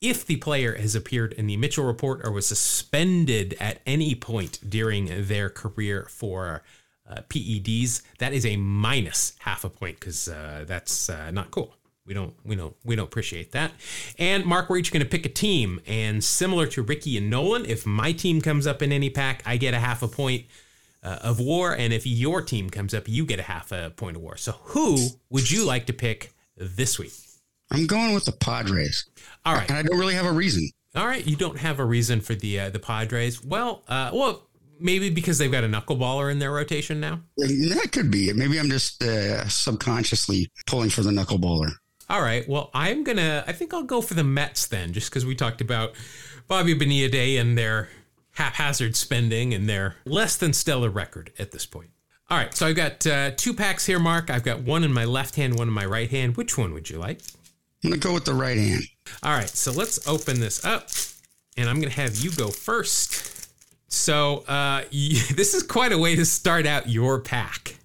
If 0.00 0.26
the 0.26 0.36
player 0.36 0.74
has 0.74 0.94
appeared 0.94 1.32
in 1.32 1.46
the 1.46 1.56
Mitchell 1.56 1.84
report 1.84 2.20
or 2.24 2.30
was 2.30 2.46
suspended 2.46 3.56
at 3.58 3.80
any 3.86 4.14
point 4.14 4.58
during 4.68 5.26
their 5.26 5.48
career 5.48 6.06
for 6.10 6.62
uh, 7.08 7.22
PEDs, 7.28 8.02
that 8.18 8.32
is 8.32 8.44
a 8.44 8.56
minus 8.56 9.34
half 9.38 9.64
a 9.64 9.70
point 9.70 9.98
because 9.98 10.28
uh, 10.28 10.64
that's 10.66 11.08
uh, 11.08 11.30
not 11.30 11.50
cool. 11.50 11.74
We 12.06 12.12
don't 12.12 12.34
we 12.44 12.54
don't 12.54 12.76
we 12.84 12.96
don't 12.96 13.06
appreciate 13.06 13.52
that. 13.52 13.72
And 14.18 14.44
Mark, 14.44 14.68
we're 14.68 14.76
each 14.76 14.92
going 14.92 15.02
to 15.02 15.08
pick 15.08 15.24
a 15.24 15.30
team, 15.30 15.80
and 15.86 16.22
similar 16.22 16.66
to 16.68 16.82
Ricky 16.82 17.16
and 17.16 17.30
Nolan, 17.30 17.64
if 17.64 17.86
my 17.86 18.12
team 18.12 18.42
comes 18.42 18.66
up 18.66 18.82
in 18.82 18.92
any 18.92 19.08
pack, 19.08 19.42
I 19.46 19.56
get 19.56 19.72
a 19.72 19.78
half 19.78 20.02
a 20.02 20.08
point 20.08 20.44
uh, 21.02 21.18
of 21.22 21.40
war, 21.40 21.72
and 21.72 21.92
if 21.92 22.06
your 22.06 22.42
team 22.42 22.70
comes 22.70 22.94
up, 22.94 23.08
you 23.08 23.24
get 23.24 23.38
a 23.38 23.42
half 23.42 23.72
a 23.72 23.90
point 23.96 24.16
of 24.16 24.22
war. 24.22 24.36
So, 24.36 24.52
who 24.52 24.98
would 25.30 25.50
you 25.50 25.64
like 25.64 25.86
to 25.86 25.92
pick 25.92 26.34
this 26.56 26.98
week? 26.98 27.12
I'm 27.70 27.86
going 27.86 28.14
with 28.14 28.24
the 28.24 28.32
Padres. 28.32 29.06
All 29.44 29.54
right, 29.54 29.68
and 29.68 29.78
I 29.78 29.82
don't 29.82 29.98
really 29.98 30.14
have 30.14 30.26
a 30.26 30.32
reason. 30.32 30.68
All 30.94 31.06
right, 31.06 31.26
you 31.26 31.36
don't 31.36 31.58
have 31.58 31.80
a 31.80 31.84
reason 31.84 32.20
for 32.20 32.34
the 32.34 32.60
uh, 32.60 32.70
the 32.70 32.78
Padres. 32.78 33.44
Well, 33.44 33.82
uh, 33.88 34.10
well, 34.12 34.46
maybe 34.78 35.10
because 35.10 35.38
they've 35.38 35.50
got 35.50 35.64
a 35.64 35.68
knuckleballer 35.68 36.30
in 36.30 36.38
their 36.38 36.52
rotation 36.52 37.00
now. 37.00 37.20
That 37.36 37.88
could 37.92 38.10
be 38.10 38.28
it. 38.28 38.36
Maybe 38.36 38.58
I'm 38.58 38.70
just 38.70 39.02
uh, 39.02 39.48
subconsciously 39.48 40.50
pulling 40.66 40.90
for 40.90 41.02
the 41.02 41.10
knuckleballer. 41.10 41.72
All 42.08 42.20
right. 42.20 42.46
Well, 42.48 42.70
I'm 42.74 43.02
gonna. 43.04 43.44
I 43.46 43.52
think 43.52 43.72
I'll 43.72 43.82
go 43.82 44.00
for 44.00 44.14
the 44.14 44.24
Mets 44.24 44.66
then, 44.66 44.92
just 44.92 45.10
because 45.10 45.24
we 45.24 45.34
talked 45.34 45.60
about 45.60 45.92
Bobby 46.48 46.74
Bonilla 46.74 47.08
Day 47.08 47.38
and 47.38 47.56
their 47.56 47.88
haphazard 48.32 48.96
spending 48.96 49.54
and 49.54 49.68
their 49.68 49.96
less 50.04 50.36
than 50.36 50.52
stellar 50.52 50.90
record 50.90 51.32
at 51.38 51.52
this 51.52 51.64
point. 51.64 51.90
All 52.28 52.36
right. 52.36 52.54
So 52.54 52.66
I've 52.66 52.76
got 52.76 53.06
uh, 53.06 53.30
two 53.36 53.54
packs 53.54 53.86
here, 53.86 53.98
Mark. 53.98 54.30
I've 54.30 54.42
got 54.42 54.60
one 54.60 54.84
in 54.84 54.92
my 54.92 55.04
left 55.04 55.36
hand, 55.36 55.58
one 55.58 55.68
in 55.68 55.74
my 55.74 55.86
right 55.86 56.10
hand. 56.10 56.36
Which 56.36 56.58
one 56.58 56.74
would 56.74 56.90
you 56.90 56.98
like? 56.98 57.20
I'm 57.82 57.90
gonna 57.90 58.00
go 58.00 58.14
with 58.14 58.24
the 58.24 58.34
right 58.34 58.56
hand. 58.56 58.82
All 59.22 59.32
right. 59.32 59.48
So 59.48 59.72
let's 59.72 60.06
open 60.06 60.40
this 60.40 60.64
up, 60.64 60.90
and 61.56 61.68
I'm 61.68 61.80
gonna 61.80 61.92
have 61.92 62.16
you 62.16 62.30
go 62.32 62.48
first. 62.48 63.48
So 63.88 64.44
uh, 64.48 64.84
this 64.90 65.54
is 65.54 65.62
quite 65.62 65.92
a 65.92 65.98
way 65.98 66.16
to 66.16 66.24
start 66.26 66.66
out 66.66 66.88
your 66.88 67.20
pack. 67.20 67.76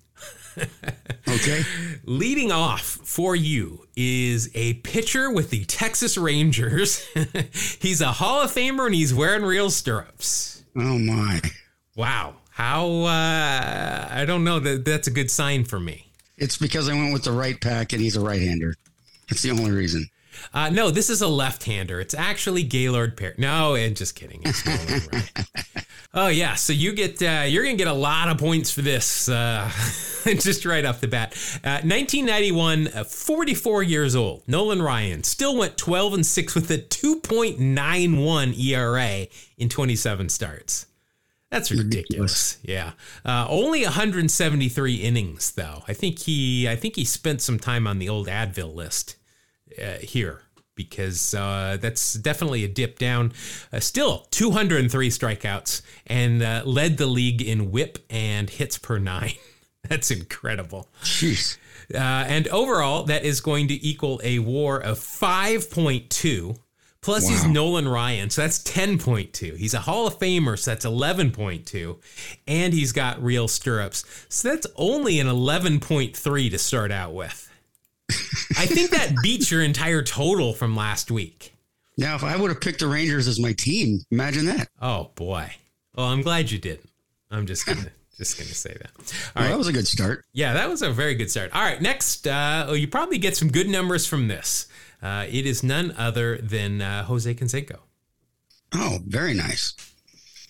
okay. 1.27 1.63
Leading 2.05 2.51
off 2.51 2.81
for 2.81 3.35
you 3.35 3.87
is 3.95 4.49
a 4.55 4.75
pitcher 4.75 5.31
with 5.31 5.49
the 5.49 5.65
Texas 5.65 6.17
Rangers. 6.17 7.05
he's 7.81 8.01
a 8.01 8.11
Hall 8.13 8.41
of 8.41 8.51
Famer 8.51 8.85
and 8.85 8.95
he's 8.95 9.13
wearing 9.13 9.43
real 9.43 9.69
stirrups. 9.69 10.63
Oh 10.75 10.97
my. 10.97 11.41
Wow. 11.95 12.35
How 12.51 12.87
uh 13.03 14.07
I 14.11 14.25
don't 14.25 14.43
know 14.43 14.59
that 14.59 14.85
that's 14.85 15.07
a 15.07 15.11
good 15.11 15.31
sign 15.31 15.65
for 15.65 15.79
me. 15.79 16.11
It's 16.37 16.57
because 16.57 16.87
I 16.89 16.93
went 16.93 17.13
with 17.13 17.23
the 17.23 17.31
right 17.31 17.59
pack 17.59 17.93
and 17.93 18.01
he's 18.01 18.15
a 18.15 18.21
right-hander. 18.21 18.73
That's 19.29 19.41
the 19.41 19.51
only 19.51 19.71
reason. 19.71 20.07
Uh, 20.53 20.69
no, 20.69 20.91
this 20.91 21.09
is 21.09 21.21
a 21.21 21.27
left-hander. 21.27 21.99
It's 21.99 22.13
actually 22.13 22.63
Gaylord 22.63 23.17
Perry. 23.17 23.35
No, 23.37 23.75
and 23.75 23.95
just 23.95 24.15
kidding. 24.15 24.41
It's 24.43 24.65
right. 24.65 25.31
Oh 26.11 26.27
yeah, 26.27 26.55
so 26.55 26.73
you 26.73 26.93
get 26.93 27.21
uh, 27.21 27.43
you're 27.45 27.63
gonna 27.63 27.75
get 27.75 27.87
a 27.87 27.93
lot 27.93 28.29
of 28.29 28.39
points 28.39 28.71
for 28.71 28.81
this, 28.81 29.29
uh, 29.29 29.69
just 30.25 30.65
right 30.65 30.83
off 30.83 31.01
the 31.01 31.07
bat. 31.07 31.33
Uh, 31.63 31.85
1991, 31.85 32.87
uh, 32.87 33.03
44 33.03 33.83
years 33.83 34.15
old, 34.15 34.41
Nolan 34.47 34.81
Ryan 34.81 35.21
still 35.23 35.55
went 35.55 35.77
12 35.77 36.15
and 36.15 36.25
six 36.25 36.55
with 36.55 36.71
a 36.71 36.79
2.91 36.79 38.59
ERA 38.59 39.27
in 39.59 39.69
27 39.69 40.29
starts. 40.29 40.87
That's 41.51 41.69
ridiculous. 41.69 41.93
ridiculous. 41.93 42.57
Yeah, 42.63 42.91
uh, 43.23 43.45
only 43.47 43.83
173 43.83 44.95
innings 44.95 45.51
though. 45.51 45.83
I 45.87 45.93
think 45.93 46.17
he 46.17 46.67
I 46.67 46.75
think 46.75 46.95
he 46.95 47.05
spent 47.05 47.41
some 47.41 47.59
time 47.59 47.85
on 47.85 47.99
the 47.99 48.09
old 48.09 48.25
Advil 48.27 48.73
list 48.73 49.11
uh, 49.11 49.18
here 50.01 50.41
because 50.79 51.33
uh, 51.33 51.77
that's 51.81 52.13
definitely 52.13 52.63
a 52.63 52.67
dip 52.69 52.97
down. 52.97 53.33
Uh, 53.73 53.81
still 53.81 54.25
203 54.31 55.09
strikeouts 55.09 55.81
and 56.07 56.41
uh, 56.41 56.63
led 56.65 56.95
the 56.95 57.05
league 57.05 57.41
in 57.41 57.69
whip 57.69 57.99
and 58.09 58.49
hits 58.49 58.77
per 58.77 58.97
nine. 58.97 59.33
that's 59.89 60.09
incredible. 60.09 60.87
Jeez. 61.03 61.57
Uh, 61.93 61.97
and 61.97 62.47
overall, 62.47 63.03
that 63.03 63.25
is 63.25 63.41
going 63.41 63.67
to 63.67 63.85
equal 63.85 64.21
a 64.23 64.39
war 64.39 64.79
of 64.79 64.97
5.2. 64.99 66.57
Plus, 67.01 67.25
wow. 67.25 67.29
he's 67.29 67.45
Nolan 67.45 67.87
Ryan, 67.87 68.29
so 68.29 68.41
that's 68.41 68.59
10.2. 68.63 69.57
He's 69.57 69.73
a 69.73 69.79
Hall 69.79 70.07
of 70.07 70.17
Famer, 70.17 70.57
so 70.57 70.71
that's 70.71 70.85
11.2. 70.85 71.97
And 72.47 72.73
he's 72.73 72.93
got 72.93 73.21
real 73.21 73.49
stirrups, 73.49 74.05
so 74.29 74.49
that's 74.49 74.67
only 74.77 75.19
an 75.19 75.27
11.3 75.27 76.51
to 76.51 76.57
start 76.57 76.91
out 76.91 77.13
with. 77.13 77.48
I 78.57 78.65
think 78.65 78.91
that 78.91 79.13
beats 79.21 79.51
your 79.51 79.61
entire 79.61 80.01
total 80.01 80.53
from 80.53 80.75
last 80.75 81.11
week. 81.11 81.53
Now, 81.97 82.15
if 82.15 82.23
I 82.23 82.35
would 82.35 82.49
have 82.49 82.61
picked 82.61 82.79
the 82.79 82.87
Rangers 82.87 83.27
as 83.27 83.39
my 83.39 83.53
team, 83.53 83.99
imagine 84.09 84.45
that. 84.45 84.69
Oh 84.81 85.11
boy. 85.15 85.51
Well, 85.95 86.07
I'm 86.07 86.21
glad 86.21 86.49
you 86.49 86.57
didn't. 86.57 86.89
I'm 87.29 87.45
just 87.45 87.65
gonna 87.65 87.91
just 88.17 88.37
gonna 88.37 88.49
say 88.49 88.73
that. 88.73 88.91
All 88.95 89.03
well, 89.35 89.43
right. 89.43 89.49
That 89.49 89.57
was 89.57 89.67
a 89.67 89.73
good 89.73 89.87
start. 89.87 90.25
Yeah, 90.33 90.53
that 90.53 90.69
was 90.69 90.81
a 90.81 90.91
very 90.91 91.15
good 91.15 91.29
start. 91.29 91.51
All 91.53 91.61
right, 91.61 91.81
next, 91.81 92.27
uh, 92.27 92.65
oh, 92.69 92.73
you 92.73 92.87
probably 92.87 93.17
get 93.17 93.35
some 93.35 93.49
good 93.49 93.67
numbers 93.67 94.05
from 94.07 94.27
this. 94.27 94.67
Uh, 95.01 95.25
it 95.29 95.45
is 95.45 95.63
none 95.63 95.93
other 95.97 96.37
than 96.37 96.81
uh, 96.81 97.03
Jose 97.03 97.33
Canseco. 97.33 97.79
Oh, 98.73 98.99
very 99.05 99.33
nice. 99.33 99.73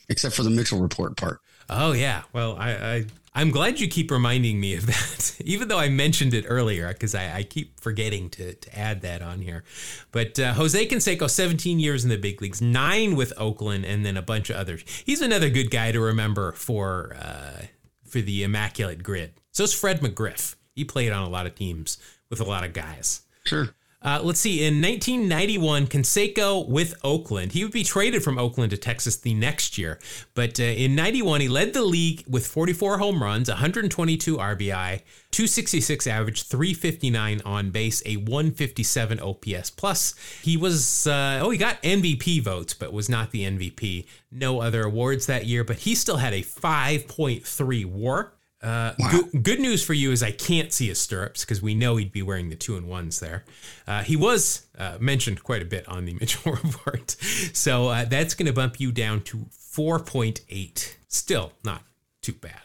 Except 0.10 0.36
for 0.36 0.44
the 0.44 0.50
Mitchell 0.50 0.82
report 0.82 1.18
part. 1.18 1.40
Oh 1.70 1.92
yeah. 1.92 2.24
Well, 2.34 2.58
I, 2.58 2.72
I 2.72 3.06
I'm 3.40 3.52
glad 3.52 3.80
you 3.80 3.88
keep 3.88 4.12
reminding 4.12 4.60
me 4.60 4.76
of 4.76 4.86
that, 4.86 5.38
even 5.46 5.70
though 5.70 5.80
I 5.80 5.88
mentioned 5.88 6.34
it 6.34 6.44
earlier, 6.46 6.90
because 6.90 7.16
I, 7.16 7.38
I, 7.38 7.44
keep 7.44 7.80
forgetting 7.80 8.30
to, 8.32 8.54
to 8.54 8.78
add 8.78 9.02
that 9.04 9.22
on 9.22 9.40
here. 9.40 9.64
But 10.12 10.38
uh, 10.38 10.56
Jose 10.56 10.86
Canseco, 10.88 11.30
17 11.30 11.80
years 11.80 12.04
in 12.04 12.10
the 12.10 12.18
big 12.18 12.42
leagues, 12.42 12.62
nine 12.62 13.16
with 13.16 13.32
Oakland, 13.38 13.86
and 13.86 14.06
then 14.06 14.18
a 14.18 14.22
bunch 14.22 14.50
of 14.50 14.58
others. 14.58 14.84
He's 15.06 15.22
another 15.22 15.50
good 15.50 15.72
guy 15.72 15.94
to 15.94 16.02
remember 16.02 16.52
for 16.52 17.16
uh, 17.18 17.68
for 18.04 18.20
the 18.20 18.44
immaculate 18.44 19.04
grid. 19.04 19.32
So 19.54 19.64
is 19.64 19.74
Fred 19.74 20.02
McGriff. 20.02 20.56
He 20.76 20.84
played 20.84 21.14
on 21.14 21.24
a 21.24 21.30
lot 21.30 21.46
of 21.46 21.56
teams 21.56 21.98
with 22.30 22.42
a 22.42 22.46
lot 22.46 22.66
of 22.66 22.74
guys. 22.74 23.22
Sure. 23.46 23.70
Uh, 24.02 24.18
let's 24.24 24.40
see. 24.40 24.66
In 24.66 24.82
1991, 24.82 25.88
Canseco 25.88 26.66
with 26.70 26.96
Oakland, 27.04 27.52
he 27.52 27.64
would 27.64 27.74
be 27.74 27.84
traded 27.84 28.24
from 28.24 28.40
Oakland 28.40 28.70
to 28.70 28.78
Texas 28.78 29.18
the 29.18 29.34
next 29.34 29.78
year. 29.78 30.00
But 30.36 30.58
uh, 30.58 30.64
in 30.64 30.96
91, 30.96 31.42
he 31.42 31.50
led 31.50 31.74
the 31.74 31.84
league 31.84 32.24
with 32.26 32.48
44 32.48 33.00
home 33.00 33.22
runs, 33.22 33.50
122 33.50 34.38
RBI, 34.38 35.02
266 35.32 36.08
average, 36.08 36.44
359 36.44 37.42
on 37.44 37.72
base, 37.72 38.02
a 38.06 38.16
157 38.16 39.20
OPS 39.20 39.70
plus. 39.72 40.16
He 40.42 40.56
was, 40.56 41.06
uh, 41.06 41.42
oh, 41.44 41.50
he 41.50 41.58
got 41.58 41.84
MVP 41.84 42.42
votes, 42.42 42.74
but 42.74 42.94
was 42.94 43.10
not 43.10 43.32
the 43.32 43.44
MVP. 43.44 44.06
No 44.32 44.62
other 44.62 44.84
awards 44.84 45.26
that 45.26 45.46
year, 45.46 45.66
but 45.66 45.80
he 45.80 45.94
still 45.94 46.18
had 46.18 46.34
a 46.34 46.42
5.3 46.42 47.86
WAR. 47.86 48.32
Uh, 48.62 48.94
wow. 49.00 49.12
good, 49.12 49.44
good, 49.44 49.60
news 49.60 49.86
for 49.86 49.94
you 49.94 50.12
is 50.12 50.22
I 50.22 50.32
can't 50.32 50.74
see 50.74 50.88
his 50.88 51.00
stirrups 51.00 51.46
because 51.46 51.62
we 51.62 51.74
know 51.74 51.96
he'd 51.96 52.12
be 52.12 52.22
wearing 52.22 52.50
the 52.50 52.58
two 52.58 52.76
and 52.76 52.90
ones 52.90 53.22
there. 53.22 53.46
Uh, 53.88 54.04
he 54.04 54.18
was 54.18 54.68
uh, 54.78 54.98
mentioned 55.00 55.44
quite 55.44 55.62
a 55.62 55.66
bit 55.66 55.88
on 55.88 56.04
the 56.04 56.14
Mitchell 56.20 56.52
report, 56.52 57.12
so 57.54 57.88
uh, 57.88 58.06
that's 58.06 58.34
going 58.34 58.48
to 58.48 58.54
bump 58.54 58.80
you 58.80 58.92
down 58.92 59.22
to 59.22 59.48
4.8. 59.52 60.96
Still 61.08 61.54
not 61.64 61.84
too 62.22 62.34
bad. 62.34 62.60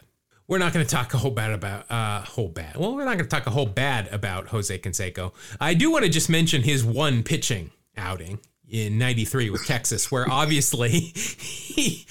We're 0.47 0.59
not 0.59 0.73
going 0.73 0.85
to 0.85 0.91
talk 0.91 1.13
a 1.13 1.17
whole 1.17 1.31
bad 1.31 1.51
about 1.51 1.89
uh 1.89 2.21
whole 2.21 2.49
bad. 2.49 2.77
Well, 2.77 2.93
we're 2.93 3.05
not 3.05 3.17
going 3.17 3.27
to 3.27 3.35
talk 3.35 3.47
a 3.47 3.51
whole 3.51 3.65
bad 3.65 4.07
about 4.13 4.49
Jose 4.49 4.77
Canseco. 4.77 5.33
I 5.59 5.73
do 5.73 5.91
want 5.91 6.03
to 6.03 6.09
just 6.09 6.29
mention 6.29 6.61
his 6.61 6.83
one 6.83 7.23
pitching 7.23 7.71
outing 7.97 8.39
in 8.69 8.97
93 8.97 9.49
with 9.49 9.65
Texas 9.65 10.11
where 10.11 10.29
obviously 10.29 10.89
he, 10.89 12.05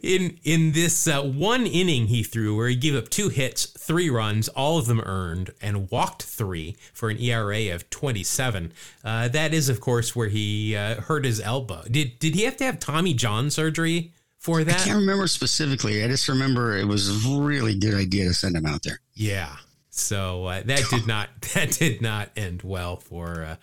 in 0.02 0.38
in 0.44 0.72
this 0.72 1.06
uh, 1.06 1.22
one 1.22 1.66
inning 1.66 2.06
he 2.06 2.22
threw 2.22 2.56
where 2.56 2.68
he 2.68 2.76
gave 2.76 2.94
up 2.94 3.08
two 3.08 3.28
hits, 3.28 3.66
three 3.66 4.10
runs, 4.10 4.48
all 4.48 4.78
of 4.78 4.86
them 4.86 5.00
earned 5.00 5.50
and 5.60 5.90
walked 5.90 6.22
3 6.22 6.76
for 6.92 7.10
an 7.10 7.18
ERA 7.18 7.74
of 7.74 7.88
27. 7.90 8.72
Uh, 9.04 9.28
that 9.28 9.54
is 9.54 9.68
of 9.68 9.80
course 9.80 10.14
where 10.16 10.28
he 10.28 10.76
uh, 10.76 11.00
hurt 11.02 11.24
his 11.24 11.40
elbow. 11.40 11.82
Did 11.90 12.18
did 12.18 12.34
he 12.34 12.42
have 12.42 12.56
to 12.58 12.64
have 12.64 12.78
Tommy 12.78 13.14
John 13.14 13.50
surgery 13.50 14.12
for 14.40 14.64
that. 14.64 14.80
I 14.80 14.84
can't 14.84 14.96
remember 14.96 15.28
specifically. 15.28 16.02
I 16.02 16.08
just 16.08 16.28
remember 16.28 16.76
it 16.76 16.86
was 16.86 17.26
a 17.26 17.40
really 17.40 17.78
good 17.78 17.94
idea 17.94 18.24
to 18.24 18.34
send 18.34 18.56
him 18.56 18.66
out 18.66 18.82
there. 18.82 19.00
Yeah. 19.14 19.54
So 19.90 20.46
uh, 20.46 20.62
that 20.64 20.82
did 20.90 21.06
not 21.06 21.28
that 21.54 21.72
did 21.72 22.02
not 22.02 22.30
end 22.36 22.62
well 22.62 22.96
for 22.96 23.44
uh, 23.44 23.56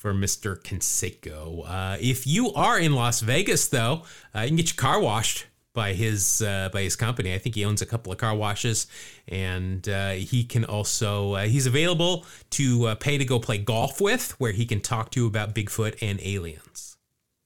for 0.00 0.14
Mr. 0.14 0.58
Canseco. 0.58 1.62
Uh, 1.68 1.98
if 2.00 2.26
you 2.26 2.54
are 2.54 2.78
in 2.78 2.94
Las 2.94 3.20
Vegas, 3.20 3.68
though, 3.68 4.02
uh, 4.34 4.40
you 4.40 4.48
can 4.48 4.56
get 4.56 4.70
your 4.70 4.76
car 4.76 4.98
washed 4.98 5.44
by 5.74 5.92
his 5.92 6.40
uh, 6.40 6.70
by 6.72 6.80
his 6.80 6.96
company. 6.96 7.34
I 7.34 7.38
think 7.38 7.54
he 7.54 7.66
owns 7.66 7.82
a 7.82 7.86
couple 7.86 8.10
of 8.10 8.16
car 8.16 8.34
washes, 8.34 8.86
and 9.28 9.86
uh, 9.86 10.12
he 10.12 10.42
can 10.42 10.64
also 10.64 11.34
uh, 11.34 11.42
he's 11.42 11.66
available 11.66 12.24
to 12.50 12.86
uh, 12.86 12.94
pay 12.94 13.18
to 13.18 13.26
go 13.26 13.38
play 13.38 13.58
golf 13.58 14.00
with, 14.00 14.30
where 14.40 14.52
he 14.52 14.64
can 14.64 14.80
talk 14.80 15.10
to 15.10 15.20
you 15.20 15.26
about 15.26 15.54
Bigfoot 15.54 15.98
and 16.00 16.18
aliens. 16.22 16.96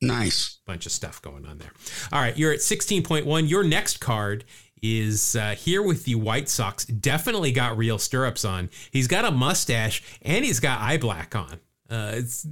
Nice 0.00 0.59
bunch 0.64 0.86
of 0.86 0.92
stuff 0.92 1.20
going 1.20 1.44
on 1.46 1.59
there. 1.59 1.72
All 2.12 2.20
right, 2.20 2.38
you're 2.38 2.52
at 2.52 2.62
sixteen 2.62 3.02
point 3.02 3.26
one. 3.26 3.48
Your 3.48 3.64
next 3.64 3.98
card 3.98 4.44
is 4.80 5.34
uh, 5.34 5.57
here 5.57 5.82
with 5.82 6.05
the 6.05 6.14
White 6.14 6.48
Sox. 6.48 6.84
Definitely 6.84 7.50
got 7.50 7.76
real 7.76 7.98
stirrups 7.98 8.44
on. 8.44 8.70
He's 8.92 9.09
got 9.09 9.24
a 9.24 9.32
mustache 9.32 10.05
and 10.22 10.44
he's 10.44 10.61
got 10.61 10.80
eye 10.80 10.98
black 10.98 11.34
on. 11.34 11.59
Uh, 11.89 12.12
it's 12.14 12.47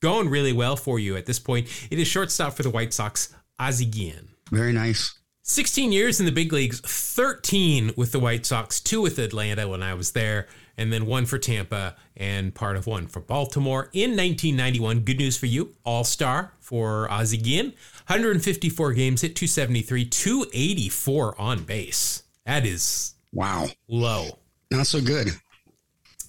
going 0.00 0.28
really 0.28 0.52
well 0.52 0.76
for 0.76 0.98
you 0.98 1.16
at 1.16 1.26
this 1.26 1.38
point. 1.38 1.68
It 1.90 1.98
is 1.98 2.08
shortstop 2.08 2.54
for 2.54 2.62
the 2.62 2.70
White 2.70 2.92
Sox, 2.92 3.34
Ozzie 3.58 3.86
Guillen. 3.86 4.28
Very 4.50 4.72
nice. 4.72 5.18
16 5.44 5.90
years 5.90 6.20
in 6.20 6.26
the 6.26 6.32
big 6.32 6.52
leagues, 6.52 6.80
13 6.80 7.94
with 7.96 8.12
the 8.12 8.20
White 8.20 8.46
Sox, 8.46 8.78
two 8.80 9.00
with 9.00 9.18
Atlanta 9.18 9.68
when 9.68 9.82
I 9.82 9.94
was 9.94 10.12
there, 10.12 10.46
and 10.76 10.92
then 10.92 11.04
one 11.04 11.26
for 11.26 11.36
Tampa 11.36 11.96
and 12.16 12.54
part 12.54 12.76
of 12.76 12.86
one 12.86 13.08
for 13.08 13.20
Baltimore 13.20 13.90
in 13.92 14.10
1991. 14.10 15.00
Good 15.00 15.18
news 15.18 15.36
for 15.36 15.46
you, 15.46 15.74
All 15.84 16.04
Star 16.04 16.52
for 16.60 17.10
Ozzie 17.10 17.38
Guillen. 17.38 17.72
154 18.06 18.92
games, 18.92 19.22
hit 19.22 19.34
273, 19.34 20.04
284 20.04 21.40
on 21.40 21.64
base. 21.64 22.22
That 22.46 22.64
is 22.64 23.14
wow, 23.32 23.66
low. 23.88 24.38
Not 24.70 24.86
so 24.86 25.00
good. 25.00 25.28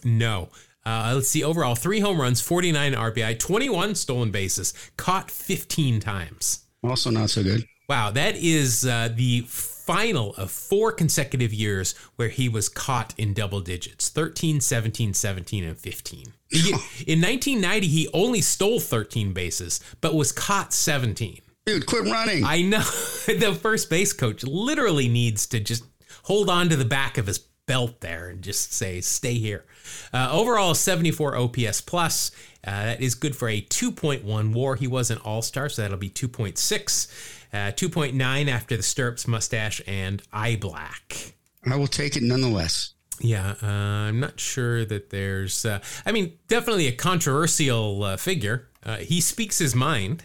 No. 0.04 0.50
Uh, 0.86 1.14
let's 1.16 1.30
see. 1.30 1.44
Overall, 1.44 1.76
three 1.76 2.00
home 2.00 2.20
runs, 2.20 2.42
49 2.42 2.94
RBI, 2.94 3.40
21 3.40 3.96
stolen 3.96 4.32
bases, 4.32 4.74
caught 4.98 5.32
15 5.32 6.00
times. 6.00 6.66
Also, 6.84 7.10
not 7.10 7.30
so 7.30 7.44
good. 7.44 7.66
Wow, 7.88 8.12
that 8.12 8.36
is 8.36 8.86
uh, 8.86 9.10
the 9.14 9.42
final 9.48 10.34
of 10.36 10.50
four 10.50 10.92
consecutive 10.92 11.54
years 11.54 11.94
where 12.16 12.30
he 12.30 12.48
was 12.48 12.70
caught 12.70 13.14
in 13.18 13.34
double 13.34 13.60
digits 13.60 14.10
13, 14.10 14.62
17, 14.62 15.14
17, 15.14 15.64
and 15.64 15.78
15. 15.78 16.26
He, 16.50 16.70
in 17.08 17.22
1990, 17.22 17.88
he 17.88 18.08
only 18.14 18.42
stole 18.42 18.80
13 18.80 19.34
bases, 19.34 19.80
but 20.02 20.16
was 20.16 20.32
caught 20.32 20.74
17. 20.74 21.40
Dude, 21.66 21.86
quit 21.86 22.04
running. 22.04 22.44
I 22.44 22.62
know. 22.62 22.80
the 23.26 23.58
first 23.62 23.90
base 23.90 24.14
coach 24.14 24.44
literally 24.44 25.08
needs 25.08 25.46
to 25.48 25.60
just 25.60 25.84
hold 26.24 26.50
on 26.50 26.70
to 26.70 26.76
the 26.76 26.86
back 26.86 27.18
of 27.18 27.28
his 27.28 27.40
belt 27.66 28.02
there 28.02 28.30
and 28.30 28.42
just 28.42 28.74
say, 28.74 29.02
stay 29.02 29.36
here. 29.36 29.66
Uh, 30.14 30.30
overall, 30.32 30.74
74 30.74 31.36
OPS 31.36 31.82
plus. 31.82 32.32
Uh, 32.66 32.86
that 32.86 33.02
is 33.02 33.16
good 33.16 33.36
for 33.36 33.50
a 33.50 33.62
2.1 33.62 34.54
war. 34.54 34.76
He 34.76 34.88
was 34.88 35.12
an 35.12 35.18
all 35.20 35.42
star, 35.42 35.70
so 35.70 35.82
that'll 35.82 35.98
be 35.98 36.10
2.6. 36.10 37.08
Uh, 37.54 37.72
2.9 37.72 38.48
after 38.50 38.78
the 38.78 38.84
stirrups, 38.84 39.28
mustache, 39.28 39.82
and 39.86 40.22
eye 40.32 40.56
black. 40.56 41.36
I 41.66 41.76
will 41.76 41.88
take 41.88 42.16
it 42.16 42.24
nonetheless. 42.24 42.94
Yeah, 43.20 43.56
uh, 43.62 43.68
I'm 43.68 44.20
not 44.20 44.40
sure 44.40 44.86
that 44.86 45.10
there's. 45.10 45.66
Uh, 45.66 45.80
I 46.06 46.12
mean, 46.12 46.34
definitely 46.48 46.88
a 46.88 46.92
controversial 46.92 48.04
uh, 48.04 48.18
figure. 48.18 48.70
Uh, 48.84 48.98
he 48.98 49.22
speaks 49.22 49.60
his 49.60 49.76
mind. 49.76 50.24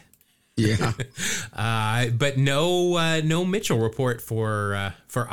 Yeah, 0.56 0.92
uh, 1.52 2.06
but 2.08 2.38
no, 2.38 2.96
uh, 2.96 3.20
no 3.22 3.44
Mitchell 3.44 3.78
report 3.78 4.20
for 4.20 4.94
for 5.06 5.28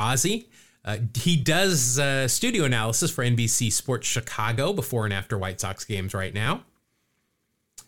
Ozzie. 0.86 1.02
he 1.16 1.36
does 1.38 2.00
studio 2.32 2.64
analysis 2.64 3.12
for 3.12 3.24
NBC 3.24 3.72
Sports 3.72 4.08
Chicago 4.08 4.74
before 4.74 5.06
and 5.06 5.14
after 5.14 5.38
White 5.38 5.60
Sox 5.60 5.84
games 5.84 6.14
right 6.14 6.34
now. 6.34 6.64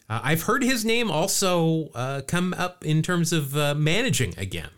Uh, 0.09 0.21
I've 0.23 0.43
heard 0.43 0.63
his 0.63 0.85
name 0.85 1.11
also 1.11 1.89
uh, 1.93 2.21
come 2.27 2.53
up 2.57 2.85
in 2.85 3.01
terms 3.01 3.33
of 3.33 3.57
uh, 3.57 3.75
managing 3.75 4.33
again. 4.37 4.69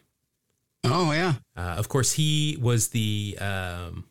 Oh 0.83 1.11
yeah. 1.11 1.35
Uh, 1.55 1.75
of 1.77 1.89
course, 1.89 2.13
he 2.13 2.57
was 2.59 2.89
the 2.89 3.37
um, 3.39 4.05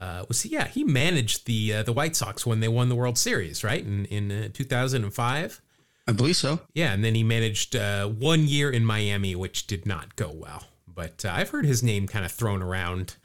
uh, 0.00 0.24
was 0.28 0.42
he, 0.42 0.50
yeah 0.50 0.66
he 0.66 0.84
managed 0.84 1.46
the 1.46 1.74
uh, 1.74 1.82
the 1.82 1.92
White 1.92 2.16
Sox 2.16 2.44
when 2.44 2.60
they 2.60 2.68
won 2.68 2.88
the 2.88 2.94
World 2.94 3.16
Series 3.16 3.64
right 3.64 3.84
in 3.84 4.04
in 4.06 4.52
two 4.52 4.64
thousand 4.64 5.04
and 5.04 5.14
five. 5.14 5.62
I 6.06 6.12
believe 6.12 6.36
so. 6.36 6.60
Yeah, 6.74 6.92
and 6.92 7.02
then 7.02 7.14
he 7.14 7.22
managed 7.22 7.74
one 7.74 8.46
year 8.46 8.70
in 8.70 8.84
Miami, 8.84 9.34
which 9.34 9.66
did 9.66 9.86
not 9.86 10.16
go 10.16 10.30
well. 10.30 10.64
But 10.94 11.24
I've 11.24 11.50
heard 11.50 11.66
his 11.66 11.82
name 11.82 12.06
kind 12.06 12.24
of 12.24 12.32
thrown 12.32 12.62
around 12.62 13.16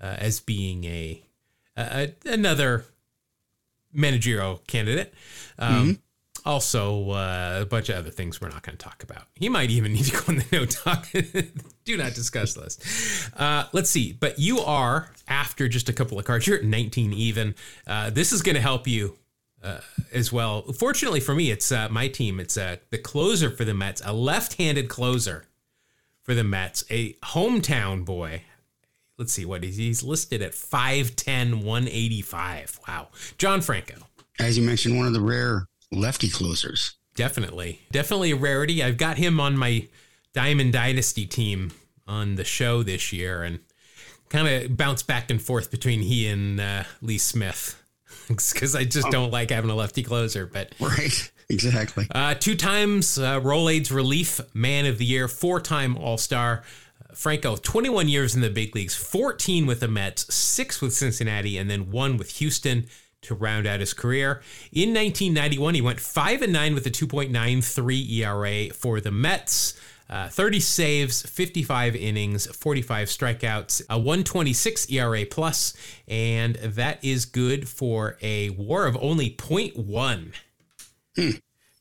as 0.00 0.40
being 0.40 0.84
a, 0.84 1.22
a 1.76 2.12
another 2.24 2.84
managerial 3.92 4.62
candidate. 4.66 5.14
Um, 5.58 5.74
mm-hmm. 5.74 5.92
Also, 6.44 7.10
uh, 7.10 7.58
a 7.60 7.66
bunch 7.66 7.88
of 7.88 7.96
other 7.96 8.10
things 8.10 8.40
we're 8.40 8.48
not 8.48 8.62
going 8.62 8.76
to 8.76 8.82
talk 8.82 9.02
about. 9.02 9.24
He 9.34 9.48
might 9.48 9.70
even 9.70 9.92
need 9.94 10.04
to 10.06 10.12
go 10.12 10.32
in 10.32 10.38
the 10.38 10.46
no 10.52 10.64
talk. 10.64 11.06
Do 11.84 11.96
not 11.96 12.14
discuss 12.14 12.54
this. 12.54 13.30
Uh, 13.36 13.64
let's 13.72 13.90
see. 13.90 14.12
But 14.12 14.38
you 14.38 14.60
are, 14.60 15.10
after 15.26 15.68
just 15.68 15.88
a 15.88 15.92
couple 15.92 16.18
of 16.18 16.24
cards, 16.24 16.46
you're 16.46 16.58
at 16.58 16.64
19 16.64 17.12
even. 17.12 17.54
Uh, 17.86 18.10
this 18.10 18.32
is 18.32 18.42
going 18.42 18.54
to 18.54 18.60
help 18.60 18.86
you 18.86 19.18
uh, 19.62 19.80
as 20.12 20.32
well. 20.32 20.62
Fortunately 20.72 21.20
for 21.20 21.34
me, 21.34 21.50
it's 21.50 21.72
uh, 21.72 21.88
my 21.90 22.08
team. 22.08 22.40
It's 22.40 22.56
uh, 22.56 22.76
the 22.90 22.98
closer 22.98 23.50
for 23.50 23.64
the 23.64 23.74
Mets, 23.74 24.00
a 24.04 24.12
left 24.12 24.54
handed 24.54 24.88
closer 24.88 25.44
for 26.28 26.34
the 26.34 26.44
Mets, 26.44 26.84
a 26.90 27.14
hometown 27.22 28.04
boy. 28.04 28.42
Let's 29.16 29.32
see 29.32 29.46
what 29.46 29.62
he's 29.64 30.02
listed 30.02 30.42
at 30.42 30.52
5'10 30.52 31.64
185 31.64 32.80
wow. 32.86 33.08
John 33.38 33.62
franco. 33.62 33.94
As 34.38 34.58
you 34.58 34.62
mentioned 34.62 34.98
one 34.98 35.06
of 35.06 35.14
the 35.14 35.22
rare 35.22 35.68
lefty 35.90 36.28
closers. 36.28 36.96
Definitely. 37.14 37.80
Definitely 37.90 38.32
a 38.32 38.36
rarity. 38.36 38.82
I've 38.82 38.98
got 38.98 39.16
him 39.16 39.40
on 39.40 39.56
my 39.56 39.88
diamond 40.34 40.74
dynasty 40.74 41.24
team 41.24 41.70
on 42.06 42.34
the 42.34 42.44
show 42.44 42.82
this 42.82 43.10
year 43.10 43.42
and 43.42 43.60
kind 44.28 44.48
of 44.48 44.76
bounce 44.76 45.02
back 45.02 45.30
and 45.30 45.40
forth 45.40 45.70
between 45.70 46.02
he 46.02 46.28
and 46.28 46.60
uh, 46.60 46.84
lee 47.00 47.16
smith. 47.18 47.82
Because 48.28 48.74
i 48.74 48.84
just 48.84 49.06
oh. 49.06 49.10
don't 49.10 49.30
like 49.30 49.48
having 49.50 49.70
a 49.70 49.74
lefty 49.74 50.02
closer 50.02 50.44
but 50.44 50.74
right 50.80 51.32
exactly 51.48 52.06
uh, 52.14 52.34
two 52.34 52.54
times 52.54 53.18
uh, 53.18 53.40
Rolaids 53.40 53.92
relief 53.92 54.40
man 54.54 54.86
of 54.86 54.98
the 54.98 55.04
year 55.04 55.28
four 55.28 55.60
time 55.60 55.96
all-star 55.96 56.62
Franco, 57.14 57.56
21 57.56 58.08
years 58.08 58.36
in 58.36 58.42
the 58.42 58.50
big 58.50 58.76
leagues, 58.76 58.94
14 58.94 59.66
with 59.66 59.80
the 59.80 59.88
Mets, 59.88 60.32
six 60.32 60.80
with 60.80 60.92
Cincinnati, 60.92 61.58
and 61.58 61.68
then 61.68 61.90
one 61.90 62.16
with 62.16 62.36
Houston 62.36 62.86
to 63.22 63.34
round 63.34 63.66
out 63.66 63.80
his 63.80 63.92
career. 63.92 64.40
In 64.70 64.94
1991, 64.94 65.74
he 65.74 65.80
went 65.80 65.98
5 65.98 66.42
and 66.42 66.52
9 66.52 66.74
with 66.74 66.86
a 66.86 66.90
2.93 66.90 68.10
ERA 68.10 68.72
for 68.72 69.00
the 69.00 69.10
Mets. 69.10 69.78
Uh, 70.08 70.28
30 70.28 70.60
saves, 70.60 71.22
55 71.22 71.94
innings, 71.94 72.46
45 72.46 73.08
strikeouts, 73.08 73.82
a 73.90 73.98
126 73.98 74.90
ERA 74.90 75.26
plus, 75.26 75.74
and 76.06 76.54
that 76.54 77.02
is 77.04 77.26
good 77.26 77.68
for 77.68 78.16
a 78.22 78.50
WAR 78.50 78.86
of 78.86 78.96
only 79.02 79.30
0.1. 79.30 80.32
Hmm. 81.18 81.30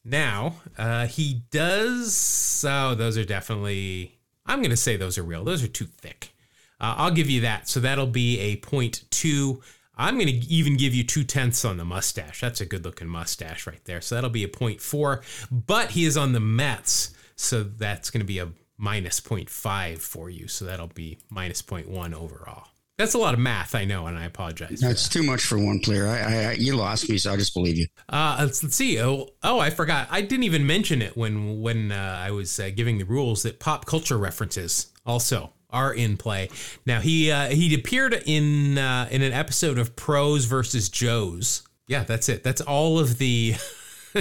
Now 0.09 0.55
uh, 0.77 1.05
he 1.05 1.41
does. 1.51 2.63
Oh, 2.65 2.95
those 2.95 3.17
are 3.17 3.25
definitely 3.25 4.17
I'm 4.47 4.59
going 4.59 4.71
to 4.71 4.77
say 4.77 4.95
those 4.95 5.17
are 5.17 5.23
real. 5.23 5.43
Those 5.43 5.63
are 5.63 5.67
too 5.67 5.85
thick. 5.85 6.33
Uh, 6.79 6.95
I'll 6.97 7.11
give 7.11 7.29
you 7.29 7.41
that. 7.41 7.67
So 7.67 7.79
that'll 7.79 8.07
be 8.07 8.39
a 8.39 8.55
0.2. 8.57 9.61
I'm 9.97 10.15
going 10.15 10.27
to 10.27 10.47
even 10.47 10.77
give 10.77 10.93
you 10.93 11.03
two 11.03 11.23
tenths 11.23 11.65
on 11.65 11.77
the 11.77 11.85
mustache. 11.85 12.39
That's 12.39 12.61
a 12.61 12.65
good 12.65 12.85
looking 12.85 13.07
mustache 13.07 13.67
right 13.67 13.83
there. 13.85 13.99
So 13.99 14.15
that'll 14.15 14.29
be 14.29 14.43
a 14.43 14.47
0.4. 14.47 15.21
But 15.51 15.91
he 15.91 16.05
is 16.05 16.15
on 16.15 16.33
the 16.33 16.39
Mets. 16.39 17.13
So 17.35 17.63
that's 17.63 18.09
going 18.09 18.21
to 18.21 18.25
be 18.25 18.39
a 18.39 18.49
minus 18.77 19.19
0.5 19.19 19.97
for 19.97 20.29
you. 20.29 20.47
So 20.47 20.65
that'll 20.65 20.87
be 20.87 21.17
minus 21.29 21.61
0.1 21.61 22.13
overall. 22.13 22.67
That's 22.97 23.13
a 23.13 23.19
lot 23.19 23.35
of 23.35 23.39
math, 23.39 23.75
I 23.75 23.85
know, 23.85 24.07
and 24.07 24.17
I 24.17 24.25
apologize. 24.25 24.79
That's 24.79 25.07
too 25.07 25.21
much 25.21 25.43
for 25.43 25.59
one 25.59 25.79
player. 25.79 26.07
I, 26.07 26.45
I, 26.45 26.51
you 26.53 26.75
lost 26.75 27.07
me, 27.07 27.19
so 27.19 27.31
I 27.31 27.37
just 27.37 27.53
believe 27.53 27.77
you. 27.77 27.85
Uh, 28.09 28.37
let's, 28.39 28.63
let's 28.63 28.75
see. 28.75 28.99
Oh, 28.99 29.29
oh, 29.43 29.59
I 29.59 29.69
forgot. 29.69 30.07
I 30.09 30.21
didn't 30.21 30.45
even 30.45 30.65
mention 30.65 31.03
it 31.03 31.15
when 31.15 31.61
when 31.61 31.91
uh, 31.91 32.17
I 32.19 32.31
was 32.31 32.59
uh, 32.59 32.71
giving 32.75 32.97
the 32.97 33.05
rules 33.05 33.43
that 33.43 33.59
pop 33.59 33.85
culture 33.85 34.17
references 34.17 34.91
also 35.05 35.53
are 35.69 35.93
in 35.93 36.17
play. 36.17 36.49
Now 36.87 36.99
he 36.99 37.29
uh, 37.29 37.49
he 37.49 37.75
appeared 37.75 38.15
in 38.25 38.79
uh, 38.79 39.07
in 39.11 39.21
an 39.21 39.31
episode 39.31 39.77
of 39.77 39.95
Pros 39.95 40.45
versus 40.45 40.89
Joes. 40.89 41.61
Yeah, 41.87 42.03
that's 42.03 42.29
it. 42.29 42.43
That's 42.43 42.61
all 42.61 42.97
of 42.97 43.19
the. 43.19 43.55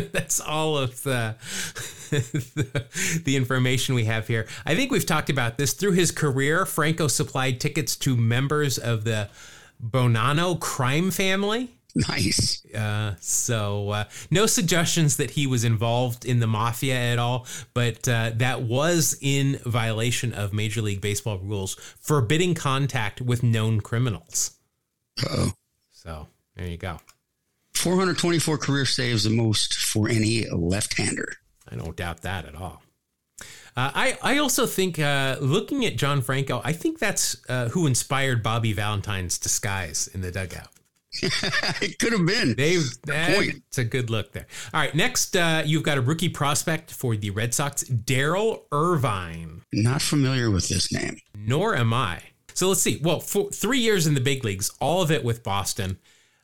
that's 0.13 0.41
all 0.41 0.77
of 0.79 1.03
the, 1.03 1.37
the, 2.11 3.21
the 3.25 3.37
information 3.37 3.95
we 3.95 4.05
have 4.05 4.29
here. 4.29 4.47
I 4.65 4.75
think 4.75 4.91
we've 4.91 5.07
talked 5.07 5.31
about 5.31 5.59
this 5.59 5.73
through 5.73 5.93
his 5.93 6.11
career. 6.11 6.67
Franco 6.67 7.09
supplied 7.09 7.61
tickets 7.61 7.97
to 7.97 8.17
members 8.17 8.79
of 8.79 9.05
the 9.05 9.29
Bonanno 9.83 10.59
crime 10.59 11.11
family. 11.11 11.73
Nice. 11.95 12.63
Uh, 12.75 13.15
so, 13.21 13.91
uh, 13.91 14.05
no 14.31 14.45
suggestions 14.45 15.17
that 15.17 15.31
he 15.31 15.47
was 15.47 15.65
involved 15.65 16.27
in 16.27 16.41
the 16.41 16.47
mafia 16.47 16.95
at 16.95 17.19
all, 17.19 17.47
but 17.73 18.07
uh, 18.07 18.33
that 18.35 18.63
was 18.63 19.17
in 19.23 19.59
violation 19.65 20.35
of 20.35 20.53
Major 20.53 20.83
League 20.83 21.01
Baseball 21.01 21.39
rules 21.39 21.75
forbidding 21.99 22.55
contact 22.55 23.23
with 23.23 23.43
known 23.43 23.81
criminals. 23.81 24.59
oh. 25.27 25.53
So, 25.91 26.29
there 26.55 26.69
you 26.69 26.77
go. 26.77 27.01
424 27.77 28.59
career 28.59 28.85
saves, 28.85 29.25
the 29.25 29.31
most 29.31 29.75
for 29.75 30.09
any 30.09 30.49
left 30.51 30.99
hander. 30.99 31.35
I 31.71 31.77
don't 31.77 31.97
doubt 31.97 32.23
that 32.23 32.45
at 32.45 32.55
all. 32.55 32.83
Uh, 33.77 33.91
I, 33.95 34.19
I 34.23 34.39
also 34.39 34.67
think, 34.67 34.99
uh, 34.99 35.37
looking 35.41 35.85
at 35.85 35.97
John 35.97 36.23
Franco, 36.23 36.63
I 36.65 36.73
think 36.73 36.99
that's 36.99 37.37
uh, 37.49 37.69
who 37.69 37.87
inspired 37.87 38.43
Bobby 38.43 38.73
Valentine's 38.73 39.39
disguise 39.39 40.09
in 40.09 40.23
the 40.23 40.33
dugout. 40.33 40.69
it 41.83 41.99
could 41.99 42.13
have 42.13 42.27
been. 42.27 42.55
They, 42.57 42.79
it's 42.79 43.79
a 43.79 43.85
good 43.85 44.11
look 44.11 44.33
there. 44.33 44.47
All 44.73 44.81
right, 44.81 44.95
next 44.95 45.37
uh, 45.37 45.63
you've 45.65 45.83
got 45.83 45.99
a 45.99 46.01
rookie 46.01 46.29
prospect 46.29 46.93
for 46.93 47.17
the 47.17 47.31
Red 47.31 47.55
Sox, 47.55 47.85
Daryl 47.85 48.63
Irvine. 48.73 49.63
Not 49.73 50.03
familiar 50.03 50.51
with 50.51 50.69
this 50.69 50.93
name. 50.93 51.19
Nor 51.35 51.77
am 51.77 51.93
I. 51.93 52.23
So 52.55 52.69
let's 52.69 52.81
see. 52.81 52.99
Well, 53.03 53.21
for 53.21 53.51
three 53.51 53.81
years 53.81 54.07
in 54.07 54.15
the 54.15 54.21
big 54.21 54.45
leagues, 54.45 54.71
all 54.81 55.03
of 55.03 55.11
it 55.11 55.23
with 55.23 55.43
Boston. 55.43 55.99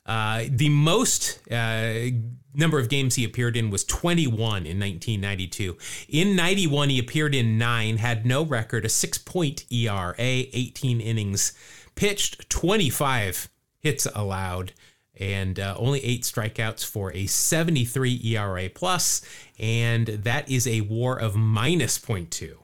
Uh, 0.05 0.43
the 0.49 0.69
most 0.69 1.39
uh, 1.51 2.07
number 2.53 2.79
of 2.79 2.89
games 2.89 3.15
he 3.15 3.23
appeared 3.23 3.55
in 3.55 3.69
was 3.69 3.83
21 3.85 4.65
in 4.65 4.79
1992. 4.79 5.77
In 6.09 6.35
91, 6.35 6.89
he 6.89 6.99
appeared 6.99 7.33
in 7.33 7.57
nine, 7.57 7.97
had 7.97 8.25
no 8.25 8.43
record, 8.43 8.85
a 8.85 8.89
six 8.89 9.17
point 9.17 9.65
ERA, 9.71 10.15
18 10.17 10.99
innings 10.99 11.53
pitched, 11.95 12.49
25 12.49 13.49
hits 13.79 14.07
allowed, 14.13 14.73
and 15.15 15.59
uh, 15.59 15.75
only 15.77 16.03
eight 16.03 16.23
strikeouts 16.23 16.85
for 16.85 17.13
a 17.13 17.25
73 17.25 18.19
ERA 18.23 18.69
plus, 18.69 19.21
and 19.59 20.07
that 20.07 20.49
is 20.49 20.67
a 20.67 20.81
WAR 20.81 21.19
of 21.19 21.35
minus 21.35 21.99
0.2. 21.99 22.55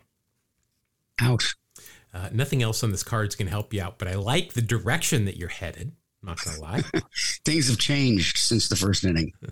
Ouch. 1.22 1.56
Uh, 2.12 2.30
nothing 2.32 2.64
else 2.64 2.84
on 2.84 2.92
this 2.92 3.04
card 3.04 3.28
is 3.28 3.36
going 3.36 3.46
to 3.46 3.52
help 3.52 3.74
you 3.74 3.82
out, 3.82 4.00
but 4.00 4.08
I 4.08 4.16
like 4.16 4.54
the 4.54 4.62
direction 4.62 5.26
that 5.26 5.38
you're 5.38 5.50
headed. 5.50 5.92
I'm 6.22 6.30
not 6.30 6.38
to 6.40 6.62
lie. 6.62 6.84
Things 7.46 7.70
have 7.70 7.78
changed 7.78 8.38
since 8.38 8.68
the 8.68 8.76
first 8.76 9.04
inning. 9.04 9.34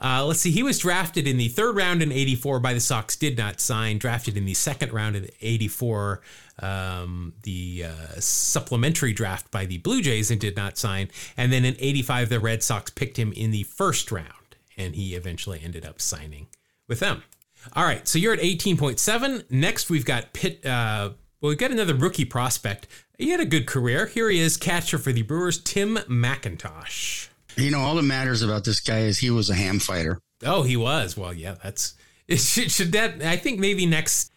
Uh, 0.00 0.24
let's 0.24 0.38
see. 0.38 0.52
He 0.52 0.62
was 0.62 0.78
drafted 0.78 1.26
in 1.26 1.38
the 1.38 1.48
third 1.48 1.74
round 1.74 2.02
in 2.02 2.12
84 2.12 2.60
by 2.60 2.72
the 2.72 2.78
Sox, 2.78 3.16
did 3.16 3.36
not 3.36 3.60
sign. 3.60 3.98
Drafted 3.98 4.36
in 4.36 4.44
the 4.44 4.54
second 4.54 4.92
round 4.92 5.16
in 5.16 5.28
84, 5.40 6.20
um, 6.60 7.32
the 7.42 7.86
uh, 7.86 8.20
supplementary 8.20 9.12
draft 9.12 9.50
by 9.50 9.66
the 9.66 9.78
Blue 9.78 10.00
Jays, 10.00 10.30
and 10.30 10.40
did 10.40 10.56
not 10.56 10.78
sign. 10.78 11.08
And 11.36 11.52
then 11.52 11.64
in 11.64 11.74
85, 11.80 12.28
the 12.28 12.38
Red 12.38 12.62
Sox 12.62 12.92
picked 12.92 13.16
him 13.16 13.32
in 13.32 13.50
the 13.50 13.64
first 13.64 14.12
round, 14.12 14.56
and 14.76 14.94
he 14.94 15.16
eventually 15.16 15.60
ended 15.64 15.84
up 15.84 16.00
signing 16.00 16.46
with 16.86 17.00
them. 17.00 17.24
All 17.74 17.84
right. 17.84 18.06
So 18.06 18.18
you're 18.18 18.34
at 18.34 18.40
18.7. 18.40 19.50
Next, 19.50 19.90
we've 19.90 20.04
got 20.04 20.32
Pitt. 20.32 20.64
Uh, 20.64 21.10
well, 21.40 21.50
we've 21.50 21.58
got 21.58 21.70
another 21.70 21.94
rookie 21.94 22.24
prospect. 22.24 22.86
He 23.16 23.30
had 23.30 23.40
a 23.40 23.44
good 23.44 23.66
career. 23.66 24.06
Here 24.06 24.28
he 24.28 24.40
is, 24.40 24.56
catcher 24.56 24.98
for 24.98 25.12
the 25.12 25.22
Brewers, 25.22 25.58
Tim 25.58 25.96
McIntosh. 25.96 27.28
You 27.56 27.70
know, 27.70 27.80
all 27.80 27.96
that 27.96 28.02
matters 28.02 28.42
about 28.42 28.64
this 28.64 28.80
guy 28.80 29.00
is 29.00 29.18
he 29.18 29.30
was 29.30 29.50
a 29.50 29.54
ham 29.54 29.78
fighter. 29.78 30.20
Oh, 30.44 30.62
he 30.62 30.76
was. 30.76 31.16
Well, 31.16 31.32
yeah, 31.32 31.56
that's. 31.62 31.94
It 32.28 32.40
should, 32.40 32.70
should 32.70 32.92
that? 32.92 33.22
I 33.22 33.38
think 33.38 33.58
maybe 33.58 33.86
next 33.86 34.30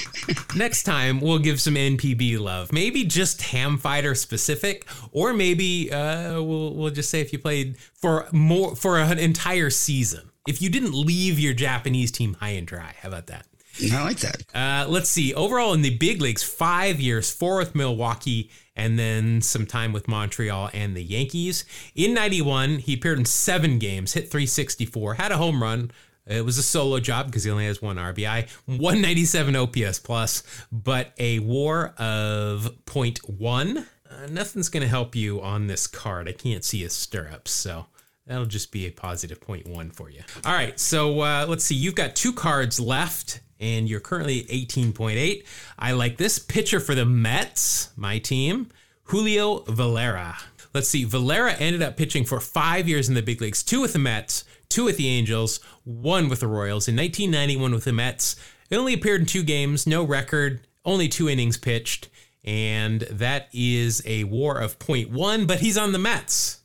next 0.56 0.84
time 0.84 1.20
we'll 1.20 1.38
give 1.38 1.60
some 1.60 1.74
NPB 1.74 2.38
love. 2.38 2.72
Maybe 2.72 3.04
just 3.04 3.42
ham 3.42 3.76
fighter 3.76 4.14
specific, 4.14 4.86
or 5.12 5.34
maybe 5.34 5.92
uh, 5.92 6.40
we'll 6.40 6.74
we'll 6.74 6.90
just 6.90 7.10
say 7.10 7.20
if 7.20 7.34
you 7.34 7.38
played 7.38 7.76
for 7.92 8.28
more 8.32 8.74
for 8.74 8.98
an 8.98 9.18
entire 9.18 9.68
season. 9.68 10.30
If 10.48 10.62
you 10.62 10.70
didn't 10.70 10.94
leave 10.94 11.38
your 11.38 11.52
Japanese 11.52 12.10
team 12.10 12.32
high 12.32 12.52
and 12.52 12.66
dry, 12.66 12.94
how 13.02 13.08
about 13.10 13.26
that? 13.26 13.44
I 13.92 14.02
like 14.02 14.18
that. 14.18 14.42
Uh, 14.54 14.86
let's 14.88 15.08
see. 15.08 15.34
Overall 15.34 15.72
in 15.72 15.82
the 15.82 15.96
big 15.96 16.20
leagues, 16.20 16.42
five 16.42 17.00
years, 17.00 17.32
four 17.32 17.58
with 17.58 17.74
Milwaukee, 17.74 18.50
and 18.76 18.98
then 18.98 19.40
some 19.40 19.66
time 19.66 19.92
with 19.92 20.08
Montreal 20.08 20.70
and 20.72 20.96
the 20.96 21.02
Yankees. 21.02 21.64
In 21.94 22.14
91, 22.14 22.78
he 22.78 22.94
appeared 22.94 23.18
in 23.18 23.24
seven 23.24 23.78
games, 23.78 24.12
hit 24.14 24.30
364, 24.30 25.14
had 25.14 25.32
a 25.32 25.36
home 25.36 25.62
run. 25.62 25.90
It 26.26 26.44
was 26.44 26.56
a 26.56 26.62
solo 26.62 27.00
job 27.00 27.26
because 27.26 27.44
he 27.44 27.50
only 27.50 27.66
has 27.66 27.82
one 27.82 27.96
RBI, 27.96 28.48
197 28.64 29.56
OPS 29.56 29.98
plus, 29.98 30.42
but 30.72 31.12
a 31.18 31.38
war 31.40 31.94
of 31.98 32.70
0.1. 32.86 33.86
Uh, 34.10 34.26
nothing's 34.30 34.68
going 34.68 34.82
to 34.82 34.88
help 34.88 35.14
you 35.14 35.42
on 35.42 35.66
this 35.66 35.86
card. 35.86 36.28
I 36.28 36.32
can't 36.32 36.64
see 36.64 36.80
his 36.80 36.94
stirrups, 36.94 37.50
so 37.50 37.86
that'll 38.26 38.46
just 38.46 38.72
be 38.72 38.86
a 38.86 38.90
positive 38.90 39.40
0.1 39.40 39.94
for 39.94 40.08
you. 40.08 40.22
All 40.46 40.52
right, 40.52 40.80
so 40.80 41.20
uh, 41.20 41.46
let's 41.46 41.64
see. 41.64 41.74
You've 41.74 41.94
got 41.94 42.16
two 42.16 42.32
cards 42.32 42.80
left 42.80 43.40
and 43.64 43.88
you're 43.88 44.00
currently 44.00 44.40
at 44.40 44.48
18.8. 44.48 45.44
I 45.78 45.92
like 45.92 46.18
this 46.18 46.38
pitcher 46.38 46.80
for 46.80 46.94
the 46.94 47.06
Mets, 47.06 47.88
my 47.96 48.18
team, 48.18 48.68
Julio 49.04 49.60
Valera. 49.60 50.36
Let's 50.74 50.88
see, 50.88 51.04
Valera 51.04 51.54
ended 51.54 51.82
up 51.82 51.96
pitching 51.96 52.24
for 52.24 52.40
five 52.40 52.86
years 52.86 53.08
in 53.08 53.14
the 53.14 53.22
big 53.22 53.40
leagues, 53.40 53.62
two 53.62 53.80
with 53.80 53.94
the 53.94 53.98
Mets, 53.98 54.44
two 54.68 54.84
with 54.84 54.98
the 54.98 55.08
Angels, 55.08 55.60
one 55.84 56.28
with 56.28 56.40
the 56.40 56.46
Royals. 56.46 56.88
In 56.88 56.96
1991 56.96 57.72
with 57.72 57.84
the 57.84 57.92
Mets, 57.92 58.36
it 58.68 58.76
only 58.76 58.92
appeared 58.92 59.22
in 59.22 59.26
two 59.26 59.42
games, 59.42 59.86
no 59.86 60.04
record, 60.04 60.66
only 60.84 61.08
two 61.08 61.28
innings 61.28 61.56
pitched, 61.56 62.08
and 62.44 63.02
that 63.02 63.48
is 63.52 64.02
a 64.04 64.24
WAR 64.24 64.60
of 64.60 64.78
0.1. 64.78 65.46
But 65.46 65.60
he's 65.60 65.78
on 65.78 65.92
the 65.92 65.98
Mets. 65.98 66.60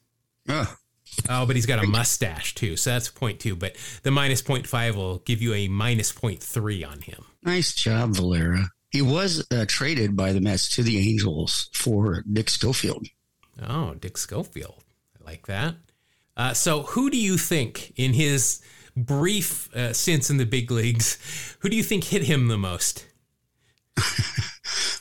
Ugh. 0.49 0.67
Oh, 1.27 1.45
but 1.45 1.55
he's 1.55 1.65
got 1.65 1.83
a 1.83 1.87
mustache 1.87 2.55
too, 2.55 2.77
so 2.77 2.91
that's 2.91 3.09
0.2. 3.09 3.57
But 3.57 3.75
the 4.03 4.11
minus 4.11 4.41
0.5 4.41 4.95
will 4.95 5.17
give 5.19 5.41
you 5.41 5.53
a 5.53 5.67
minus 5.67 6.11
0.3 6.11 6.89
on 6.89 7.01
him. 7.01 7.25
Nice 7.43 7.73
job, 7.73 8.15
Valera. 8.15 8.69
He 8.91 9.01
was 9.01 9.45
uh, 9.51 9.65
traded 9.67 10.15
by 10.15 10.33
the 10.33 10.41
Mets 10.41 10.75
to 10.75 10.83
the 10.83 10.97
Angels 10.97 11.69
for 11.73 12.23
Dick 12.31 12.49
Schofield. 12.49 13.07
Oh, 13.61 13.93
Dick 13.95 14.17
Schofield. 14.17 14.83
I 15.19 15.29
like 15.29 15.47
that. 15.47 15.75
Uh, 16.35 16.53
so, 16.53 16.83
who 16.83 17.09
do 17.09 17.17
you 17.17 17.37
think 17.37 17.91
in 17.97 18.13
his 18.13 18.61
brief 18.95 19.73
uh, 19.75 19.93
stints 19.93 20.29
in 20.29 20.37
the 20.37 20.45
big 20.45 20.71
leagues, 20.71 21.17
who 21.59 21.69
do 21.69 21.75
you 21.75 21.83
think 21.83 22.05
hit 22.05 22.23
him 22.23 22.47
the 22.47 22.57
most? 22.57 23.05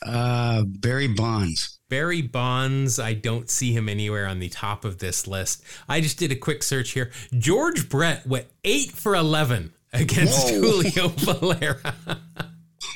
Uh, 0.00 0.62
Barry 0.64 1.08
Bonds. 1.08 1.77
Barry 1.88 2.20
Bonds, 2.22 2.98
I 2.98 3.14
don't 3.14 3.48
see 3.48 3.72
him 3.72 3.88
anywhere 3.88 4.26
on 4.26 4.40
the 4.40 4.48
top 4.48 4.84
of 4.84 4.98
this 4.98 5.26
list. 5.26 5.62
I 5.88 6.00
just 6.00 6.18
did 6.18 6.30
a 6.30 6.36
quick 6.36 6.62
search 6.62 6.90
here. 6.90 7.10
George 7.32 7.88
Brett 7.88 8.26
went 8.26 8.46
8 8.64 8.92
for 8.92 9.14
11 9.14 9.72
against 9.92 10.50
Whoa. 10.50 10.60
Julio 10.60 11.08
Valera. 11.16 11.94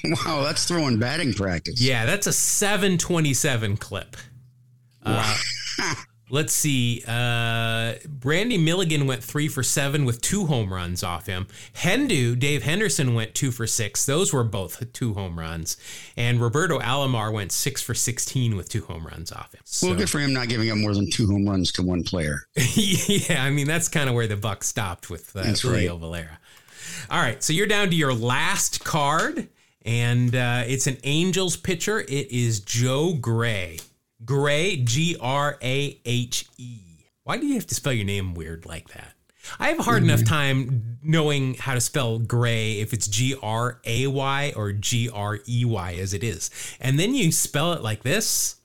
Wow, 0.05 0.43
that's 0.43 0.67
throwing 0.67 0.99
batting 0.99 1.33
practice. 1.33 1.81
yeah, 1.81 2.05
that's 2.07 2.27
a 2.27 2.33
727 2.33 3.77
clip. 3.79 4.17
Uh, 5.03 5.37
let's 6.33 6.53
see. 6.53 7.05
Uh, 7.07 7.95
Randy 8.25 8.59
Milligan 8.59 9.07
went 9.07 9.23
three 9.23 9.49
for 9.49 9.63
seven 9.63 10.05
with 10.05 10.21
two 10.21 10.47
home 10.47 10.73
runs 10.73 11.05
off 11.05 11.27
him. 11.27 11.47
Hendu, 11.75 12.37
Dave 12.37 12.65
Henderson 12.65 13.15
went 13.15 13.35
two 13.35 13.53
for 13.53 13.67
six. 13.67 14.05
Those 14.07 14.33
were 14.33 14.43
both 14.43 14.93
two 14.93 15.13
home 15.15 15.39
runs. 15.39 15.77
And 16.17 16.41
Roberto 16.41 16.81
Alomar 16.81 17.33
went 17.33 17.53
six 17.53 17.83
for 17.83 17.95
16 17.95 18.57
with 18.57 18.69
two 18.69 18.83
home 18.85 19.07
runs 19.07 19.31
off 19.31 19.53
him. 19.53 19.61
So, 19.65 19.89
Well, 19.89 19.97
good 19.97 20.11
for 20.11 20.19
him 20.19 20.33
not 20.33 20.49
giving 20.49 20.71
up 20.71 20.79
more 20.79 20.95
than 20.95 21.09
two 21.11 21.27
home 21.27 21.47
runs 21.47 21.71
to 21.73 21.83
one 21.83 22.03
player. 22.03 22.47
yeah, 22.75 23.45
I 23.45 23.51
mean, 23.51 23.69
that's 23.69 23.89
kind 23.89 24.09
of 24.09 24.15
where 24.15 24.27
the 24.27 24.37
buck 24.37 24.65
stopped 24.65 25.11
with 25.11 25.37
uh, 25.37 25.45
Julio 25.55 25.93
right. 25.93 26.01
Valera. 26.01 26.39
All 27.11 27.21
right, 27.21 27.43
so 27.43 27.53
you're 27.53 27.67
down 27.67 27.91
to 27.91 27.97
your 27.97 28.15
last 28.15 28.85
card, 28.85 29.49
and 29.85 30.35
uh, 30.35 30.65
it's 30.67 30.87
an 30.87 30.97
Angels 31.05 31.57
pitcher. 31.57 32.01
It 32.01 32.31
is 32.31 32.61
Joe 32.61 33.15
Grahe. 33.15 33.83
Grahe, 34.25 34.85
G 34.85 35.17
R 35.21 35.59
A 35.63 36.01
H 36.05 36.47
E. 36.59 36.79
Why 37.25 37.39
do 37.39 37.47
you 37.47 37.55
have 37.55 37.67
to 37.69 37.75
spell 37.75 37.93
your 37.93 38.05
name 38.05 38.35
weird 38.35 38.67
like 38.67 38.89
that? 38.89 39.15
I 39.59 39.69
have 39.69 39.81
a 39.81 39.83
hard 39.83 40.03
enough 40.03 40.25
time 40.25 40.99
knowing 41.03 41.55
how 41.55 41.75
to 41.75 41.81
spell 41.81 42.19
gray 42.19 42.81
if 42.81 42.93
it's 42.93 43.09
G 43.09 43.35
R 43.43 43.81
A 43.85 44.07
Y 44.07 44.53
or 44.57 44.73
G 44.73 45.09
R 45.13 45.39
E 45.49 45.65
Y 45.65 45.95
as 45.95 46.15
it 46.15 46.23
is. 46.23 46.51
And 46.81 46.99
then 46.99 47.15
you 47.15 47.33
spell 47.33 47.73
it 47.73 47.83
like 47.83 48.03
this. 48.03 48.57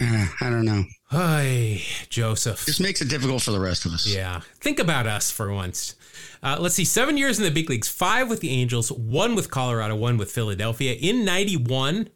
Uh, 0.00 0.26
I 0.40 0.50
don't 0.50 0.64
know. 0.64 0.84
Hi, 1.06 1.80
Joseph. 2.08 2.66
This 2.66 2.80
makes 2.80 3.00
it 3.00 3.08
difficult 3.08 3.42
for 3.42 3.52
the 3.52 3.60
rest 3.60 3.86
of 3.86 3.92
us. 3.92 4.06
Yeah. 4.06 4.40
Think 4.60 4.80
about 4.80 5.06
us 5.06 5.30
for 5.30 5.52
once. 5.52 5.94
Uh, 6.42 6.56
let's 6.58 6.74
see, 6.74 6.84
seven 6.84 7.16
years 7.16 7.38
in 7.38 7.44
the 7.44 7.50
big 7.50 7.70
leagues, 7.70 7.88
five 7.88 8.28
with 8.28 8.40
the 8.40 8.50
Angels, 8.50 8.90
one 8.90 9.36
with 9.36 9.50
Colorado, 9.50 9.94
one 9.94 10.16
with 10.16 10.32
Philadelphia. 10.32 10.94
In 10.94 11.24
91, 11.24 12.08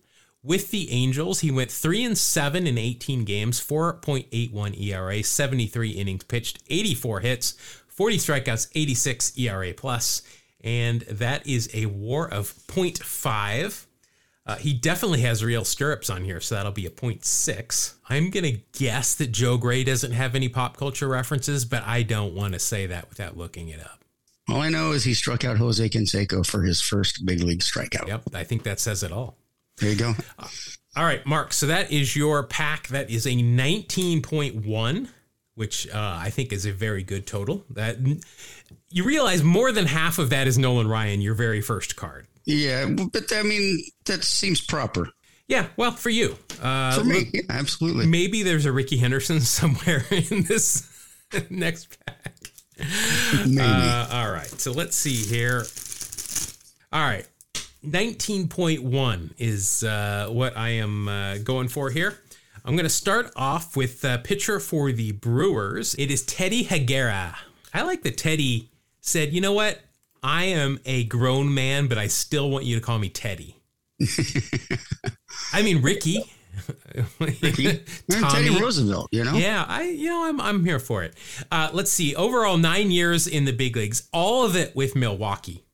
with 0.49 0.71
the 0.71 0.91
Angels, 0.91 1.41
he 1.41 1.51
went 1.51 1.71
three 1.71 2.03
and 2.03 2.17
seven 2.17 2.67
in 2.67 2.79
18 2.79 3.25
games, 3.25 3.61
4.81 3.61 4.81
ERA, 4.81 5.23
73 5.23 5.91
innings 5.91 6.25
pitched, 6.25 6.61
84 6.71 7.21
hits, 7.21 7.53
40 7.89 8.17
strikeouts, 8.17 8.69
86 8.75 9.39
ERA 9.39 9.75
plus, 9.75 10.23
and 10.63 11.03
that 11.03 11.47
is 11.47 11.69
a 11.75 11.85
WAR 11.85 12.27
of 12.27 12.55
0.5. 12.67 13.85
Uh, 14.47 14.57
he 14.57 14.73
definitely 14.73 15.21
has 15.21 15.45
real 15.45 15.67
stirrups 15.67 16.09
on 16.09 16.25
here, 16.25 16.41
so 16.41 16.55
that'll 16.55 16.73
be 16.73 16.87
a 16.87 16.91
0.6. 16.91 17.95
I'm 18.09 18.31
going 18.31 18.45
to 18.45 18.63
guess 18.73 19.15
that 19.17 19.31
Joe 19.31 19.59
Grahe 19.59 19.85
doesn't 19.85 20.13
have 20.13 20.35
any 20.35 20.49
pop 20.49 20.79
culture 20.79 21.09
references, 21.09 21.67
but 21.67 21.83
I 21.83 22.03
don't 22.03 22.35
want 22.35 22.55
to 22.55 22.59
say 22.59 22.87
that 22.87 23.11
without 23.11 23.37
looking 23.37 23.69
it 23.69 23.81
up. 23.81 24.03
All 24.49 24.63
I 24.63 24.71
know 24.71 24.93
is 24.93 25.05
he 25.05 25.13
struck 25.13 25.45
out 25.45 25.59
Jose 25.59 25.87
Canseco 25.91 26.47
for 26.47 26.63
his 26.63 26.81
first 26.81 27.27
big 27.27 27.43
league 27.43 27.61
strikeout. 27.61 28.09
Yep, 28.09 28.23
I 28.33 28.45
think 28.45 28.63
that 28.63 28.81
says 28.81 29.03
it 29.03 29.13
all. 29.13 29.37
There 29.81 29.91
you 29.91 29.97
go. 29.97 30.15
All 30.97 31.05
right, 31.05 31.25
Mark. 31.25 31.53
So 31.53 31.67
that 31.67 31.93
is 31.93 32.17
your 32.17 32.43
pack. 32.43 32.89
That 32.89 33.11
is 33.11 33.27
a 33.27 33.31
19.1, 33.31 35.09
which 35.55 35.89
uh, 35.89 36.19
I 36.21 36.31
think 36.31 36.53
is 36.53 36.67
a 36.67 36.73
very 36.73 37.03
good 37.03 37.27
total. 37.27 37.65
That 37.71 37.99
you 38.91 39.05
realize 39.05 39.43
more 39.43 39.71
than 39.73 39.87
half 39.87 40.19
of 40.19 40.31
that 40.31 40.47
is 40.47 40.59
Nolan 40.59 40.89
Ryan, 40.89 41.21
your 41.21 41.35
very 41.35 41.61
first 41.61 41.97
card. 41.97 42.27
Yeah, 42.45 42.87
but 43.13 43.33
I 43.33 43.43
mean 43.43 43.79
that 44.07 44.25
seems 44.25 44.61
proper. 44.61 45.11
Yeah, 45.49 45.67
well, 45.77 45.93
for 45.93 46.11
you, 46.11 46.37
uh, 46.63 46.99
for 46.99 47.05
me, 47.05 47.31
yeah, 47.33 47.43
absolutely. 47.49 48.07
Maybe 48.07 48.43
there's 48.43 48.67
a 48.67 48.73
Ricky 48.73 48.99
Henderson 48.99 49.41
somewhere 49.43 50.05
in 50.11 50.45
this 50.45 50.89
next 51.51 51.99
pack. 52.05 52.35
Maybe. 53.47 53.61
Uh, 53.61 54.09
all 54.11 54.31
right, 54.31 54.49
so 54.49 54.73
let's 54.73 54.97
see 54.97 55.15
here. 55.15 55.65
All 56.93 57.03
right, 57.03 57.27
19.1 57.85 59.35
is 59.39 59.85
uh, 59.85 60.29
what 60.31 60.57
I 60.57 60.71
am 60.71 61.09
uh, 61.09 61.39
going 61.39 61.69
for 61.69 61.91
here. 61.91 62.19
I'm 62.65 62.75
going 62.75 62.85
to 62.85 62.91
start 62.91 63.31
off 63.37 63.77
with 63.77 64.05
a 64.05 64.19
pitcher 64.19 64.61
for 64.61 64.93
the 64.93 65.13
Brewers. 65.13 65.95
It 65.95 66.11
is 66.11 66.23
Teddy 66.25 66.65
Higuera. 66.65 67.37
I 67.73 67.83
like 67.83 68.03
that 68.03 68.17
Teddy 68.19 68.69
said, 69.01 69.33
you 69.33 69.41
know 69.41 69.53
what? 69.53 69.81
I 70.23 70.45
am 70.45 70.81
a 70.85 71.05
grown 71.05 71.55
man, 71.55 71.87
but 71.87 71.99
I 71.99 72.09
still 72.09 72.51
want 72.51 72.65
you 72.65 72.75
to 72.75 72.81
call 72.81 72.99
me 72.99 73.09
Teddy. 73.09 73.57
I 75.53 75.63
mean, 75.63 75.81
Ricky. 75.81 76.25
Ricky. 77.21 77.85
Teddy 78.11 78.61
Roosevelt, 78.61 79.09
you 79.13 79.25
know? 79.25 79.35
Yeah, 79.35 79.65
I 79.67 79.85
you 79.85 80.09
know, 80.09 80.25
I'm 80.25 80.41
I'm 80.41 80.65
here 80.65 80.81
for 80.81 81.05
it. 81.05 81.15
Uh, 81.53 81.71
let's 81.73 81.91
see. 81.91 82.17
Overall, 82.17 82.59
nine 82.59 82.91
years 82.91 83.27
in 83.29 83.45
the 83.45 83.53
big 83.53 83.77
leagues, 83.77 84.09
all 84.13 84.45
of 84.45 84.57
it 84.57 84.75
with 84.75 84.97
Milwaukee. 84.97 85.65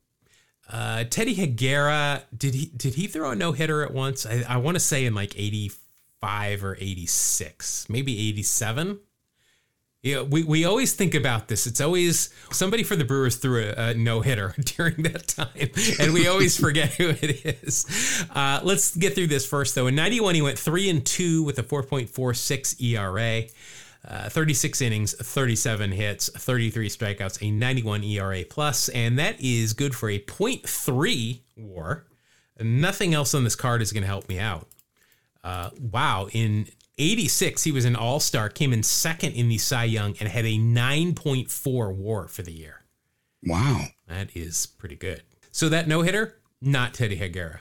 Uh, 0.71 1.03
Teddy 1.03 1.35
Higuera, 1.35 2.23
did 2.35 2.55
he 2.55 2.65
did 2.75 2.95
he 2.95 3.07
throw 3.07 3.31
a 3.31 3.35
no 3.35 3.51
hitter 3.51 3.83
at 3.83 3.93
once? 3.93 4.25
I, 4.25 4.43
I 4.47 4.57
want 4.57 4.75
to 4.75 4.79
say 4.79 5.05
in 5.05 5.13
like 5.13 5.37
85 5.37 6.63
or 6.63 6.75
86, 6.79 7.87
maybe 7.89 8.29
87. 8.29 8.99
Yeah, 10.01 10.21
we, 10.21 10.43
we 10.43 10.65
always 10.65 10.93
think 10.93 11.15
about 11.15 11.47
this. 11.47 11.65
It's 11.65 11.81
always 11.81 12.31
somebody 12.51 12.83
for 12.83 12.95
the 12.95 13.03
Brewers 13.03 13.37
threw 13.37 13.63
a, 13.75 13.89
a 13.89 13.93
no 13.95 14.21
hitter 14.21 14.53
during 14.59 15.01
that 15.01 15.27
time, 15.27 15.69
and 15.99 16.13
we 16.13 16.27
always 16.27 16.55
forget 16.59 16.93
who 16.93 17.09
it 17.09 17.43
is. 17.63 18.25
Uh, 18.29 18.59
let's 18.63 18.95
get 18.95 19.15
through 19.15 19.27
this 19.27 19.47
first, 19.47 19.73
though. 19.73 19.87
In 19.87 19.95
'91, 19.95 20.35
he 20.35 20.43
went 20.43 20.59
three 20.59 20.91
and 20.91 21.03
two 21.03 21.41
with 21.41 21.57
a 21.57 21.63
4.46 21.63 22.81
ERA. 22.81 23.47
Uh, 24.07 24.29
36 24.29 24.81
innings, 24.81 25.13
37 25.13 25.91
hits, 25.91 26.29
33 26.29 26.89
strikeouts, 26.89 27.41
a 27.41 27.49
91 27.49 28.03
ERA 28.03 28.43
plus, 28.47 28.87
and 28.89 29.17
that 29.17 29.35
is 29.41 29.73
good 29.73 29.95
for 29.95 30.09
a 30.09 30.19
0.3 30.19 31.41
WAR. 31.57 32.05
Nothing 32.59 33.13
else 33.15 33.33
on 33.33 33.43
this 33.43 33.55
card 33.55 33.81
is 33.81 33.91
going 33.91 34.03
to 34.03 34.07
help 34.07 34.29
me 34.29 34.39
out. 34.39 34.67
Uh, 35.43 35.71
wow, 35.79 36.27
in 36.33 36.67
86, 36.97 37.63
he 37.63 37.71
was 37.71 37.85
an 37.85 37.95
all 37.95 38.19
star, 38.19 38.47
came 38.47 38.73
in 38.73 38.83
second 38.83 39.33
in 39.33 39.49
the 39.49 39.57
Cy 39.57 39.85
Young, 39.85 40.15
and 40.19 40.29
had 40.29 40.45
a 40.45 40.57
9.4 40.57 41.95
war 41.95 42.27
for 42.27 42.43
the 42.43 42.53
year. 42.53 42.85
Wow. 43.43 43.85
That 44.07 44.35
is 44.35 44.65
pretty 44.65 44.95
good. 44.95 45.23
So 45.51 45.67
that 45.69 45.87
no 45.87 46.01
hitter, 46.01 46.39
not 46.61 46.93
Teddy 46.93 47.17
Higuera. 47.17 47.59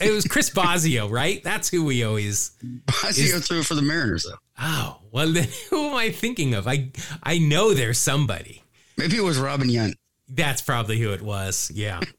It 0.00 0.12
was 0.12 0.24
Chris 0.26 0.50
Bosio, 0.50 1.10
right? 1.10 1.42
That's 1.44 1.68
who 1.68 1.84
we 1.84 2.04
always. 2.04 2.52
Is, 3.08 3.46
threw 3.46 3.62
for 3.62 3.74
the 3.74 3.82
Mariners, 3.82 4.24
though. 4.24 4.38
Oh 4.58 4.98
well, 5.10 5.30
then 5.30 5.48
who 5.70 5.88
am 5.88 5.94
I 5.94 6.10
thinking 6.10 6.54
of? 6.54 6.66
I 6.66 6.90
I 7.22 7.38
know 7.38 7.74
there's 7.74 7.98
somebody. 7.98 8.62
Maybe 8.96 9.16
it 9.16 9.22
was 9.22 9.38
Robin 9.38 9.68
Yount. 9.68 9.94
That's 10.28 10.62
probably 10.62 10.98
who 10.98 11.12
it 11.12 11.22
was. 11.22 11.70
Yeah. 11.74 12.00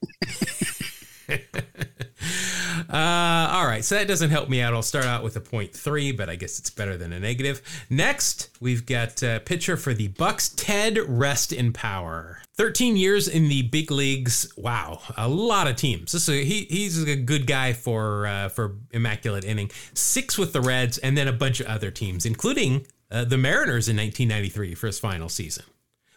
Uh, 2.89 3.49
all 3.51 3.65
right, 3.65 3.83
so 3.83 3.95
that 3.95 4.07
doesn't 4.07 4.29
help 4.29 4.49
me 4.49 4.61
out. 4.61 4.73
I'll 4.73 4.83
start 4.83 5.05
out 5.05 5.23
with 5.23 5.35
a 5.35 5.67
three, 5.67 6.11
but 6.11 6.29
I 6.29 6.35
guess 6.35 6.59
it's 6.59 6.69
better 6.69 6.95
than 6.95 7.11
a 7.11 7.19
negative. 7.19 7.61
Next, 7.89 8.49
we've 8.59 8.85
got 8.85 9.23
a 9.23 9.41
pitcher 9.43 9.77
for 9.77 9.95
the 9.95 10.09
Bucs, 10.09 10.53
Ted 10.55 10.99
Rest 11.07 11.51
in 11.51 11.73
Power. 11.73 12.42
13 12.55 12.95
years 12.95 13.27
in 13.27 13.49
the 13.49 13.63
big 13.63 13.89
leagues. 13.89 14.51
Wow, 14.55 15.01
a 15.17 15.27
lot 15.27 15.67
of 15.67 15.75
teams. 15.75 16.11
This 16.11 16.23
is 16.23 16.29
a, 16.29 16.43
he, 16.43 16.65
he's 16.65 17.01
a 17.03 17.15
good 17.15 17.47
guy 17.47 17.73
for 17.73 18.27
uh, 18.27 18.49
for 18.49 18.77
immaculate 18.91 19.43
inning. 19.43 19.71
Six 19.93 20.37
with 20.37 20.53
the 20.53 20.61
Reds, 20.61 20.97
and 20.99 21.17
then 21.17 21.27
a 21.27 21.33
bunch 21.33 21.59
of 21.59 21.67
other 21.67 21.91
teams, 21.91 22.25
including 22.25 22.85
uh, 23.11 23.25
the 23.25 23.37
Mariners 23.37 23.89
in 23.89 23.97
1993 23.97 24.75
for 24.75 24.87
his 24.87 24.99
final 24.99 25.29
season, 25.29 25.65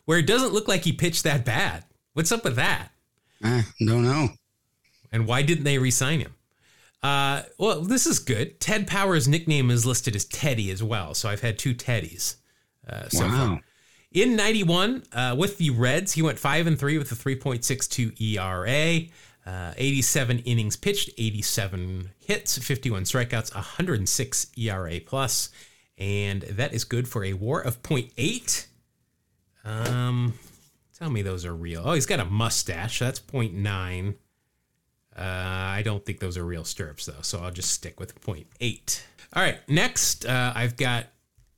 where 0.05 0.19
it 0.19 0.27
doesn't 0.27 0.53
look 0.53 0.69
like 0.69 0.85
he 0.85 0.93
pitched 0.93 1.25
that 1.25 1.45
bad. 1.45 1.85
What's 2.13 2.33
up 2.33 2.45
with 2.45 2.57
that? 2.57 2.89
I 3.43 3.65
don't 3.79 4.05
know. 4.05 4.29
And 5.13 5.27
why 5.27 5.43
didn't 5.43 5.65
they 5.65 5.79
re-sign 5.79 6.21
him? 6.21 6.35
Uh, 7.03 7.43
well, 7.59 7.83
this 7.83 8.07
is 8.07 8.19
good. 8.19 8.59
Ted 8.59 8.87
Power's 8.87 9.29
nickname 9.29 9.71
is 9.71 9.87
listed 9.87 10.17
as 10.17 10.25
Teddy 10.25 10.71
as 10.71 10.83
well. 10.83 11.15
So 11.15 11.29
I've 11.29 11.41
had 11.41 11.59
two 11.59 11.75
Teddies 11.75 12.37
uh, 12.89 13.09
so 13.09 13.27
wow. 13.27 13.47
far. 13.47 13.63
In 14.17 14.35
91, 14.35 15.03
uh, 15.13 15.37
with 15.39 15.59
the 15.59 15.69
Reds, 15.69 16.15
he 16.15 16.23
went 16.23 16.39
5 16.39 16.67
and 16.67 16.79
3 16.79 16.97
with 16.97 17.13
a 17.13 17.15
3.62 17.15 18.19
ERA, 18.19 19.09
uh, 19.45 19.75
87 19.77 20.39
innings 20.39 20.75
pitched, 20.75 21.11
87 21.19 22.13
hits, 22.19 22.57
51 22.57 23.03
strikeouts, 23.03 23.55
106 23.55 24.47
ERA 24.57 25.01
plus, 25.05 25.51
and 25.99 26.41
that 26.45 26.73
is 26.73 26.85
good 26.85 27.07
for 27.07 27.25
a 27.25 27.35
WAR 27.35 27.61
of 27.61 27.83
0.8. 27.83 28.67
Um, 29.67 30.33
tell 30.99 31.11
me 31.11 31.21
those 31.21 31.45
are 31.45 31.55
real. 31.55 31.83
Oh, 31.85 31.93
he's 31.93 32.07
got 32.07 32.19
a 32.19 32.25
mustache. 32.25 33.01
That's 33.01 33.21
0.9. 33.21 34.15
Uh, 35.15 35.21
I 35.21 35.83
don't 35.85 36.07
think 36.07 36.21
those 36.21 36.39
are 36.39 36.45
real 36.47 36.65
stirrups 36.65 37.05
though, 37.05 37.21
so 37.21 37.41
I'll 37.41 37.51
just 37.51 37.71
stick 37.71 38.01
with 38.01 38.19
0.8. 38.23 39.03
All 39.35 39.43
right, 39.43 39.59
next 39.69 40.25
uh, 40.25 40.55
I've 40.57 40.79
got 40.79 41.09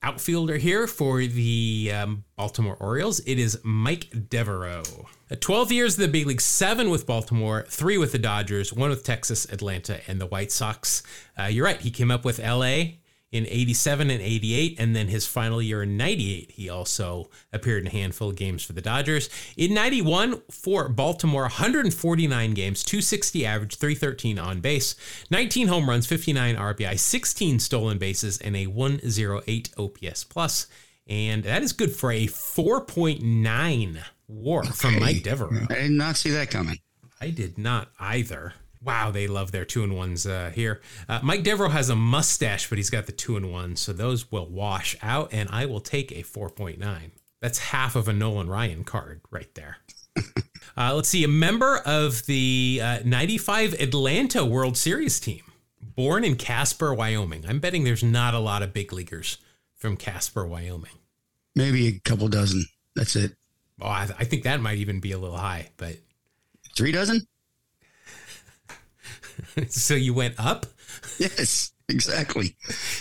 outfielder 0.01 0.57
here 0.57 0.87
for 0.87 1.25
the 1.25 1.91
um, 1.93 2.23
Baltimore 2.37 2.77
Orioles. 2.79 3.19
It 3.21 3.37
is 3.39 3.59
Mike 3.63 4.29
Devereaux. 4.29 5.07
Uh, 5.31 5.35
12 5.39 5.71
years 5.71 5.97
in 5.97 6.01
the 6.01 6.07
big 6.07 6.25
league, 6.25 6.41
seven 6.41 6.89
with 6.89 7.05
Baltimore, 7.05 7.65
three 7.69 7.97
with 7.97 8.11
the 8.11 8.19
Dodgers, 8.19 8.73
one 8.73 8.89
with 8.89 9.03
Texas, 9.03 9.45
Atlanta, 9.45 9.99
and 10.07 10.19
the 10.19 10.25
White 10.25 10.51
Sox. 10.51 11.03
Uh, 11.37 11.43
you're 11.43 11.65
right, 11.65 11.81
he 11.81 11.91
came 11.91 12.11
up 12.11 12.25
with 12.25 12.39
LA 12.39 12.83
in 13.31 13.45
87 13.45 14.09
and 14.09 14.21
88 14.21 14.79
and 14.79 14.95
then 14.95 15.07
his 15.07 15.27
final 15.27 15.61
year 15.61 15.83
in 15.83 15.97
98 15.97 16.51
he 16.51 16.69
also 16.69 17.29
appeared 17.53 17.83
in 17.83 17.87
a 17.87 17.91
handful 17.91 18.29
of 18.29 18.35
games 18.35 18.63
for 18.63 18.73
the 18.73 18.81
dodgers. 18.81 19.29
In 19.55 19.73
91 19.73 20.41
for 20.49 20.89
baltimore 20.89 21.43
149 21.43 22.53
games 22.53 22.83
260 22.83 23.45
average 23.45 23.75
313 23.75 24.39
on 24.39 24.61
base 24.61 24.95
19 25.29 25.67
home 25.67 25.89
runs 25.89 26.07
59 26.07 26.55
rbi 26.55 26.97
16 26.97 27.59
stolen 27.59 27.97
bases 27.97 28.39
and 28.39 28.55
a 28.55 28.67
108 28.67 29.69
ops 29.77 30.23
plus. 30.23 30.67
And 31.07 31.43
that 31.43 31.63
is 31.63 31.73
good 31.73 31.91
for 31.91 32.11
a 32.11 32.27
4.9 32.27 33.99
war 34.27 34.61
okay. 34.61 34.71
from 34.71 34.99
mike 34.99 35.23
devereaux. 35.23 35.65
I 35.69 35.73
did 35.73 35.91
not 35.91 36.17
see 36.17 36.31
that 36.31 36.49
coming. 36.51 36.79
I 37.21 37.31
did 37.31 37.57
not 37.57 37.89
either 37.99 38.53
Wow, 38.81 39.11
they 39.11 39.27
love 39.27 39.51
their 39.51 39.65
two 39.65 39.83
and 39.83 39.95
ones 39.95 40.25
uh, 40.25 40.51
here. 40.53 40.81
Uh, 41.07 41.19
Mike 41.21 41.43
Devereaux 41.43 41.69
has 41.69 41.89
a 41.89 41.95
mustache, 41.95 42.69
but 42.69 42.77
he's 42.77 42.89
got 42.89 43.07
the 43.07 43.11
two 43.11 43.35
and 43.35 43.51
one, 43.51 43.75
so 43.75 43.91
those 43.91 44.31
will 44.31 44.47
wash 44.47 44.95
out, 45.01 45.29
and 45.33 45.49
I 45.51 45.65
will 45.65 45.81
take 45.81 46.11
a 46.11 46.23
4.9. 46.23 47.11
That's 47.41 47.59
half 47.59 47.95
of 47.95 48.07
a 48.07 48.13
Nolan 48.13 48.49
Ryan 48.49 48.83
card 48.85 49.21
right 49.31 49.53
there. 49.55 49.77
uh, 50.77 50.93
let's 50.95 51.09
see, 51.09 51.23
a 51.23 51.29
member 51.29 51.77
of 51.79 52.25
the 52.25 52.79
uh, 52.81 52.99
95 53.03 53.73
Atlanta 53.73 54.45
World 54.45 54.77
Series 54.77 55.19
team, 55.19 55.43
born 55.81 56.23
in 56.23 56.35
Casper, 56.35 56.93
Wyoming. 56.93 57.45
I'm 57.47 57.59
betting 57.59 57.83
there's 57.83 58.03
not 58.03 58.33
a 58.33 58.39
lot 58.39 58.63
of 58.63 58.73
big 58.73 58.93
leaguers 58.93 59.37
from 59.75 59.97
Casper, 59.97 60.45
Wyoming. 60.45 60.91
Maybe 61.55 61.87
a 61.87 61.99
couple 61.99 62.27
dozen. 62.29 62.65
That's 62.95 63.15
it. 63.15 63.35
Oh, 63.81 63.87
I, 63.87 64.03
I 64.19 64.23
think 64.23 64.43
that 64.43 64.61
might 64.61 64.77
even 64.77 64.99
be 64.99 65.11
a 65.11 65.17
little 65.17 65.37
high, 65.37 65.69
but 65.77 65.97
three 66.75 66.91
dozen? 66.91 67.25
so 69.69 69.93
you 69.93 70.13
went 70.13 70.35
up? 70.37 70.65
Yes, 71.17 71.71
exactly. 71.87 72.55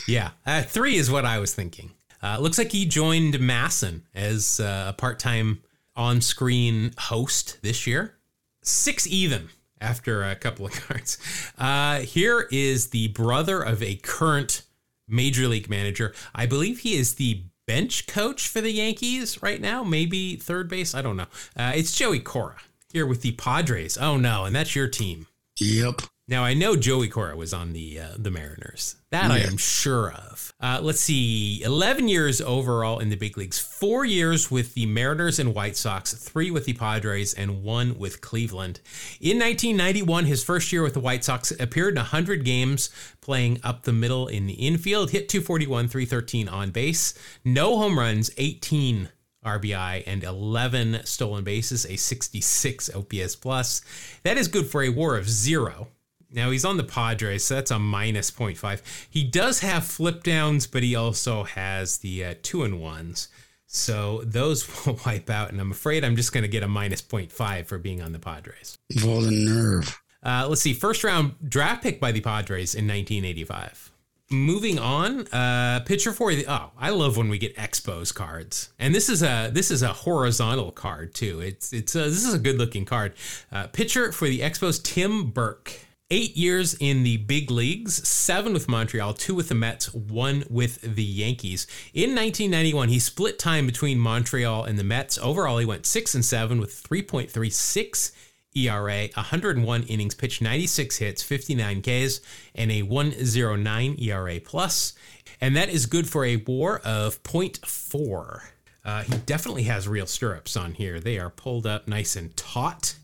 yeah, 0.07 0.31
uh, 0.47 0.63
three 0.63 0.97
is 0.97 1.11
what 1.11 1.25
I 1.25 1.39
was 1.39 1.55
thinking. 1.55 1.93
Uh, 2.23 2.39
looks 2.41 2.59
like 2.59 2.73
he 2.73 2.85
joined 2.85 3.35
MASN 3.35 4.03
as 4.15 4.61
uh, 4.61 4.87
a 4.89 4.93
part 4.93 5.19
time 5.19 5.63
on 5.95 6.21
screen 6.21 6.93
host 6.99 7.59
this 7.63 7.87
year. 7.87 8.17
Six 8.63 9.07
even 9.07 9.49
after 9.81 10.25
a 10.25 10.35
couple 10.35 10.67
of 10.67 10.73
cards. 10.89 11.19
Uh, 11.59 12.01
here 12.01 12.49
is 12.51 12.89
the 12.89 13.09
brother 13.09 13.63
of 13.63 13.83
a 13.83 13.97
current 13.97 14.63
major 15.07 15.47
league 15.49 15.71
manager. 15.71 16.15
I 16.35 16.47
believe 16.47 16.81
he 16.81 16.97
is 16.97 17.15
the 17.15 17.43
bench 17.67 18.07
coach 18.07 18.49
for 18.49 18.61
the 18.61 18.73
Yankees 18.73 19.43
right 19.43 19.61
now, 19.61 19.85
maybe 19.85 20.37
third 20.37 20.69
base. 20.69 20.95
I 20.95 21.03
don't 21.03 21.17
know. 21.17 21.27
Uh, 21.57 21.73
it's 21.75 21.95
Joey 21.95 22.21
Cora 22.21 22.57
here 22.93 23.07
with 23.07 23.23
the 23.23 23.33
Padres. 23.33 23.97
Oh 23.99 24.17
no, 24.17 24.45
and 24.45 24.55
that's 24.55 24.75
your 24.75 24.89
team. 24.89 25.27
Yep. 25.61 26.03
Now 26.29 26.45
I 26.45 26.53
know 26.53 26.77
Joey 26.77 27.09
Cora 27.09 27.35
was 27.37 27.55
on 27.55 27.73
the 27.73 27.99
uh, 27.99 28.09
the 28.19 28.31
Mariners. 28.31 28.97
That 29.11 29.29
yeah. 29.29 29.37
I 29.37 29.39
am 29.39 29.57
sure 29.57 30.13
of. 30.13 30.53
Uh, 30.61 30.79
let's 30.83 31.01
see, 31.01 31.63
eleven 31.65 32.07
years 32.07 32.43
overall 32.43 32.99
in 32.99 33.09
the 33.09 33.17
big 33.17 33.39
leagues. 33.39 33.59
Four 33.59 34.05
years 34.05 34.51
with 34.51 34.75
the 34.75 34.85
Mariners 34.85 35.39
and 35.39 35.55
White 35.55 35.75
Sox, 35.75 36.13
three 36.13 36.51
with 36.51 36.67
the 36.67 36.75
Padres, 36.75 37.33
and 37.33 37.63
one 37.63 37.99
with 37.99 38.21
Cleveland. 38.21 38.81
In 39.23 39.39
1991, 39.39 40.27
his 40.27 40.45
first 40.45 40.71
year 40.71 40.83
with 40.83 40.93
the 40.93 41.01
White 41.01 41.25
Sox, 41.25 41.51
appeared 41.53 41.95
in 41.95 41.99
100 41.99 42.45
games, 42.45 42.91
playing 43.23 43.59
up 43.65 43.85
the 43.85 43.93
middle 43.95 44.27
in 44.27 44.47
the 44.47 44.55
infield. 44.55 45.11
Hit 45.11 45.31
241, 45.31 45.89
313 45.89 46.47
on 46.47 46.71
base. 46.71 47.15
No 47.43 47.79
home 47.79 47.99
runs, 47.99 48.31
18 48.37 49.09
RBI 49.47 50.03
and 50.07 50.25
11 50.25 51.01
stolen 51.05 51.45
bases, 51.45 51.87
a 51.87 51.97
66 51.97 52.95
OPS 52.95 53.37
plus. 53.37 53.81
That 54.25 54.37
is 54.37 54.49
good 54.49 54.67
for 54.67 54.83
a 54.83 54.91
WAR 54.91 55.17
of 55.17 55.29
zero. 55.29 55.89
Now 56.31 56.51
he's 56.51 56.65
on 56.65 56.77
the 56.77 56.85
Padres, 56.85 57.45
so 57.45 57.55
that's 57.55 57.71
a 57.71 57.79
minus 57.79 58.31
0.5. 58.31 58.83
He 59.09 59.25
does 59.25 59.61
have 59.61 59.87
flip 59.87 60.23
downs, 60.23 60.67
but 60.67 60.83
he 60.83 60.95
also 60.95 61.45
has 61.45 61.99
the 61.99 62.25
uh, 62.25 62.35
two 62.43 62.65
and 62.65 62.81
ones. 62.81 63.29
So 63.67 64.23
those 64.25 64.67
will 64.87 64.99
wipe 65.07 65.31
out, 65.31 65.51
and 65.51 65.61
I'm 65.61 65.71
afraid 65.71 66.05
I'm 66.05 66.17
just 66.17 66.33
going 66.33 66.43
to 66.43 66.49
get 66.49 66.63
a 66.63 66.69
minus 66.69 67.03
0.5 67.03 67.67
for 67.67 67.79
being 67.79 68.03
on 68.03 68.13
the 68.13 68.19
Padres. 68.19 68.79
For 69.01 69.23
the 69.23 69.31
nerve. 69.31 70.01
Uh, 70.23 70.47
let's 70.49 70.61
see, 70.61 70.75
first 70.75 71.05
round 71.05 71.35
draft 71.49 71.83
pick 71.83 72.01
by 72.01 72.13
the 72.13 72.21
Padres 72.21 72.75
in 72.75 72.87
1985. 72.87 73.93
Moving 74.31 74.79
on, 74.79 75.27
uh, 75.29 75.81
pitcher 75.87 76.13
for 76.13 76.35
the 76.35 76.45
oh, 76.47 76.73
I 76.79 76.91
love 76.91 77.17
when 77.17 77.31
we 77.31 77.39
get 77.39 77.57
expos 77.57 78.15
cards, 78.15 78.69
and 78.79 78.95
this 78.95 79.09
is 79.09 79.23
a 79.23 79.49
this 79.51 79.71
is 79.71 79.81
a 79.81 79.89
horizontal 79.95 80.71
card 80.71 81.15
too. 81.15 81.41
It's 81.41 81.73
it's 81.73 81.95
a, 81.95 82.01
this 82.01 82.27
is 82.27 82.35
a 82.35 82.39
good 82.39 82.59
looking 82.59 82.85
card. 82.85 83.15
Uh, 83.51 83.69
pitcher 83.69 84.13
for 84.13 84.29
the 84.29 84.41
Expos, 84.41 84.83
Tim 84.83 85.31
Burke. 85.31 85.88
Eight 86.11 86.39
years 86.39 86.73
in 86.81 87.03
the 87.03 87.19
big 87.19 87.51
leagues, 87.51 88.09
seven 88.09 88.55
with 88.55 88.67
Montreal, 88.67 89.13
two 89.13 89.35
with 89.35 89.51
the 89.51 89.55
Mets, 89.55 89.93
one 89.93 90.45
with 90.49 90.81
the 90.81 91.05
Yankees. 91.05 91.67
In 91.93 92.15
1991, 92.15 92.89
he 92.89 92.99
split 92.99 93.39
time 93.39 93.67
between 93.67 93.99
Montreal 93.99 94.65
and 94.65 94.79
the 94.79 94.85
Mets. 94.85 95.19
Overall, 95.19 95.59
he 95.59 95.67
went 95.67 95.85
six 95.85 96.15
and 96.15 96.25
seven 96.25 96.61
with 96.61 96.83
3.36 96.83 98.13
ERA, 98.57 99.09
101 99.13 99.83
innings 99.83 100.15
pitched, 100.15 100.41
96 100.41 100.97
hits, 100.97 101.23
59 101.23 101.83
Ks, 101.83 102.21
and 102.55 102.73
a 102.73 102.81
109 102.81 103.97
ERA 103.99 104.41
plus. 104.41 104.95
And 105.43 105.55
that 105.57 105.69
is 105.69 105.85
good 105.85 106.09
for 106.09 106.25
a 106.25 106.37
WAR 106.37 106.79
of 106.79 107.23
0.4. 107.23 108.43
Uh, 108.83 109.03
he 109.03 109.15
definitely 109.27 109.65
has 109.65 109.87
real 109.87 110.07
stirrups 110.07 110.57
on 110.57 110.73
here. 110.73 111.01
They 111.01 111.19
are 111.19 111.29
pulled 111.29 111.67
up 111.67 111.87
nice 111.87 112.17
and 112.17 112.35
taut. 112.35 112.95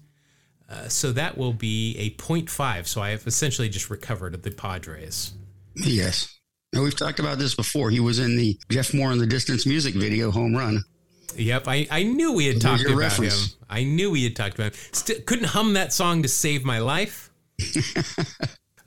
Uh, 0.69 0.89
so 0.89 1.13
that 1.13 1.37
will 1.37 1.53
be 1.53 1.97
a 1.99 2.11
0.5. 2.11 2.87
So 2.87 3.03
I 3.03 3.11
have 3.11 3.27
essentially 3.27 3.69
just 3.69 3.91
recovered 3.91 4.43
the 4.43 4.51
Padres. 4.51 5.33
Yes. 5.77 6.39
Now, 6.73 6.83
we've 6.83 6.97
talked 6.97 7.21
about 7.21 7.39
this 7.39 7.55
before. 7.55 7.91
He 7.91 8.01
was 8.01 8.19
in 8.19 8.37
the 8.37 8.59
Jeff 8.71 8.93
Moore 8.95 9.13
in 9.13 9.19
the 9.19 9.27
Distance 9.27 9.67
music 9.67 9.95
video, 9.95 10.31
Home 10.31 10.57
Run. 10.57 10.83
Yep, 11.37 11.69
I, 11.69 11.87
I 11.91 12.03
knew 12.03 12.33
we 12.33 12.47
had 12.47 12.61
talked 12.61 12.85
about 12.85 12.97
reference. 12.97 13.53
him. 13.53 13.59
I 13.69 13.85
knew 13.85 14.11
we 14.11 14.25
had 14.25 14.37
talked 14.37 14.55
about 14.55 14.75
him. 14.75 14.81
St- 14.93 15.27
couldn't 15.27 15.47
hum 15.47 15.75
that 15.75 15.93
song 15.93 16.23
to 16.23 16.29
save 16.29 16.65
my 16.65 16.79
life. 16.79 17.31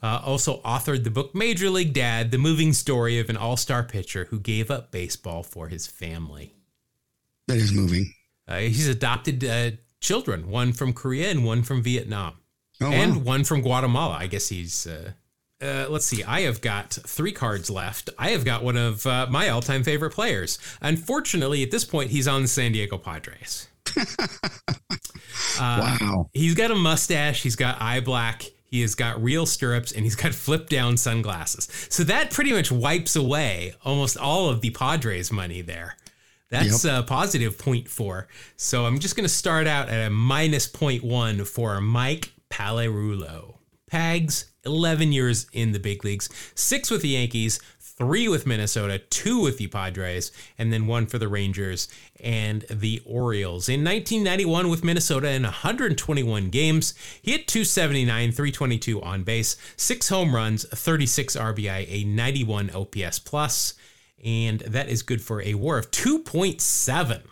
uh, 0.02 0.20
also 0.24 0.60
authored 0.62 1.04
the 1.04 1.10
book 1.10 1.34
Major 1.34 1.70
League 1.70 1.92
Dad: 1.92 2.30
The 2.30 2.38
Moving 2.38 2.72
Story 2.72 3.18
of 3.18 3.30
an 3.30 3.36
All-Star 3.36 3.82
Pitcher 3.82 4.26
Who 4.26 4.40
Gave 4.40 4.70
Up 4.70 4.90
Baseball 4.90 5.42
for 5.42 5.68
His 5.68 5.86
Family. 5.86 6.54
That 7.48 7.56
is 7.56 7.72
moving. 7.72 8.12
Uh, 8.46 8.58
he's 8.58 8.88
adopted 8.88 9.44
uh, 9.44 9.70
children, 10.00 10.48
one 10.50 10.72
from 10.72 10.92
Korea 10.92 11.30
and 11.30 11.44
one 11.44 11.62
from 11.62 11.82
Vietnam, 11.82 12.34
oh, 12.80 12.90
and 12.90 13.16
wow. 13.16 13.22
one 13.22 13.44
from 13.44 13.62
Guatemala. 13.62 14.16
I 14.18 14.26
guess 14.26 14.48
he's. 14.48 14.86
Uh, 14.86 15.12
uh, 15.60 15.86
let's 15.88 16.06
see. 16.06 16.22
I 16.22 16.42
have 16.42 16.60
got 16.60 16.92
three 16.92 17.32
cards 17.32 17.68
left. 17.68 18.10
I 18.16 18.30
have 18.30 18.44
got 18.44 18.62
one 18.62 18.76
of 18.76 19.04
uh, 19.06 19.26
my 19.28 19.48
all-time 19.48 19.82
favorite 19.82 20.12
players. 20.12 20.56
Unfortunately, 20.80 21.64
at 21.64 21.72
this 21.72 21.84
point, 21.84 22.10
he's 22.10 22.28
on 22.28 22.42
the 22.42 22.48
San 22.48 22.70
Diego 22.70 22.96
Padres. 22.96 23.66
wow. 25.58 26.30
He's 26.32 26.54
got 26.54 26.70
a 26.70 26.76
mustache. 26.76 27.42
He's 27.42 27.56
got 27.56 27.80
eye 27.80 27.98
black. 27.98 28.44
He 28.66 28.82
has 28.82 28.94
got 28.94 29.22
real 29.22 29.46
stirrups 29.46 29.92
and 29.92 30.04
he's 30.04 30.14
got 30.14 30.34
flip 30.34 30.68
down 30.68 30.96
sunglasses. 30.96 31.68
So 31.88 32.04
that 32.04 32.30
pretty 32.30 32.52
much 32.52 32.70
wipes 32.70 33.16
away 33.16 33.74
almost 33.84 34.16
all 34.16 34.48
of 34.50 34.60
the 34.60 34.70
Padres 34.70 35.32
money 35.32 35.62
there. 35.62 35.96
That's 36.50 36.84
yep. 36.84 37.04
a 37.04 37.06
positive 37.06 37.56
0.4. 37.56 38.26
So 38.56 38.86
I'm 38.86 38.98
just 38.98 39.16
going 39.16 39.24
to 39.24 39.32
start 39.32 39.66
out 39.66 39.88
at 39.88 40.06
a 40.06 40.10
minus 40.10 40.68
0.1 40.68 41.46
for 41.46 41.80
Mike 41.80 42.32
Pagliarulo. 42.50 43.54
Pags, 43.90 44.44
11 44.64 45.12
years 45.12 45.46
in 45.52 45.72
the 45.72 45.78
big 45.78 46.04
leagues, 46.04 46.28
six 46.54 46.90
with 46.90 47.00
the 47.00 47.08
Yankees, 47.08 47.58
three 47.80 48.28
with 48.28 48.46
Minnesota, 48.46 48.98
two 48.98 49.40
with 49.40 49.58
the 49.58 49.66
Padres, 49.66 50.30
and 50.56 50.72
then 50.72 50.86
one 50.86 51.06
for 51.06 51.18
the 51.18 51.26
Rangers 51.26 51.88
and 52.20 52.62
the 52.70 53.02
Orioles. 53.04 53.68
In 53.68 53.82
1991 53.82 54.68
with 54.68 54.84
Minnesota 54.84 55.30
in 55.30 55.42
121 55.42 56.50
games, 56.50 56.94
he 57.20 57.32
hit 57.32 57.48
279, 57.48 58.30
322 58.30 59.02
on 59.02 59.22
base, 59.24 59.56
six 59.76 60.08
home 60.10 60.34
runs, 60.34 60.64
36 60.68 61.34
RBI, 61.36 61.86
a 61.88 62.04
91 62.04 62.70
OPS 62.70 63.18
plus 63.18 63.74
and 64.24 64.60
that 64.60 64.88
is 64.88 65.02
good 65.02 65.22
for 65.22 65.42
a 65.42 65.54
WAR 65.54 65.78
of 65.78 65.90
2.7. 65.90 67.22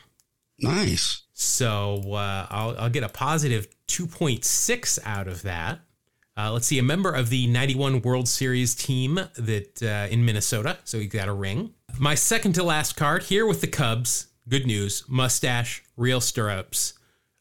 Nice. 0.58 1.22
So 1.32 2.02
uh, 2.12 2.46
I'll, 2.48 2.78
I'll, 2.78 2.90
get 2.90 3.02
a 3.02 3.08
positive 3.08 3.68
2.6 3.88 4.98
out 5.04 5.28
of 5.28 5.42
that. 5.42 5.80
Uh, 6.38 6.52
let's 6.52 6.66
see, 6.66 6.78
a 6.78 6.82
member 6.82 7.10
of 7.10 7.30
the 7.30 7.46
91 7.46 8.02
World 8.02 8.28
Series 8.28 8.74
team 8.74 9.14
that 9.36 9.82
uh, 9.82 10.10
in 10.10 10.24
Minnesota, 10.24 10.78
so 10.84 10.98
he 10.98 11.06
got 11.06 11.28
a 11.28 11.32
ring. 11.32 11.72
My 11.98 12.14
second 12.14 12.54
to 12.54 12.62
last 12.62 12.96
card 12.96 13.24
here 13.24 13.46
with 13.46 13.60
the 13.60 13.66
Cubs. 13.66 14.28
Good 14.48 14.66
news: 14.66 15.04
mustache, 15.08 15.82
real 15.96 16.20
stirrups, 16.20 16.94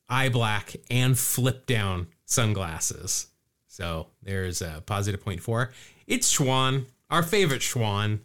eye 0.08 0.30
black, 0.30 0.76
and 0.90 1.20
flip 1.20 1.66
down 1.66 2.08
sunglasses. 2.26 3.28
So 3.68 4.08
there's 4.24 4.62
a 4.62 4.82
positive 4.86 5.22
point 5.22 5.42
four. 5.42 5.72
It's 6.08 6.34
Schwan, 6.34 6.86
our 7.10 7.22
favorite 7.22 7.62
Schwan 7.62 8.20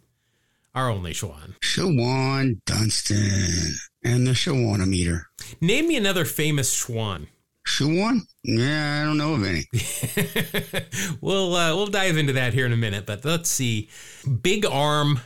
our 0.74 0.90
only 0.90 1.12
Schwan. 1.12 1.58
Shawon 1.60 2.60
Dunston 2.64 3.74
and 4.04 4.26
the 4.26 4.32
Schwanometer. 4.32 5.22
Name 5.60 5.88
me 5.88 5.96
another 5.96 6.24
famous 6.24 6.74
Schwan. 6.74 7.26
Schwan? 7.66 8.22
Yeah, 8.42 9.02
I 9.02 9.04
don't 9.04 9.18
know 9.18 9.34
of 9.34 9.44
any. 9.44 9.66
we'll 11.20 11.54
uh, 11.54 11.74
we'll 11.74 11.86
dive 11.86 12.16
into 12.16 12.32
that 12.34 12.54
here 12.54 12.66
in 12.66 12.72
a 12.72 12.76
minute, 12.76 13.06
but 13.06 13.24
let's 13.24 13.50
see. 13.50 13.88
Big 14.42 14.64
arm, 14.64 15.20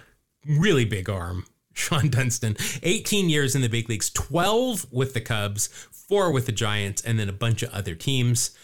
really 0.46 0.84
big 0.84 1.08
arm. 1.08 1.46
Shawon 1.74 2.10
Dunston, 2.10 2.56
18 2.84 3.28
years 3.28 3.56
in 3.56 3.62
the 3.62 3.68
big 3.68 3.88
leagues, 3.88 4.08
12 4.10 4.86
with 4.92 5.12
the 5.12 5.20
Cubs, 5.20 5.66
four 5.90 6.30
with 6.30 6.46
the 6.46 6.52
Giants, 6.52 7.02
and 7.02 7.18
then 7.18 7.28
a 7.28 7.32
bunch 7.32 7.64
of 7.64 7.70
other 7.70 7.96
teams. 7.96 8.56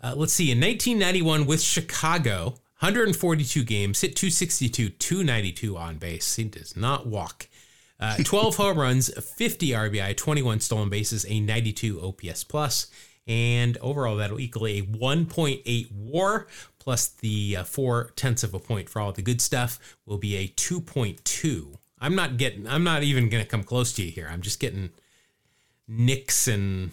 Uh, 0.00 0.14
let's 0.16 0.32
see, 0.32 0.50
in 0.50 0.60
1991 0.60 1.46
with 1.46 1.60
Chicago, 1.60 2.54
142 2.80 3.64
games, 3.64 4.00
hit 4.00 4.14
262, 4.14 4.90
292 4.90 5.76
on 5.76 5.96
base. 5.96 6.36
He 6.36 6.44
does 6.44 6.76
not 6.76 7.06
walk. 7.06 7.48
Uh, 7.98 8.16
12 8.24 8.56
home 8.56 8.78
runs, 8.78 9.12
50 9.12 9.70
RBI, 9.70 10.16
21 10.16 10.60
stolen 10.60 10.88
bases, 10.88 11.26
a 11.28 11.40
92 11.40 12.00
OPS 12.00 12.44
plus, 12.44 12.86
and 13.26 13.76
overall 13.78 14.16
that'll 14.16 14.38
equal 14.38 14.66
a 14.66 14.82
1.8 14.82 15.92
WAR 15.92 16.46
plus 16.78 17.08
the 17.08 17.56
uh, 17.58 17.64
four 17.64 18.12
tenths 18.14 18.44
of 18.44 18.54
a 18.54 18.58
point 18.58 18.88
for 18.88 19.00
all 19.00 19.12
the 19.12 19.22
good 19.22 19.40
stuff 19.40 19.78
will 20.06 20.16
be 20.16 20.36
a 20.36 20.48
2.2. 20.48 21.74
I'm 22.00 22.14
not 22.14 22.36
getting. 22.36 22.66
I'm 22.66 22.84
not 22.84 23.02
even 23.02 23.28
going 23.28 23.42
to 23.42 23.48
come 23.48 23.64
close 23.64 23.92
to 23.94 24.04
you 24.04 24.10
here. 24.10 24.28
I'm 24.30 24.40
just 24.40 24.60
getting 24.60 24.90
nicks 25.88 26.46
and 26.46 26.92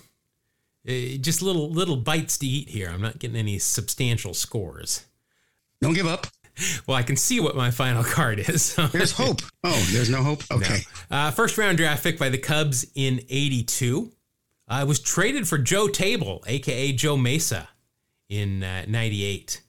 uh, 0.87 1.17
just 1.21 1.41
little 1.41 1.69
little 1.69 1.95
bites 1.95 2.37
to 2.39 2.47
eat 2.47 2.69
here. 2.69 2.89
I'm 2.89 3.01
not 3.01 3.19
getting 3.19 3.37
any 3.37 3.59
substantial 3.59 4.33
scores. 4.33 5.05
Don't 5.85 5.93
give 5.93 6.07
up. 6.07 6.25
Well, 6.87 6.97
I 6.97 7.03
can 7.03 7.15
see 7.15 7.39
what 7.39 7.55
my 7.55 7.69
final 7.69 8.03
card 8.17 8.39
is. 8.39 8.75
there's 8.91 9.11
hope. 9.11 9.41
Oh, 9.63 9.89
there's 9.91 10.09
no 10.09 10.23
hope? 10.23 10.41
Okay. 10.51 10.79
No. 11.11 11.17
Uh, 11.17 11.31
first 11.31 11.57
round 11.57 11.77
draft 11.77 12.03
pick 12.03 12.17
by 12.17 12.29
the 12.29 12.37
Cubs 12.37 12.85
in 12.95 13.21
82. 13.29 14.11
I 14.67 14.81
uh, 14.81 14.85
was 14.87 14.99
traded 14.99 15.47
for 15.47 15.59
Joe 15.59 15.87
Table, 15.87 16.43
aka 16.47 16.91
Joe 16.91 17.17
Mesa, 17.17 17.69
in 18.29 18.63
uh, 18.63 18.85
98. 18.87 19.61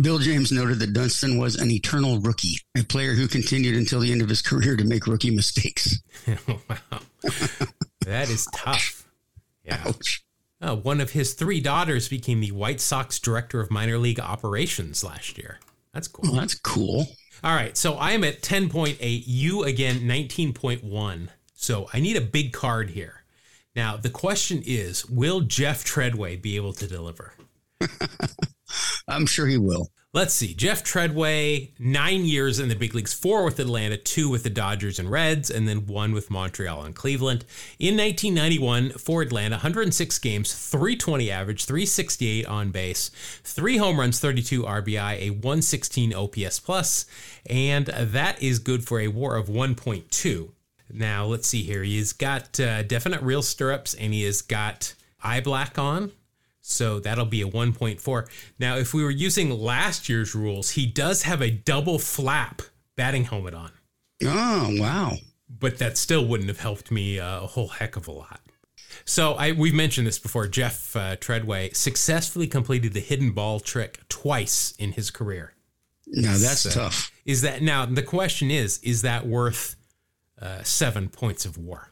Bill 0.00 0.18
James 0.18 0.50
noted 0.50 0.78
that 0.78 0.94
Dunston 0.94 1.38
was 1.38 1.56
an 1.56 1.70
eternal 1.70 2.18
rookie, 2.18 2.56
a 2.78 2.82
player 2.82 3.12
who 3.12 3.28
continued 3.28 3.76
until 3.76 4.00
the 4.00 4.10
end 4.10 4.22
of 4.22 4.28
his 4.30 4.40
career 4.40 4.74
to 4.74 4.84
make 4.84 5.06
rookie 5.06 5.30
mistakes. 5.30 6.00
wow. 6.48 7.00
that 8.06 8.30
is 8.30 8.48
tough. 8.54 9.06
Yeah. 9.64 9.82
Ouch. 9.86 10.24
Uh, 10.62 10.76
one 10.76 11.00
of 11.00 11.10
his 11.10 11.34
three 11.34 11.60
daughters 11.60 12.08
became 12.08 12.40
the 12.40 12.52
White 12.52 12.80
Sox 12.80 13.18
director 13.18 13.60
of 13.60 13.70
minor 13.70 13.98
league 13.98 14.20
operations 14.20 15.02
last 15.02 15.36
year. 15.36 15.58
That's 15.92 16.06
cool. 16.06 16.32
That's 16.32 16.54
cool. 16.54 17.06
All 17.42 17.54
right. 17.54 17.76
So 17.76 17.94
I 17.94 18.12
am 18.12 18.22
at 18.22 18.42
10.8. 18.42 18.96
You 19.26 19.64
again, 19.64 20.00
19.1. 20.00 21.28
So 21.54 21.88
I 21.92 21.98
need 21.98 22.16
a 22.16 22.20
big 22.20 22.52
card 22.52 22.90
here. 22.90 23.24
Now, 23.74 23.96
the 23.96 24.10
question 24.10 24.62
is 24.64 25.04
will 25.08 25.40
Jeff 25.40 25.84
Treadway 25.84 26.36
be 26.36 26.54
able 26.56 26.72
to 26.74 26.86
deliver? 26.86 27.34
I'm 29.08 29.26
sure 29.26 29.46
he 29.46 29.58
will. 29.58 29.90
Let's 30.14 30.34
see. 30.34 30.52
Jeff 30.52 30.84
Treadway, 30.84 31.70
nine 31.78 32.26
years 32.26 32.58
in 32.58 32.68
the 32.68 32.74
big 32.74 32.94
leagues, 32.94 33.14
four 33.14 33.46
with 33.46 33.58
Atlanta, 33.58 33.96
two 33.96 34.28
with 34.28 34.42
the 34.42 34.50
Dodgers 34.50 34.98
and 34.98 35.10
Reds, 35.10 35.50
and 35.50 35.66
then 35.66 35.86
one 35.86 36.12
with 36.12 36.30
Montreal 36.30 36.84
and 36.84 36.94
Cleveland. 36.94 37.46
In 37.78 37.96
1991, 37.96 38.90
for 38.98 39.22
Atlanta, 39.22 39.54
106 39.54 40.18
games, 40.18 40.52
320 40.52 41.30
average, 41.30 41.64
368 41.64 42.44
on 42.44 42.70
base, 42.70 43.10
three 43.42 43.78
home 43.78 43.98
runs, 43.98 44.20
32 44.20 44.64
RBI, 44.64 45.18
a 45.18 45.30
116 45.30 46.12
OPS 46.12 46.60
plus, 46.60 47.06
and 47.46 47.86
that 47.86 48.42
is 48.42 48.58
good 48.58 48.86
for 48.86 49.00
a 49.00 49.08
WAR 49.08 49.36
of 49.36 49.48
1.2. 49.48 50.50
Now, 50.92 51.24
let's 51.24 51.48
see 51.48 51.62
here. 51.62 51.84
He's 51.84 52.12
got 52.12 52.60
uh, 52.60 52.82
definite 52.82 53.22
real 53.22 53.40
stirrups 53.40 53.94
and 53.94 54.12
he 54.12 54.24
has 54.24 54.42
got 54.42 54.92
eye 55.24 55.40
black 55.40 55.78
on. 55.78 56.12
So 56.62 57.00
that'll 57.00 57.26
be 57.26 57.42
a 57.42 57.48
1.4. 57.48 58.28
Now, 58.58 58.76
if 58.76 58.94
we 58.94 59.02
were 59.02 59.10
using 59.10 59.50
last 59.50 60.08
year's 60.08 60.34
rules, 60.34 60.70
he 60.70 60.86
does 60.86 61.22
have 61.24 61.42
a 61.42 61.50
double 61.50 61.98
flap 61.98 62.62
batting 62.96 63.24
helmet 63.24 63.54
on. 63.54 63.72
Oh, 64.24 64.68
wow. 64.78 65.16
But 65.50 65.78
that 65.78 65.98
still 65.98 66.24
wouldn't 66.24 66.48
have 66.48 66.60
helped 66.60 66.90
me 66.90 67.18
a 67.18 67.40
whole 67.40 67.68
heck 67.68 67.96
of 67.96 68.06
a 68.06 68.12
lot. 68.12 68.40
So 69.04 69.32
I, 69.32 69.52
we've 69.52 69.74
mentioned 69.74 70.06
this 70.06 70.18
before. 70.18 70.46
Jeff 70.46 70.94
uh, 70.94 71.16
Treadway 71.16 71.70
successfully 71.72 72.46
completed 72.46 72.92
the 72.92 73.00
hidden 73.00 73.32
ball 73.32 73.60
trick 73.60 74.00
twice 74.08 74.74
in 74.78 74.92
his 74.92 75.10
career. 75.10 75.54
Now 76.06 76.32
that's 76.32 76.60
so, 76.60 76.70
tough. 76.70 77.10
Is 77.24 77.42
that 77.42 77.62
now 77.62 77.86
the 77.86 78.02
question 78.02 78.50
is 78.50 78.78
is 78.78 79.02
that 79.02 79.26
worth 79.26 79.76
uh, 80.40 80.62
seven 80.62 81.08
points 81.08 81.44
of 81.44 81.56
war? 81.56 81.88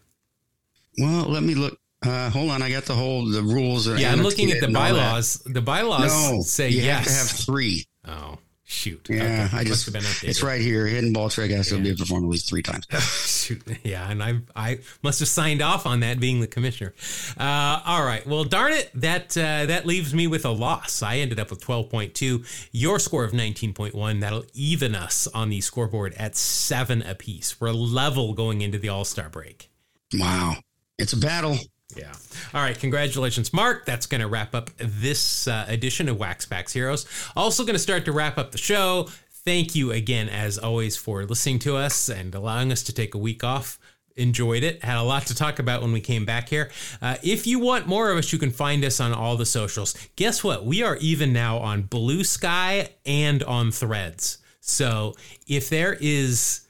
Well, 0.99 1.25
let 1.27 1.43
me 1.43 1.55
look. 1.55 1.79
Uh, 2.03 2.31
hold 2.31 2.51
on, 2.51 2.63
I 2.63 2.71
got 2.71 2.85
the 2.85 2.95
whole 2.95 3.27
the 3.27 3.43
rules. 3.43 3.87
Yeah, 3.87 4.13
I'm 4.13 4.23
looking 4.23 4.51
at 4.51 4.61
the 4.61 4.69
bylaws. 4.69 5.43
The 5.45 5.61
bylaws 5.61 6.31
no, 6.31 6.41
say 6.41 6.71
you 6.71 6.83
yes. 6.83 6.99
have 6.99 7.07
to 7.07 7.13
have 7.13 7.45
three. 7.45 7.85
Oh 8.07 8.39
shoot! 8.71 9.07
Yeah, 9.11 9.49
okay. 9.49 9.59
I 9.59 9.65
just 9.65 9.85
have 9.85 9.93
been 9.93 10.05
updated. 10.05 10.29
It's 10.29 10.43
right 10.43 10.61
here. 10.61 10.87
Hidden 10.87 11.13
ball 11.13 11.29
trick 11.29 11.51
has 11.51 11.69
to 11.69 11.79
be 11.79 11.95
performed 11.95 12.25
at 12.25 12.31
least 12.31 12.49
three 12.49 12.63
times. 12.63 12.87
shoot, 13.27 13.63
yeah, 13.83 14.11
and 14.11 14.23
I 14.23 14.39
I 14.57 14.79
must 15.03 15.19
have 15.19 15.29
signed 15.29 15.61
off 15.61 15.85
on 15.85 16.01
that 16.01 16.21
being 16.21 16.41
the 16.41 16.47
commissioner. 16.47 16.95
Uh, 17.39 17.83
all 17.85 18.05
right, 18.05 18.27
well, 18.27 18.45
darn 18.45 18.73
it, 18.73 18.91
that 18.95 19.37
uh, 19.37 19.67
that 19.67 19.85
leaves 19.85 20.15
me 20.15 20.27
with 20.27 20.47
a 20.47 20.51
loss. 20.51 21.03
I 21.03 21.17
ended 21.19 21.39
up 21.39 21.51
with 21.51 21.63
12.2. 21.63 22.69
Your 22.73 22.99
score 22.99 23.25
of 23.25 23.33
19.1. 23.33 24.21
That'll 24.21 24.45
even 24.55 24.95
us 24.95 25.27
on 25.35 25.51
the 25.51 25.61
scoreboard 25.61 26.15
at 26.15 26.35
seven 26.35 27.03
apiece. 27.03 27.61
We're 27.61 27.73
level 27.73 28.33
going 28.33 28.63
into 28.63 28.79
the 28.79 28.89
All 28.89 29.05
Star 29.05 29.29
break. 29.29 29.71
Wow, 30.15 30.57
it's 30.99 31.13
a 31.13 31.19
battle. 31.19 31.59
Yeah. 31.97 32.13
All 32.55 32.63
right. 32.63 32.79
Congratulations, 32.79 33.53
Mark. 33.53 33.87
That's 33.87 34.07
going 34.07 34.21
to 34.21 34.29
wrap 34.29 34.55
up 34.55 34.71
this 34.77 35.47
uh, 35.49 35.65
edition 35.69 36.09
of 36.09 36.19
Wax 36.19 36.47
Packs 36.47 36.73
Heroes. 36.73 37.07
Also, 37.37 37.65
going 37.65 37.75
to 37.75 37.79
start 37.79 38.05
to 38.05 38.13
wrap 38.13 38.39
up 38.39 38.53
the 38.53 38.59
show. 38.59 39.09
Thank 39.45 39.75
you 39.75 39.91
again, 39.91 40.29
as 40.29 40.59
always, 40.59 40.97
for 40.97 41.25
listening 41.25 41.59
to 41.61 41.77
us 41.77 42.09
and 42.09 42.35
allowing 42.35 42.71
us 42.73 42.83
to 42.85 42.93
take 42.93 43.15
a 43.15 43.19
week 43.19 43.43
off. 43.43 43.79
Enjoyed 44.17 44.63
it. 44.63 44.85
Had 44.85 44.99
a 44.99 45.03
lot 45.03 45.27
to 45.27 45.35
talk 45.35 45.59
about 45.59 45.81
when 45.81 45.93
we 45.93 46.01
came 46.01 46.27
back 46.27 46.49
here. 46.49 46.71
Uh, 47.01 47.17
if 47.23 47.47
you 47.47 47.59
want 47.59 47.87
more 47.87 48.11
of 48.11 48.19
us, 48.19 48.33
you 48.33 48.39
can 48.39 48.51
find 48.51 48.85
us 48.85 49.01
on 49.01 49.15
all 49.15 49.37
the 49.37 49.47
socials. 49.47 49.95
Guess 50.17 50.45
what? 50.45 50.67
We 50.67 50.83
are 50.83 50.97
even 50.97 51.33
now 51.33 51.59
on 51.59 51.85
Bluesky 51.85 52.89
and 53.07 53.43
on 53.45 53.71
Threads. 53.71 54.39
So 54.61 55.15
if 55.47 55.71
there 55.71 55.97
is 56.01 56.61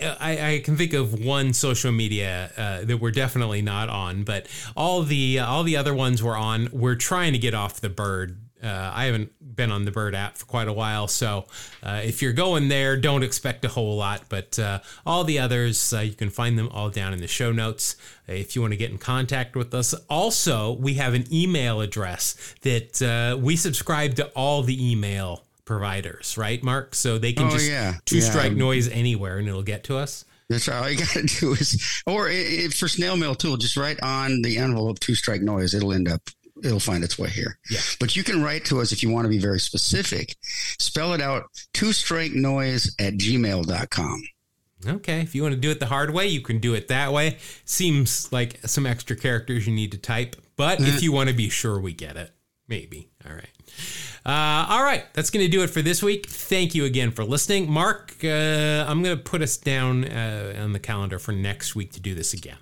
I, 0.00 0.52
I, 0.54 0.60
can 0.60 0.76
think 0.76 0.92
of 0.92 1.24
one 1.24 1.52
social 1.52 1.90
media 1.90 2.52
uh, 2.56 2.84
that 2.84 2.98
we're 2.98 3.10
definitely 3.10 3.62
not 3.62 3.88
on, 3.88 4.22
but 4.22 4.46
all 4.76 5.02
the 5.02 5.40
uh, 5.40 5.46
all 5.46 5.64
the 5.64 5.76
other 5.76 5.94
ones 5.94 6.22
we're 6.22 6.36
on. 6.36 6.68
We're 6.72 6.94
trying 6.94 7.32
to 7.32 7.38
get 7.38 7.54
off 7.54 7.80
the 7.80 7.88
bird. 7.88 8.38
Uh, 8.62 8.90
I 8.92 9.04
haven't 9.04 9.32
been 9.54 9.70
on 9.70 9.84
the 9.84 9.92
Bird 9.92 10.16
app 10.16 10.36
for 10.36 10.44
quite 10.44 10.66
a 10.66 10.72
while, 10.72 11.06
so 11.06 11.46
uh, 11.80 12.00
if 12.04 12.22
you're 12.22 12.32
going 12.32 12.66
there, 12.66 12.96
don't 12.96 13.22
expect 13.22 13.64
a 13.64 13.68
whole 13.68 13.96
lot. 13.96 14.22
But 14.28 14.58
uh, 14.58 14.80
all 15.06 15.22
the 15.22 15.38
others, 15.38 15.92
uh, 15.92 16.00
you 16.00 16.14
can 16.14 16.28
find 16.28 16.58
them 16.58 16.68
all 16.70 16.90
down 16.90 17.12
in 17.12 17.20
the 17.20 17.28
show 17.28 17.52
notes 17.52 17.94
if 18.26 18.56
you 18.56 18.62
want 18.62 18.72
to 18.72 18.76
get 18.76 18.90
in 18.90 18.98
contact 18.98 19.54
with 19.54 19.72
us. 19.74 19.94
Also, 20.10 20.72
we 20.72 20.94
have 20.94 21.14
an 21.14 21.32
email 21.32 21.80
address 21.80 22.54
that 22.62 23.38
we 23.40 23.54
subscribe 23.54 24.16
to 24.16 24.26
all 24.30 24.62
the 24.62 24.90
email 24.90 25.44
providers, 25.68 26.38
right, 26.38 26.64
Mark? 26.64 26.94
So 26.94 27.18
they 27.18 27.34
can 27.34 27.48
oh, 27.48 27.50
just 27.50 27.70
yeah. 27.70 27.96
two 28.06 28.22
strike 28.22 28.54
noise 28.54 28.88
anywhere 28.88 29.36
and 29.36 29.46
it'll 29.46 29.62
get 29.62 29.84
to 29.84 29.98
us. 29.98 30.24
That's 30.48 30.66
right. 30.66 30.78
All 30.78 30.90
you 30.90 30.96
got 30.98 31.10
to 31.10 31.22
do 31.24 31.52
is, 31.52 32.02
or 32.06 32.30
it, 32.30 32.72
for 32.72 32.88
snail 32.88 33.18
mail 33.18 33.34
too, 33.34 33.54
just 33.58 33.76
write 33.76 34.02
on 34.02 34.40
the 34.40 34.56
envelope 34.56 34.98
two 34.98 35.14
strike 35.14 35.42
noise. 35.42 35.74
It'll 35.74 35.92
end 35.92 36.08
up, 36.08 36.22
it'll 36.64 36.80
find 36.80 37.04
its 37.04 37.18
way 37.18 37.28
here. 37.28 37.58
Yeah. 37.70 37.80
But 38.00 38.16
you 38.16 38.24
can 38.24 38.42
write 38.42 38.64
to 38.66 38.80
us 38.80 38.90
if 38.90 39.02
you 39.02 39.10
want 39.10 39.26
to 39.26 39.28
be 39.28 39.38
very 39.38 39.60
specific. 39.60 40.36
Spell 40.78 41.12
it 41.12 41.20
out 41.20 41.44
two 41.74 41.92
strike 41.92 42.32
noise 42.32 42.96
at 42.98 43.12
gmail.com. 43.18 44.22
Okay. 44.86 45.20
If 45.20 45.34
you 45.34 45.42
want 45.42 45.54
to 45.54 45.60
do 45.60 45.70
it 45.70 45.80
the 45.80 45.86
hard 45.86 46.14
way, 46.14 46.28
you 46.28 46.40
can 46.40 46.60
do 46.60 46.72
it 46.72 46.88
that 46.88 47.12
way. 47.12 47.36
Seems 47.66 48.32
like 48.32 48.58
some 48.64 48.86
extra 48.86 49.16
characters 49.16 49.66
you 49.66 49.74
need 49.74 49.92
to 49.92 49.98
type. 49.98 50.34
But 50.56 50.80
if 50.80 50.96
uh, 50.96 51.00
you 51.00 51.12
want 51.12 51.28
to 51.28 51.34
be 51.34 51.50
sure 51.50 51.78
we 51.78 51.92
get 51.92 52.16
it, 52.16 52.32
maybe. 52.68 53.10
All 53.28 53.34
right. 53.34 53.50
Uh, 54.28 54.66
all 54.68 54.82
right, 54.82 55.04
that's 55.14 55.30
going 55.30 55.42
to 55.42 55.50
do 55.50 55.62
it 55.62 55.70
for 55.70 55.80
this 55.80 56.02
week. 56.02 56.26
Thank 56.26 56.74
you 56.74 56.84
again 56.84 57.12
for 57.12 57.24
listening. 57.24 57.70
Mark, 57.70 58.14
uh, 58.22 58.28
I'm 58.86 59.02
going 59.02 59.16
to 59.16 59.22
put 59.22 59.40
us 59.40 59.56
down 59.56 60.04
uh, 60.04 60.54
on 60.62 60.74
the 60.74 60.78
calendar 60.78 61.18
for 61.18 61.32
next 61.32 61.74
week 61.74 61.92
to 61.92 62.00
do 62.00 62.14
this 62.14 62.34
again. 62.34 62.58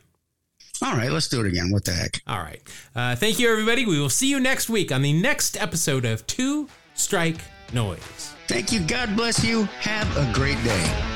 All 0.80 0.92
right, 0.92 1.10
let's 1.10 1.26
do 1.26 1.40
it 1.40 1.46
again. 1.46 1.72
What 1.72 1.84
the 1.84 1.90
heck? 1.90 2.22
All 2.28 2.38
right. 2.38 2.62
Uh, 2.94 3.16
thank 3.16 3.40
you, 3.40 3.50
everybody. 3.50 3.84
We 3.84 3.98
will 3.98 4.10
see 4.10 4.30
you 4.30 4.38
next 4.38 4.68
week 4.68 4.92
on 4.92 5.02
the 5.02 5.12
next 5.12 5.60
episode 5.60 6.04
of 6.04 6.24
Two 6.28 6.68
Strike 6.94 7.40
Noise. 7.72 8.32
Thank 8.46 8.70
you. 8.70 8.78
God 8.86 9.16
bless 9.16 9.42
you. 9.42 9.64
Have 9.80 10.16
a 10.16 10.32
great 10.32 10.62
day. 10.62 11.15